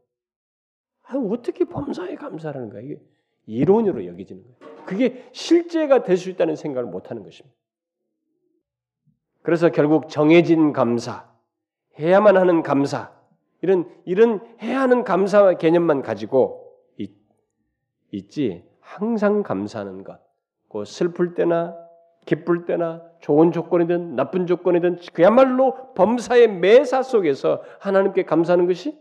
아, 1.03 1.17
어떻게 1.17 1.65
범사에 1.65 2.15
감사라는 2.15 2.71
거야? 2.71 2.81
이게 2.81 3.01
이론으로 3.47 4.07
여기지는 4.07 4.43
거예요. 4.43 4.57
그게 4.87 5.29
실제가 5.33 6.03
될 6.03 6.17
수 6.17 6.31
있다는 6.31 6.57
생각을 6.57 6.89
못 6.91 7.11
하는 7.11 7.23
것입니다. 7.23 7.55
그래서 9.43 9.71
결국 9.71 10.09
정해진 10.09 10.73
감사, 10.73 11.29
해야만 11.99 12.37
하는 12.37 12.63
감사, 12.63 13.13
이런 13.63 13.89
이런 14.05 14.41
해야 14.63 14.81
하는 14.81 15.05
감사 15.05 15.53
개념만 15.55 16.03
가지고 16.03 16.73
있, 16.97 17.13
있지 18.11 18.65
항상 18.81 19.43
감사하는 19.43 20.05
것, 20.05 20.21
그 20.69 20.85
슬플 20.85 21.35
때나 21.35 21.77
기쁠 22.27 22.67
때나 22.67 23.03
좋은 23.21 23.53
조건이든 23.53 24.15
나쁜 24.15 24.47
조건이든 24.47 24.99
그야말로 25.13 25.95
범사의 25.95 26.49
매사 26.49 27.03
속에서 27.03 27.63
하나님께 27.81 28.25
감사하는 28.25 28.67
것이 28.67 28.99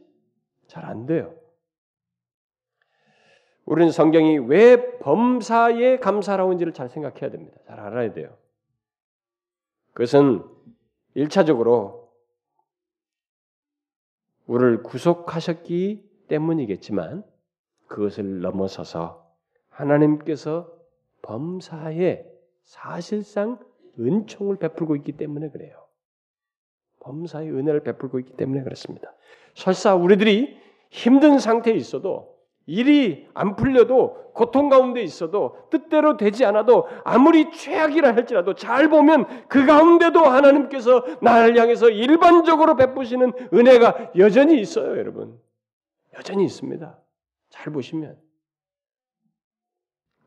잘 0.68 0.86
안 0.86 1.05
돼요. 1.05 1.34
우리는 3.66 3.91
성경이 3.91 4.39
왜 4.39 4.97
범사에 4.99 5.97
감사라고인지를 5.99 6.74
잘 6.74 6.89
생각해야 6.89 7.30
됩니다. 7.30 7.60
잘 7.68 7.80
알아야 7.80 8.14
돼요. 8.14 8.36
그것은 9.93 10.43
일차적으로 11.14 11.99
우리를 14.50 14.82
구속하셨기 14.82 16.10
때문이겠지만 16.28 17.24
그것을 17.88 18.41
넘어서서 18.41 19.32
하나님께서 19.70 20.74
범사에 21.22 22.26
사실상 22.64 23.60
은총을 24.00 24.58
베풀고 24.58 24.95
있기 24.97 25.12
때문에 25.14 25.50
그래요. 25.52 25.86
범사의 27.02 27.52
은혜를 27.52 27.84
베풀고 27.84 28.20
있기 28.20 28.34
때문에 28.38 28.64
그렇습니다. 28.64 29.14
설사 29.54 29.93
우리들이 29.93 30.58
힘든 30.89 31.38
상태에 31.38 31.76
있어도 31.76 32.29
일이 32.70 33.28
안 33.34 33.55
풀려도 33.55 34.32
고통 34.34 34.70
가운데 34.70 35.01
있어도 35.01 35.57
뜻대로 35.72 36.17
되지 36.17 36.45
않아도 36.45 36.88
아무리 37.03 37.51
최악이라 37.51 38.15
할지라도 38.15 38.53
잘 38.53 38.89
보면 38.89 39.47
그 39.47 39.65
가운데도 39.65 40.20
하나님께서 40.20 41.03
나를 41.22 41.57
향해서 41.57 41.89
일반적으로 41.89 42.76
베푸시는 42.76 43.34
은혜가 43.51 44.11
여전히 44.17 44.61
있어요, 44.61 44.97
여러분. 44.99 45.39
여전히 46.15 46.45
있습니다. 46.45 46.97
잘 47.49 47.74
보시면. 47.74 48.17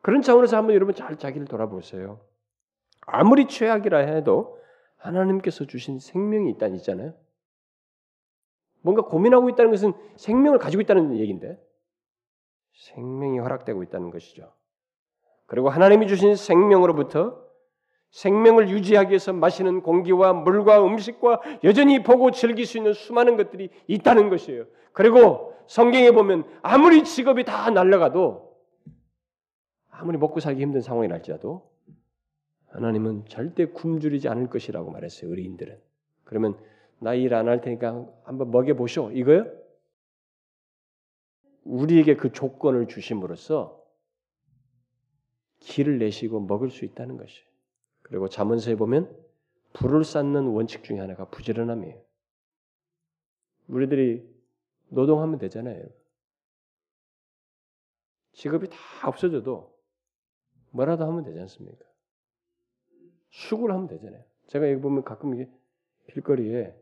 그런 0.01 0.21
차원에서 0.21 0.57
한번 0.57 0.75
여러분 0.75 0.93
잘 0.93 1.17
자기를 1.17 1.47
돌아보세요. 1.47 2.19
아무리 3.05 3.47
최악이라 3.47 3.99
해도 3.99 4.59
하나님께서 4.97 5.65
주신 5.65 5.99
생명이 5.99 6.49
있다는 6.51 6.75
있잖아요. 6.75 7.13
뭔가 8.81 9.03
고민하고 9.03 9.49
있다는 9.49 9.71
것은 9.71 9.93
생명을 10.17 10.59
가지고 10.59 10.81
있다는 10.81 11.17
얘기인데 11.17 11.57
생명이 12.73 13.39
허락되고 13.39 13.83
있다는 13.83 14.09
것이죠. 14.11 14.51
그리고 15.45 15.69
하나님이 15.69 16.07
주신 16.07 16.35
생명으로부터 16.35 17.41
생명을 18.11 18.69
유지하기 18.69 19.09
위해서 19.09 19.33
마시는 19.33 19.81
공기와 19.81 20.33
물과 20.33 20.85
음식과 20.85 21.41
여전히 21.63 22.03
보고 22.03 22.31
즐길 22.31 22.65
수 22.65 22.77
있는 22.77 22.93
수많은 22.93 23.37
것들이 23.37 23.69
있다는 23.87 24.29
것이에요. 24.29 24.65
그리고 24.91 25.53
성경에 25.67 26.11
보면 26.11 26.45
아무리 26.61 27.03
직업이 27.03 27.43
다 27.43 27.69
날라가도 27.71 28.53
아무리 29.89 30.17
먹고 30.17 30.39
살기 30.39 30.61
힘든 30.61 30.81
상황이 30.81 31.07
날지라도 31.07 31.69
하나님은 32.67 33.25
절대 33.27 33.65
굶주리지 33.65 34.27
않을 34.29 34.47
것이라고 34.49 34.91
말했어요. 34.91 35.31
의인들은. 35.31 35.79
그러면 36.23 36.57
나 36.99 37.13
일 37.15 37.33
안 37.33 37.47
할 37.47 37.61
테니까 37.61 38.05
한번 38.23 38.51
먹여 38.51 38.73
보쇼. 38.75 39.11
이거요? 39.11 39.45
우리에게 41.63 42.15
그 42.15 42.31
조건을 42.31 42.87
주심으로써 42.87 43.81
길을 45.59 45.97
내시고 45.97 46.41
먹을 46.41 46.69
수 46.69 46.85
있다는 46.85 47.17
것이에요. 47.17 47.47
그리고 48.01 48.27
자문서에 48.27 48.75
보면 48.75 49.15
불을 49.73 50.03
쌓는 50.03 50.47
원칙 50.47 50.83
중에 50.83 50.99
하나가 50.99 51.25
부지런함이에요. 51.29 52.01
우리들이 53.67 54.29
노동하면 54.89 55.39
되잖아요. 55.39 55.85
직업이 58.33 58.67
다 58.69 58.77
없어져도 59.07 59.73
뭐라도 60.71 61.05
하면 61.05 61.23
되지 61.23 61.39
않습니까? 61.39 61.85
수고를 63.29 63.73
하면 63.75 63.87
되잖아요. 63.87 64.23
제가 64.47 64.69
여기 64.69 64.81
보면 64.81 65.03
가끔 65.03 65.33
이게 65.33 65.49
길거리에 66.11 66.75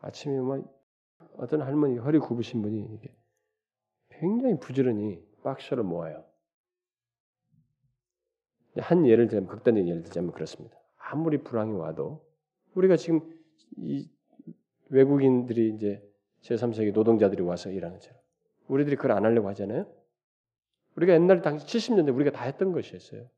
아침에 0.00 0.40
막 0.40 0.64
어떤 1.36 1.62
할머니 1.62 1.98
허리 1.98 2.18
굽으신 2.18 2.62
분이 2.62 2.80
이렇게 2.80 3.15
굉장히 4.18 4.58
부지런히 4.58 5.22
박스를 5.42 5.82
모아요. 5.82 6.24
한 8.78 9.06
예를 9.06 9.28
들면 9.28 9.48
극단적인 9.48 9.88
예를 9.88 10.02
들자면 10.02 10.32
그렇습니다. 10.32 10.76
아무리 10.96 11.38
불황이 11.38 11.72
와도 11.72 12.26
우리가 12.74 12.96
지금 12.96 13.20
이 13.76 14.10
외국인들이 14.88 15.74
이제 15.74 16.02
제3세기 16.42 16.92
노동자들이 16.92 17.42
와서 17.42 17.70
일하는 17.70 18.00
처럼 18.00 18.20
우리들이 18.68 18.96
그걸 18.96 19.12
안 19.12 19.24
하려고 19.24 19.48
하잖아요. 19.50 19.90
우리가 20.96 21.14
옛날 21.14 21.42
당시 21.42 21.66
70년대 21.66 22.14
우리가 22.14 22.30
다 22.30 22.44
했던 22.44 22.72
것이었어요. 22.72 23.28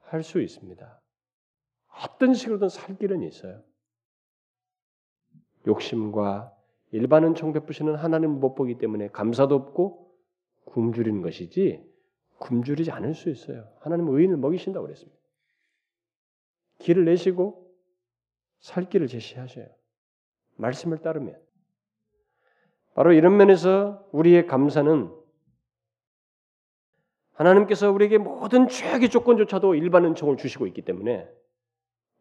할 0.00 0.22
수 0.22 0.40
있습니다. 0.40 1.00
어떤 2.04 2.34
식으로든 2.34 2.68
살 2.68 2.96
길은 2.96 3.22
있어요. 3.22 3.62
욕심과 5.66 6.57
일반은 6.90 7.34
총 7.34 7.52
베푸시는 7.52 7.94
하나님 7.94 8.40
못 8.40 8.54
보기 8.54 8.78
때문에 8.78 9.08
감사도 9.08 9.54
없고 9.54 10.10
굶주리는 10.64 11.22
것이지 11.22 11.86
굶주리지 12.38 12.90
않을 12.90 13.14
수 13.14 13.30
있어요. 13.30 13.68
하나님은 13.80 14.14
의인을 14.14 14.36
먹이신다고 14.36 14.86
그랬습니다. 14.86 15.18
길을 16.78 17.04
내시고 17.04 17.68
살 18.60 18.88
길을 18.88 19.08
제시하셔요. 19.08 19.66
말씀을 20.56 20.98
따르면. 20.98 21.38
바로 22.94 23.12
이런 23.12 23.36
면에서 23.36 24.08
우리의 24.12 24.46
감사는 24.46 25.12
하나님께서 27.34 27.92
우리에게 27.92 28.18
모든 28.18 28.66
최악의 28.66 29.10
조건조차도 29.10 29.76
일반 29.76 30.04
은총을 30.04 30.36
주시고 30.36 30.66
있기 30.68 30.82
때문에 30.82 31.28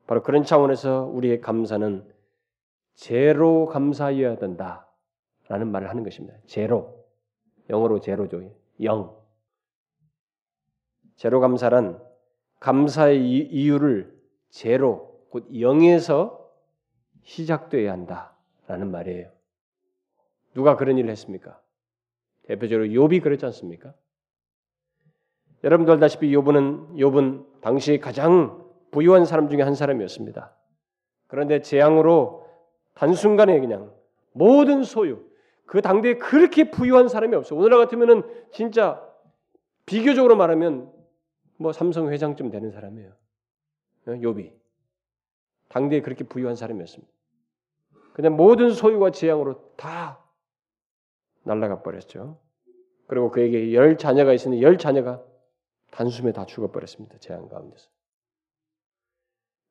바로 0.06 0.22
그런 0.22 0.44
차원에서 0.44 1.06
우리의 1.06 1.42
감사는 1.42 2.08
제로 2.98 3.68
감사해야 3.68 4.38
된다 4.38 4.88
라는 5.48 5.72
말을 5.72 5.90
하는 5.90 6.04
것입니다. 6.04 6.36
제로 6.48 7.06
영어로 7.70 8.00
제로죠. 8.00 8.52
영 8.82 9.16
제로 11.16 11.40
감사란 11.40 12.02
감사의 12.60 13.22
이유를 13.22 14.18
제로 14.50 15.22
곧 15.30 15.48
영에서 15.60 16.52
시작돼야 17.22 17.92
한다라는 17.92 18.90
말이에요. 18.92 19.32
누가 20.56 20.76
그런 20.76 20.98
일을 20.98 21.12
했습니까? 21.12 21.62
대표적으로 22.48 22.88
욥이 22.88 23.22
그랬지 23.22 23.46
않습니까? 23.46 23.94
여러분도 25.64 25.92
알다시피 25.94 26.32
욥은 26.36 26.96
욥은 26.96 27.62
당시 27.62 28.00
가장 28.00 28.66
부유한 28.90 29.26
사람 29.26 29.50
중에 29.50 29.62
한 29.62 29.76
사람이었습니다. 29.76 30.56
그런데 31.28 31.62
재앙으로 31.62 32.47
단순간에 32.98 33.60
그냥 33.60 33.94
모든 34.34 34.84
소유 34.84 35.24
그 35.66 35.82
당대에 35.82 36.16
그렇게 36.16 36.72
부유한 36.72 37.10
사람이 37.10 37.36
없어. 37.36 37.56
오늘날 37.56 37.80
같으면은 37.80 38.24
진짜 38.52 39.04
비교적으로 39.86 40.36
말하면 40.36 40.92
뭐 41.58 41.72
삼성 41.72 42.12
회장쯤 42.12 42.50
되는 42.50 42.72
사람이에요. 42.72 43.12
어, 44.08 44.12
욥이 44.12 44.52
당대에 45.70 46.02
그렇게 46.02 46.24
부유한 46.24 46.56
사람이었습니다. 46.56 47.14
그냥 48.14 48.36
모든 48.36 48.72
소유와 48.72 49.12
재앙으로 49.12 49.74
다 49.76 50.24
날라가 51.44 51.84
버렸죠. 51.84 52.40
그리고 53.06 53.30
그에게 53.30 53.74
열 53.74 53.98
자녀가 53.98 54.34
있으니 54.34 54.64
열 54.64 54.78
자녀가 54.78 55.24
단숨에 55.92 56.32
다 56.32 56.46
죽어버렸습니다. 56.46 57.20
재앙 57.20 57.48
가운데서. 57.48 57.90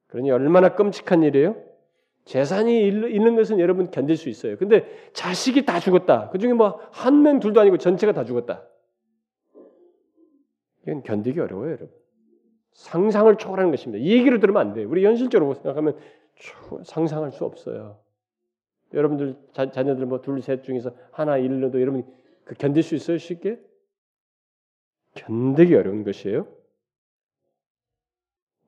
그러니 0.07 0.31
얼마나 0.31 0.75
끔찍한 0.77 1.25
일이에요? 1.25 1.76
재산이 2.27 2.81
잃는 2.89 3.37
것은 3.37 3.61
여러분 3.61 3.91
견딜 3.91 4.17
수 4.17 4.29
있어요. 4.29 4.57
근데 4.59 4.85
자식이 5.13 5.65
다 5.65 5.79
죽었다. 5.81 6.29
그 6.31 6.39
중에 6.39 6.53
뭐 6.53 6.81
한 6.93 7.23
명 7.23 7.39
둘도 7.41 7.61
아니고 7.61 7.79
전체가 7.79 8.13
다 8.13 8.25
죽었다. 8.25 8.67
이건 10.83 11.03
견디기 11.03 11.41
어려워요, 11.41 11.69
여러분. 11.71 11.91
상상을 12.73 13.35
초월하는 13.39 13.71
것입니다. 13.71 14.05
이 14.05 14.11
얘기를 14.11 14.39
들으면 14.41 14.61
안 14.61 14.73
돼요. 14.75 14.89
우리 14.89 15.05
현실적으로 15.07 15.55
생각하면 15.55 15.97
상상할 16.85 17.31
수 17.33 17.45
없어요. 17.45 17.99
여러분들 18.93 19.37
자, 19.53 19.71
자녀들 19.71 20.05
뭐 20.07 20.21
둘, 20.21 20.43
셋 20.43 20.63
중에서 20.63 20.93
하나 21.13 21.39
잃어도 21.39 21.81
여러분 21.81 22.05
그 22.45 22.55
견딜 22.57 22.83
수 22.83 22.95
있어요, 22.95 23.19
쉽게? 23.19 23.61
견디기 25.15 25.75
어려운 25.75 26.05
것이에요. 26.05 26.47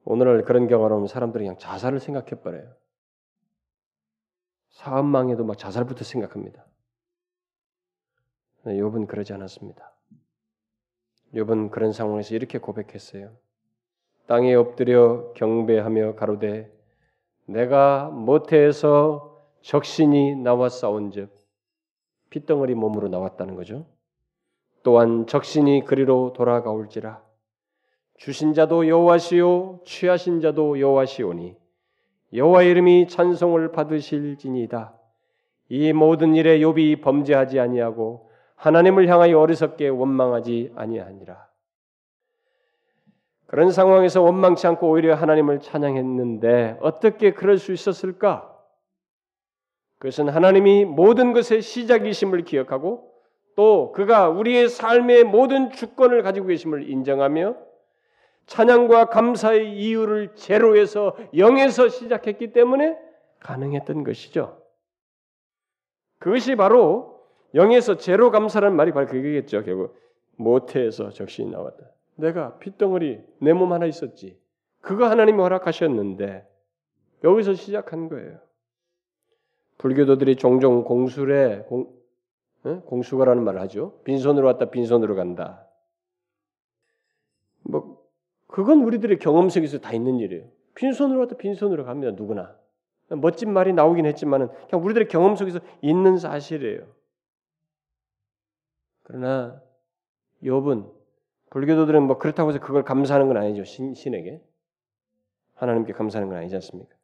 오늘날 0.04 0.42
그런 0.44 0.68
경우를 0.68 0.94
하면 0.94 1.06
사람들이 1.08 1.44
그냥 1.44 1.58
자살을 1.58 2.00
생각해 2.00 2.40
버려요. 2.40 2.72
사업 4.70 5.04
망해도 5.06 5.44
막 5.44 5.56
자살부터 5.58 6.04
생각합니다. 6.04 6.64
욥은 8.64 9.06
그러지 9.06 9.32
않았습니다. 9.32 9.92
욥은 11.34 11.70
그런 11.70 11.92
상황에서 11.92 12.34
이렇게 12.34 12.58
고백했어요. 12.58 13.36
땅에 14.26 14.54
엎드려 14.54 15.32
경배하며 15.34 16.14
가로되 16.14 16.70
내가 17.46 18.10
모태에서 18.10 19.42
적신이 19.62 20.36
나와 20.36 20.68
싸운즉 20.68 21.30
핏덩어리 22.30 22.74
몸으로 22.74 23.08
나왔다는 23.08 23.54
거죠. 23.54 23.86
또한 24.82 25.26
적신이 25.26 25.84
그리로 25.84 26.32
돌아가올지라 26.34 27.22
주신 28.18 28.52
자도 28.52 28.86
여호와시요 28.88 29.80
취하신 29.84 30.40
자도 30.40 30.80
여호와시오니 30.80 31.56
여호와 32.32 32.62
이름이 32.62 33.08
찬송을 33.08 33.72
받으실지니이다. 33.72 34.94
이 35.70 35.92
모든 35.92 36.34
일에 36.34 36.58
욥이 36.60 37.02
범죄하지 37.02 37.60
아니하고 37.60 38.30
하나님을 38.56 39.08
향하여 39.08 39.38
어리석게 39.38 39.88
원망하지 39.88 40.72
아니하니라. 40.74 41.46
그런 43.46 43.70
상황에서 43.70 44.20
원망치 44.20 44.66
않고 44.66 44.90
오히려 44.90 45.14
하나님을 45.14 45.60
찬양했는데 45.60 46.78
어떻게 46.80 47.32
그럴 47.32 47.56
수 47.56 47.72
있었을까? 47.72 48.54
그것은 49.98 50.28
하나님이 50.28 50.84
모든 50.84 51.32
것의 51.32 51.62
시작이심을 51.62 52.44
기억하고 52.44 53.10
또 53.56 53.90
그가 53.92 54.28
우리의 54.28 54.68
삶의 54.68 55.24
모든 55.24 55.70
주권을 55.70 56.22
가지고 56.22 56.48
계심을 56.48 56.88
인정하며 56.90 57.56
찬양과 58.48 59.10
감사의 59.10 59.78
이유를 59.78 60.34
제로에서 60.34 61.16
영에서 61.36 61.88
시작했기 61.88 62.52
때문에 62.52 62.98
가능했던 63.40 64.04
것이죠. 64.04 64.60
그것이 66.18 66.56
바로 66.56 67.22
영에서 67.54 67.96
제로 67.96 68.30
감사라는 68.30 68.76
말이 68.76 68.92
바로 68.92 69.06
그게겠죠. 69.06 69.62
결국 69.62 69.96
모태에서 70.36 71.10
적신이 71.10 71.50
나왔다. 71.50 71.78
내가 72.16 72.56
핏덩어리 72.58 73.20
내 73.40 73.52
몸 73.52 73.72
하나 73.72 73.86
있었지. 73.86 74.38
그거 74.80 75.06
하나님이 75.08 75.38
허락하셨는데 75.40 76.46
여기서 77.24 77.54
시작한 77.54 78.08
거예요. 78.08 78.38
불교도들이 79.76 80.36
종종 80.36 80.84
공술에 80.84 81.66
공, 81.68 81.92
공수가라는 82.86 83.44
말을 83.44 83.60
하죠. 83.62 84.00
빈손으로 84.04 84.46
왔다 84.46 84.70
빈손으로 84.70 85.14
간다. 85.14 85.67
뭐 88.48 88.56
그건 88.56 88.82
우리들의 88.82 89.18
경험 89.18 89.48
속에서 89.48 89.78
다 89.78 89.92
있는 89.92 90.18
일이에요. 90.18 90.48
빈손으로 90.74 91.20
왔다 91.20 91.36
빈손으로 91.36 91.84
갑니다. 91.84 92.12
누구나. 92.16 92.56
멋진 93.10 93.52
말이 93.52 93.72
나오긴 93.72 94.06
했지만은 94.06 94.48
그냥 94.68 94.84
우리들의 94.84 95.08
경험 95.08 95.36
속에서 95.36 95.60
있는 95.80 96.18
사실이에요. 96.18 96.86
그러나 99.04 99.62
욥은 100.42 100.92
불교도들은 101.50 102.02
뭐 102.02 102.18
그렇다고 102.18 102.50
해서 102.50 102.60
그걸 102.60 102.84
감사하는 102.84 103.28
건 103.28 103.38
아니죠. 103.38 103.64
신, 103.64 103.94
신에게 103.94 104.42
하나님께 105.54 105.94
감사하는 105.94 106.28
건 106.28 106.38
아니지 106.38 106.54
않습니까? 106.56 106.94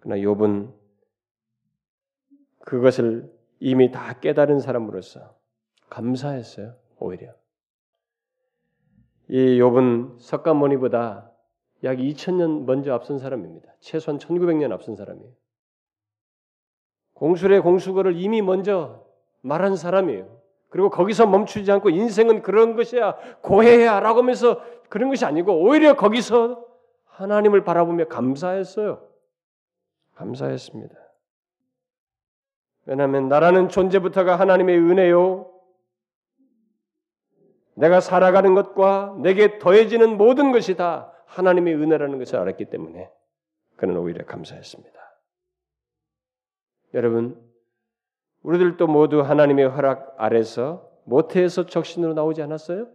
그러나 0.00 0.22
욥은 0.22 0.72
그것을 2.60 3.30
이미 3.58 3.90
다 3.90 4.18
깨달은 4.18 4.60
사람으로서 4.60 5.36
감사했어요. 5.90 6.74
오히려 6.98 7.34
이 9.30 9.60
욥은 9.60 10.18
석가모니보다 10.18 11.30
약 11.84 11.96
2000년 11.96 12.64
먼저 12.64 12.92
앞선 12.92 13.18
사람입니다. 13.18 13.72
최소한 13.78 14.18
1900년 14.18 14.72
앞선 14.72 14.96
사람이에요. 14.96 15.30
공술의 17.14 17.60
공수거를 17.60 18.16
이미 18.16 18.42
먼저 18.42 19.06
말한 19.42 19.76
사람이에요. 19.76 20.40
그리고 20.68 20.90
거기서 20.90 21.26
멈추지 21.26 21.70
않고 21.70 21.90
인생은 21.90 22.42
그런 22.42 22.74
것이야 22.74 23.16
고해야라고 23.42 24.18
하면서 24.18 24.60
그런 24.88 25.10
것이 25.10 25.24
아니고 25.24 25.62
오히려 25.62 25.94
거기서 25.94 26.64
하나님을 27.04 27.62
바라보며 27.62 28.06
감사했어요. 28.06 29.06
감사했습니다. 30.14 30.94
왜냐하면 32.86 33.28
나라는 33.28 33.68
존재부터가 33.68 34.36
하나님의 34.40 34.76
은혜요. 34.78 35.49
내가 37.80 38.00
살아가는 38.00 38.54
것과 38.54 39.16
내게 39.22 39.58
더해지는 39.58 40.18
모든 40.18 40.52
것이 40.52 40.76
다 40.76 41.12
하나님의 41.24 41.74
은혜라는 41.76 42.18
것을 42.18 42.38
알았기 42.38 42.66
때문에 42.66 43.10
그는 43.76 43.96
오히려 43.96 44.24
감사했습니다. 44.26 45.00
여러분, 46.92 47.40
우리들도 48.42 48.86
모두 48.86 49.22
하나님의 49.22 49.68
허락 49.68 50.14
아래서 50.18 50.90
모태에서 51.04 51.66
적신으로 51.66 52.12
나오지 52.12 52.42
않았어요? 52.42 52.86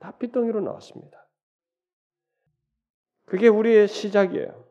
다 0.00 0.12
핏덩이로 0.12 0.62
나왔습니다. 0.62 1.26
그게 3.26 3.48
우리의 3.48 3.88
시작이에요. 3.88 4.64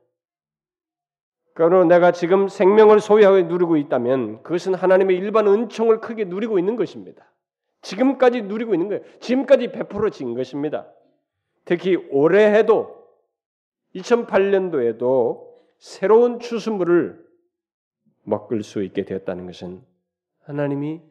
그러므로 1.53 1.85
내가 1.85 2.11
지금 2.11 2.47
생명을 2.47 2.99
소유하고 2.99 3.41
누리고 3.41 3.77
있다면 3.77 4.41
그것은 4.41 4.73
하나님의 4.73 5.17
일반 5.17 5.47
은총을 5.47 6.01
크게 6.01 6.25
누리고 6.25 6.57
있는 6.57 6.75
것입니다. 6.75 7.31
지금까지 7.81 8.43
누리고 8.43 8.73
있는 8.73 8.89
거예요. 8.89 9.03
지금까지 9.19 9.71
베풀어진 9.71 10.33
것입니다. 10.35 10.91
특히 11.65 11.95
올해 12.11 12.53
해도 12.53 13.07
2008년도에도 13.95 15.45
새로운 15.77 16.39
추수물을 16.39 17.25
먹을 18.23 18.63
수 18.63 18.83
있게 18.83 19.05
되었다는 19.05 19.45
것은 19.45 19.81
하나님이 20.41 21.01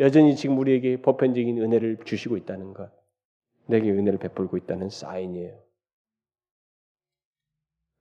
여전히 0.00 0.34
지금 0.36 0.58
우리에게 0.58 1.00
보편적인 1.00 1.58
은혜를 1.58 1.98
주시고 2.04 2.36
있다는 2.36 2.74
것, 2.74 2.90
내게 3.66 3.90
은혜를 3.90 4.18
베풀고 4.18 4.56
있다는 4.56 4.90
사인이에요. 4.90 5.58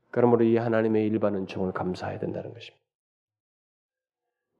그러므로 0.09 0.43
이 0.43 0.57
하나님의 0.57 1.07
일반 1.07 1.35
은총을 1.35 1.71
감사해야 1.73 2.19
된다는 2.19 2.53
것입니다. 2.53 2.82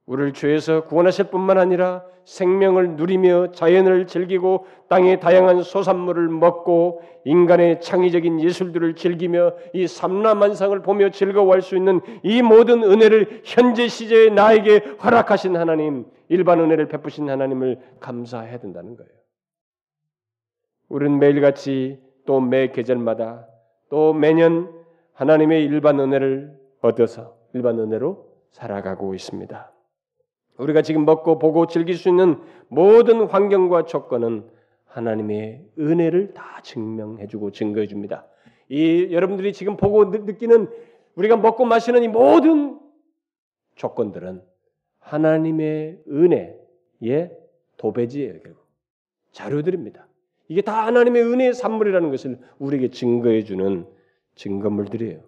우리를 0.06 0.32
죄에서 0.34 0.84
구원하실 0.84 1.26
뿐만 1.30 1.58
아니라 1.58 2.04
생명을 2.24 2.96
누리며 2.96 3.52
자연을 3.52 4.06
즐기고 4.06 4.66
땅의 4.88 5.20
다양한 5.20 5.62
소산물을 5.62 6.28
먹고 6.28 7.02
인간의 7.24 7.80
창의적인 7.80 8.40
예술들을 8.40 8.94
즐기며 8.96 9.52
이 9.72 9.86
삼라만상을 9.86 10.80
보며 10.82 11.10
즐거워할 11.10 11.62
수 11.62 11.76
있는 11.76 12.00
이 12.22 12.42
모든 12.42 12.82
은혜를 12.82 13.42
현재 13.44 13.88
시제에 13.88 14.30
나에게 14.30 14.96
허락하신 15.02 15.56
하나님, 15.56 16.06
일반 16.28 16.60
은혜를 16.60 16.88
베푸신 16.88 17.28
하나님을 17.28 17.78
감사해야 18.00 18.58
된다는 18.58 18.96
거예요. 18.96 19.10
우리는 20.88 21.18
매일같이 21.18 21.98
또 22.26 22.40
매 22.40 22.68
계절마다 22.72 23.46
또 23.90 24.14
매년 24.14 24.72
하나님의 25.12 25.64
일반 25.64 26.00
은혜를 26.00 26.58
얻어서 26.80 27.36
일반 27.52 27.78
은혜로 27.78 28.26
살아가고 28.50 29.14
있습니다. 29.14 29.73
우리가 30.58 30.82
지금 30.82 31.04
먹고 31.04 31.38
보고 31.38 31.66
즐길 31.66 31.96
수 31.96 32.08
있는 32.08 32.40
모든 32.68 33.26
환경과 33.26 33.84
조건은 33.84 34.48
하나님의 34.86 35.64
은혜를 35.78 36.34
다 36.34 36.60
증명해주고 36.62 37.50
증거해줍니다. 37.50 38.26
이 38.68 39.08
여러분들이 39.10 39.52
지금 39.52 39.76
보고 39.76 40.04
느끼는 40.04 40.68
우리가 41.16 41.36
먹고 41.36 41.64
마시는 41.64 42.02
이 42.02 42.08
모든 42.08 42.78
조건들은 43.74 44.42
하나님의 45.00 46.02
은혜의 46.08 47.36
도배지예요. 47.76 48.40
결국 48.40 48.64
자료들입니다. 49.32 50.06
이게 50.48 50.62
다 50.62 50.86
하나님의 50.86 51.22
은혜의 51.22 51.54
산물이라는 51.54 52.10
것을 52.10 52.38
우리에게 52.58 52.90
증거해주는 52.90 53.86
증거물들이에요. 54.36 55.20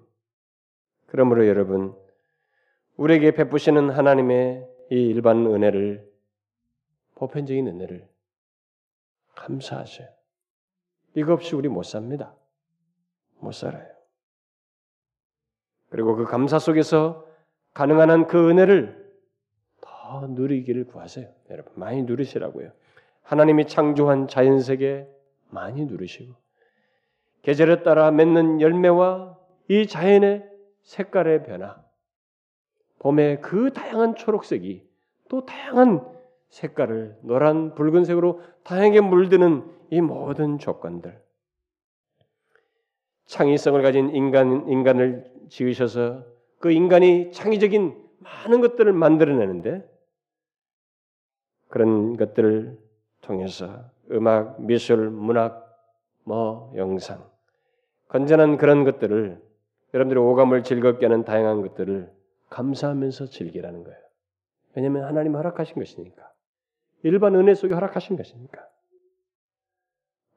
그러므로 1.07 1.47
여러분 1.47 1.95
우리에게 2.97 3.33
베푸시는 3.33 3.91
하나님의 3.91 4.67
이 4.91 4.95
일반 4.95 5.47
은혜를 5.47 6.11
보편적인 7.17 7.67
은혜를 7.67 8.09
감사하세요. 9.35 10.09
이거 11.15 11.33
없이 11.33 11.55
우리 11.55 11.69
못 11.69 11.83
삽니다. 11.83 12.35
못 13.39 13.53
살아요. 13.53 13.87
그리고 15.89 16.17
그 16.17 16.25
감사 16.25 16.59
속에서 16.59 17.27
가능한 17.75 18.11
한 18.11 18.27
그 18.27 18.51
은혜를 18.51 19.07
더 19.81 20.27
누리기를 20.29 20.85
구하세요. 20.87 21.29
여러분 21.51 21.73
많이 21.77 22.03
누리시라고요. 22.03 22.73
하나님이 23.23 23.67
창조한 23.67 24.29
자연 24.29 24.61
세계 24.61 25.09
많이 25.51 25.85
누리시고 25.85 26.35
계절에 27.43 27.83
따라 27.83 28.11
맺는 28.11 28.61
열매와 28.61 29.39
이 29.69 29.87
자연의 29.87 30.45
색깔의 30.83 31.45
변화, 31.45 31.85
봄의 32.99 33.41
그 33.41 33.73
다양한 33.73 34.15
초록색이 34.15 34.87
또 35.29 35.45
다양한 35.45 36.07
색깔을 36.49 37.19
노란, 37.23 37.75
붉은색으로 37.75 38.41
다양하게 38.63 39.01
물드는 39.01 39.65
이 39.91 40.01
모든 40.01 40.59
조건들. 40.59 41.21
창의성을 43.27 43.83
가진 43.83 44.15
인간, 44.15 44.69
인간을 44.69 45.31
지으셔서 45.49 46.25
그 46.59 46.71
인간이 46.71 47.33
창의적인 47.33 48.05
많은 48.19 48.61
것들을 48.61 48.93
만들어내는데 48.93 49.89
그런 51.69 52.17
것들을 52.17 52.79
통해서 53.21 53.85
음악, 54.11 54.63
미술, 54.63 55.11
문학, 55.11 55.67
뭐 56.25 56.73
영상, 56.77 57.25
건전한 58.09 58.57
그런 58.57 58.85
것들을 58.85 59.43
여러분들의 59.93 60.23
오감을 60.23 60.63
즐겁게 60.63 61.07
하는 61.07 61.25
다양한 61.25 61.63
것들을 61.63 62.16
감사하면서 62.51 63.27
즐기라는 63.27 63.85
거예요. 63.85 63.99
왜냐하면 64.75 65.05
하나님 65.05 65.35
허락하신 65.35 65.77
것이니까. 65.77 66.33
일반 67.03 67.35
은혜 67.35 67.55
속에 67.55 67.75
허락하신 67.75 68.17
것이니까. 68.17 68.67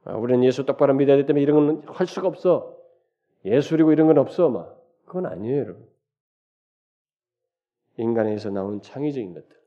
아, 0.05 0.15
우리는 0.15 0.43
예수 0.43 0.65
똑바로 0.65 0.93
믿어야 0.93 1.17
되기 1.17 1.27
때문에 1.27 1.43
이런 1.43 1.83
건 1.83 1.93
할 1.93 2.07
수가 2.07 2.27
없어. 2.27 2.77
예술이고 3.45 3.91
이런 3.91 4.07
건 4.07 4.17
없어. 4.17 4.49
막. 4.49 4.81
그건 5.05 5.25
아니에요, 5.25 5.59
여러분. 5.59 5.89
인간에서 7.97 8.49
나온 8.49 8.81
창의적인 8.81 9.33
것들. 9.33 9.57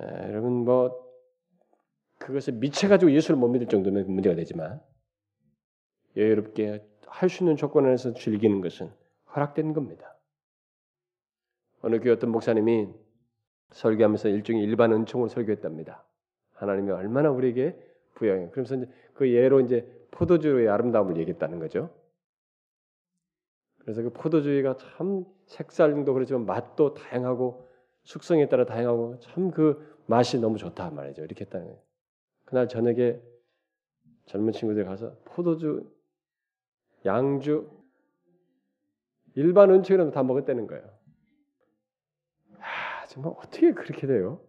에, 0.00 0.28
여러분 0.30 0.64
뭐 0.64 1.10
그것을 2.18 2.54
미쳐가지고 2.54 3.12
예수를 3.12 3.36
못 3.36 3.48
믿을 3.48 3.66
정도면 3.66 4.06
문제가 4.12 4.36
되지만 4.36 4.80
여유롭게 6.16 6.86
할 7.06 7.28
수 7.28 7.42
있는 7.42 7.56
조건 7.56 7.86
안에서 7.86 8.14
즐기는 8.14 8.60
것은 8.60 8.92
허락된 9.34 9.72
겁니다. 9.72 10.16
어느 11.80 12.00
교회 12.00 12.12
어떤 12.12 12.30
목사님이 12.30 12.88
설교하면서 13.70 14.28
일종의 14.28 14.62
일반 14.62 14.92
은총을 14.92 15.28
설교했답니다. 15.28 16.04
하나님이 16.54 16.90
얼마나 16.90 17.30
우리에게 17.30 17.78
부여해. 18.14 18.50
그러면서 18.50 18.76
이제 18.76 18.88
그 19.14 19.32
예로 19.32 19.60
이제 19.60 19.86
포도주의 20.10 20.68
아름다움을 20.68 21.16
얘기했다는 21.18 21.58
거죠. 21.58 21.90
그래서 23.78 24.02
그 24.02 24.10
포도주의가 24.10 24.76
참 24.76 25.24
색깔도 25.46 26.12
그렇지만 26.12 26.44
맛도 26.46 26.94
다양하고 26.94 27.68
숙성에 28.04 28.48
따라 28.48 28.64
다양하고 28.64 29.18
참 29.20 29.50
그 29.50 30.00
맛이 30.06 30.40
너무 30.40 30.58
좋다 30.58 30.90
말이죠. 30.90 31.22
이렇게 31.22 31.44
했다는 31.44 31.66
거예요. 31.66 31.80
그날 32.44 32.68
저녁에 32.68 33.20
젊은 34.26 34.52
친구들 34.52 34.84
가서 34.84 35.16
포도주, 35.24 35.88
양주, 37.04 37.70
일반 39.36 39.70
은총이라도 39.70 40.10
다 40.10 40.22
먹었다는 40.24 40.66
거예요. 40.66 40.84
정말 43.10 43.32
어떻게 43.36 43.72
그렇게 43.72 44.06
돼요? 44.06 44.40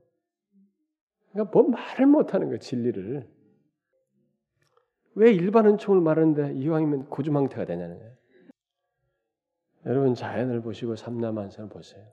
그러니까 1.32 1.51
뭐 1.51 1.68
말을 1.70 2.05
못하는 2.05 2.47
거예요, 2.47 2.59
진리를. 2.59 3.28
왜 5.16 5.32
일반 5.32 5.66
은총을 5.66 5.99
말하는데 6.01 6.53
이왕이면 6.53 7.09
고주망태가 7.09 7.66
되냐는 7.66 7.97
거예요. 7.97 8.14
여러분 9.88 10.14
자연을 10.14 10.62
보시고 10.62 10.95
삼남한산을 10.95 11.70
보세요. 11.70 12.07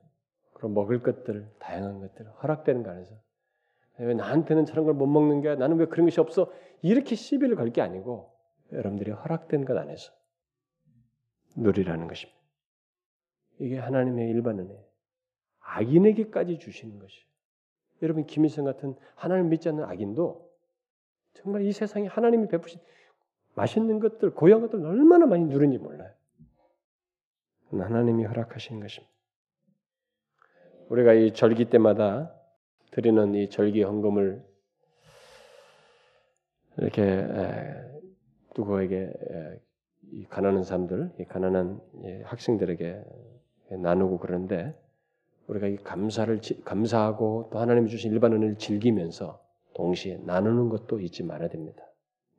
그럼 0.55 0.72
먹을 0.72 1.03
것들, 1.03 1.53
다양한 1.59 2.01
것들 2.01 2.26
허락되는 2.42 2.82
거 2.82 2.90
안에서 2.90 3.14
왜 3.99 4.14
나한테는 4.14 4.64
저런 4.64 4.84
걸 4.86 4.94
못 4.94 5.07
먹는 5.07 5.42
게 5.42 5.55
나는 5.55 5.76
왜 5.76 5.86
그런 5.86 6.07
것이 6.07 6.18
없어? 6.18 6.51
이렇게 6.82 7.14
시비를 7.14 7.57
걸 7.57 7.70
게 7.72 7.82
아니고 7.82 8.32
여러분들이 8.72 9.11
허락된 9.11 9.64
것 9.66 9.76
안에서 9.76 10.12
누리라는 11.57 12.09
것입니다. 12.09 12.40
이게 13.59 13.78
하나님의 13.78 14.30
일반 14.30 14.59
은혜. 14.61 14.88
악인에게까지 15.69 16.59
주시는 16.59 16.99
것이. 16.99 17.27
여러분 18.03 18.27
김일성 18.27 18.64
같은 18.64 18.95
하나님 19.14 19.49
믿지 19.49 19.69
않는 19.69 19.85
악인도 19.85 20.49
정말 21.35 21.62
이 21.62 21.73
세상에 21.73 22.07
하나님이 22.07 22.49
베푸신 22.49 22.81
맛있는 23.55 24.01
것들, 24.01 24.35
고향 24.35 24.61
것들 24.61 24.85
얼마나 24.85 25.27
많이 25.27 25.45
누른지 25.45 25.79
몰라요. 25.79 26.12
하나님이 27.71 28.25
허락하신 28.25 28.81
것입니다. 28.81 29.12
우리가 30.89 31.12
이 31.12 31.33
절기 31.35 31.66
때마다 31.66 32.35
드리는 32.93 33.35
이 33.35 33.51
절기 33.51 33.83
헌금을 33.83 34.43
이렇게 36.79 37.27
누구에게 38.57 39.12
가난한 40.31 40.62
사람들, 40.62 41.27
가난한 41.29 41.81
학생들에게 42.25 43.05
나누고 43.83 44.19
그러는데 44.19 44.75
우리가 45.49 45.66
이 45.66 45.76
감사를 45.76 46.40
감사하고 46.64 47.51
또 47.53 47.59
하나님이 47.59 47.88
주신 47.88 48.12
일반 48.12 48.32
은혜를 48.32 48.57
즐기면서 48.57 49.42
동시에 49.74 50.18
나누는 50.18 50.68
것도 50.68 51.01
잊지 51.01 51.24
말아야 51.24 51.49
됩니다. 51.49 51.82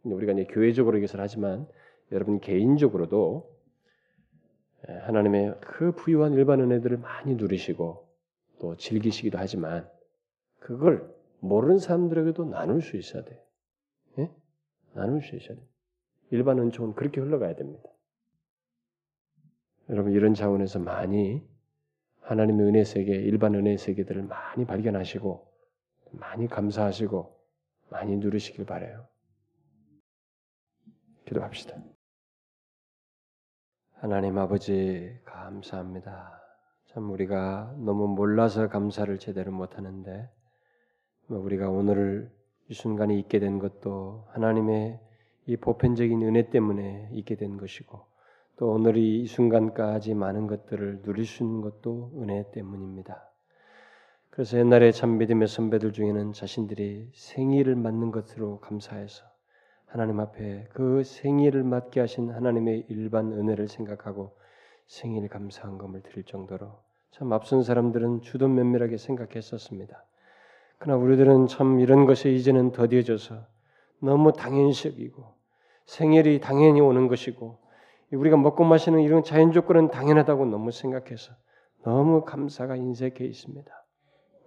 우리가 0.03 0.33
이제 0.33 0.45
교회적으로 0.45 0.97
이것을 0.97 1.19
하지만 1.19 1.67
여러분 2.11 2.39
개인적으로도 2.39 3.49
하나님의 4.87 5.55
그 5.61 5.91
부유한 5.91 6.33
일반 6.33 6.61
은혜들을 6.61 6.97
많이 6.97 7.35
누리시고 7.35 8.07
또 8.59 8.75
즐기시기도 8.77 9.37
하지만 9.37 9.89
그걸 10.59 11.13
모르는 11.39 11.79
사람들에게도 11.79 12.45
나눌 12.45 12.81
수 12.81 12.97
있어야 12.97 13.23
돼. 13.23 13.43
예? 14.19 14.31
나눌 14.93 15.21
수 15.21 15.35
있어야 15.35 15.57
돼. 15.57 15.63
일반 16.31 16.59
은총은 16.59 16.93
그렇게 16.93 17.21
흘러가야 17.21 17.55
됩니다. 17.55 17.89
여러분 19.89 20.11
이런 20.11 20.33
차원에서 20.33 20.79
많이 20.79 21.43
하나님의 22.29 22.67
은혜 22.67 22.83
세계, 22.83 23.15
일반 23.15 23.55
은혜 23.55 23.75
세계들을 23.75 24.21
많이 24.21 24.63
발견하시고 24.63 25.51
많이 26.11 26.47
감사하시고 26.47 27.35
많이 27.89 28.17
누리시길 28.17 28.67
바래요. 28.67 29.07
기도합시다. 31.25 31.75
하나님 33.93 34.37
아버지 34.37 35.19
감사합니다. 35.25 36.39
참 36.89 37.09
우리가 37.09 37.73
너무 37.79 38.07
몰라서 38.07 38.69
감사를 38.69 39.17
제대로 39.17 39.51
못 39.51 39.79
하는데 39.79 40.29
뭐 41.25 41.39
우리가 41.39 41.67
오늘을 41.69 42.31
이 42.67 42.75
순간에 42.75 43.17
있게 43.17 43.39
된 43.39 43.57
것도 43.57 44.27
하나님의 44.33 44.99
이 45.47 45.57
보편적인 45.57 46.21
은혜 46.21 46.51
때문에 46.51 47.09
있게 47.11 47.37
된 47.37 47.57
것이고 47.57 48.05
또 48.59 48.73
오늘이 48.73 49.21
이 49.21 49.25
순간까지 49.25 50.15
많은 50.15 50.45
것들을 50.45 51.03
누릴 51.03 51.25
수 51.25 51.43
있는 51.43 51.61
것도 51.61 52.11
은혜 52.17 52.43
때문입니다. 52.51 53.31
그래서 54.29 54.57
옛날에 54.57 54.91
참 54.91 55.17
믿음의 55.17 55.47
선배들 55.47 55.93
중에는 55.93 56.33
자신들이 56.33 57.09
생일을 57.13 57.77
맞는 57.77 58.11
것으로 58.11 58.59
감사해서 58.59 59.23
하나님 59.85 60.19
앞에 60.19 60.67
그 60.73 61.03
생일을 61.05 61.63
맞게 61.63 62.01
하신 62.01 62.31
하나님의 62.31 62.87
일반 62.89 63.31
은혜를 63.31 63.69
생각하고 63.69 64.35
생일 64.87 65.29
감사한금을 65.29 66.01
드릴 66.01 66.25
정도로 66.25 66.81
참 67.11 67.31
앞선 67.31 67.63
사람들은 67.63 68.23
주도 68.23 68.49
면밀하게 68.49 68.97
생각했었습니다. 68.97 70.03
그러나 70.79 71.01
우리들은 71.01 71.47
참 71.47 71.79
이런 71.79 72.05
것에 72.05 72.29
이제는 72.29 72.73
더뎌져서 72.73 73.35
너무 73.99 74.33
당연식이고 74.33 75.23
생일이 75.85 76.41
당연히 76.41 76.81
오는 76.81 77.07
것이고 77.07 77.68
우리가 78.11 78.37
먹고 78.37 78.63
마시는 78.63 79.01
이런 79.01 79.23
자연 79.23 79.51
조건은 79.51 79.89
당연하다고 79.89 80.45
너무 80.45 80.71
생각해서 80.71 81.33
너무 81.83 82.23
감사가 82.25 82.75
인색해 82.75 83.25
있습니다. 83.25 83.71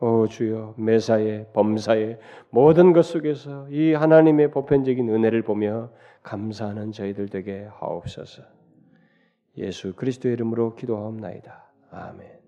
오 0.01 0.27
주여 0.27 0.75
매사에 0.79 1.47
범사에 1.53 2.19
모든 2.51 2.93
것 2.93 3.03
속에서 3.03 3.69
이 3.71 3.93
하나님의 3.93 4.51
보편적인 4.51 5.09
은혜를 5.09 5.43
보며 5.43 5.91
감사하는 6.25 6.91
저희들 6.91 7.29
되게 7.29 7.69
하옵소서. 7.79 8.43
예수 9.59 9.95
그리스도의 9.95 10.35
이름으로 10.35 10.75
기도하옵나이다. 10.75 11.73
아멘. 11.91 12.42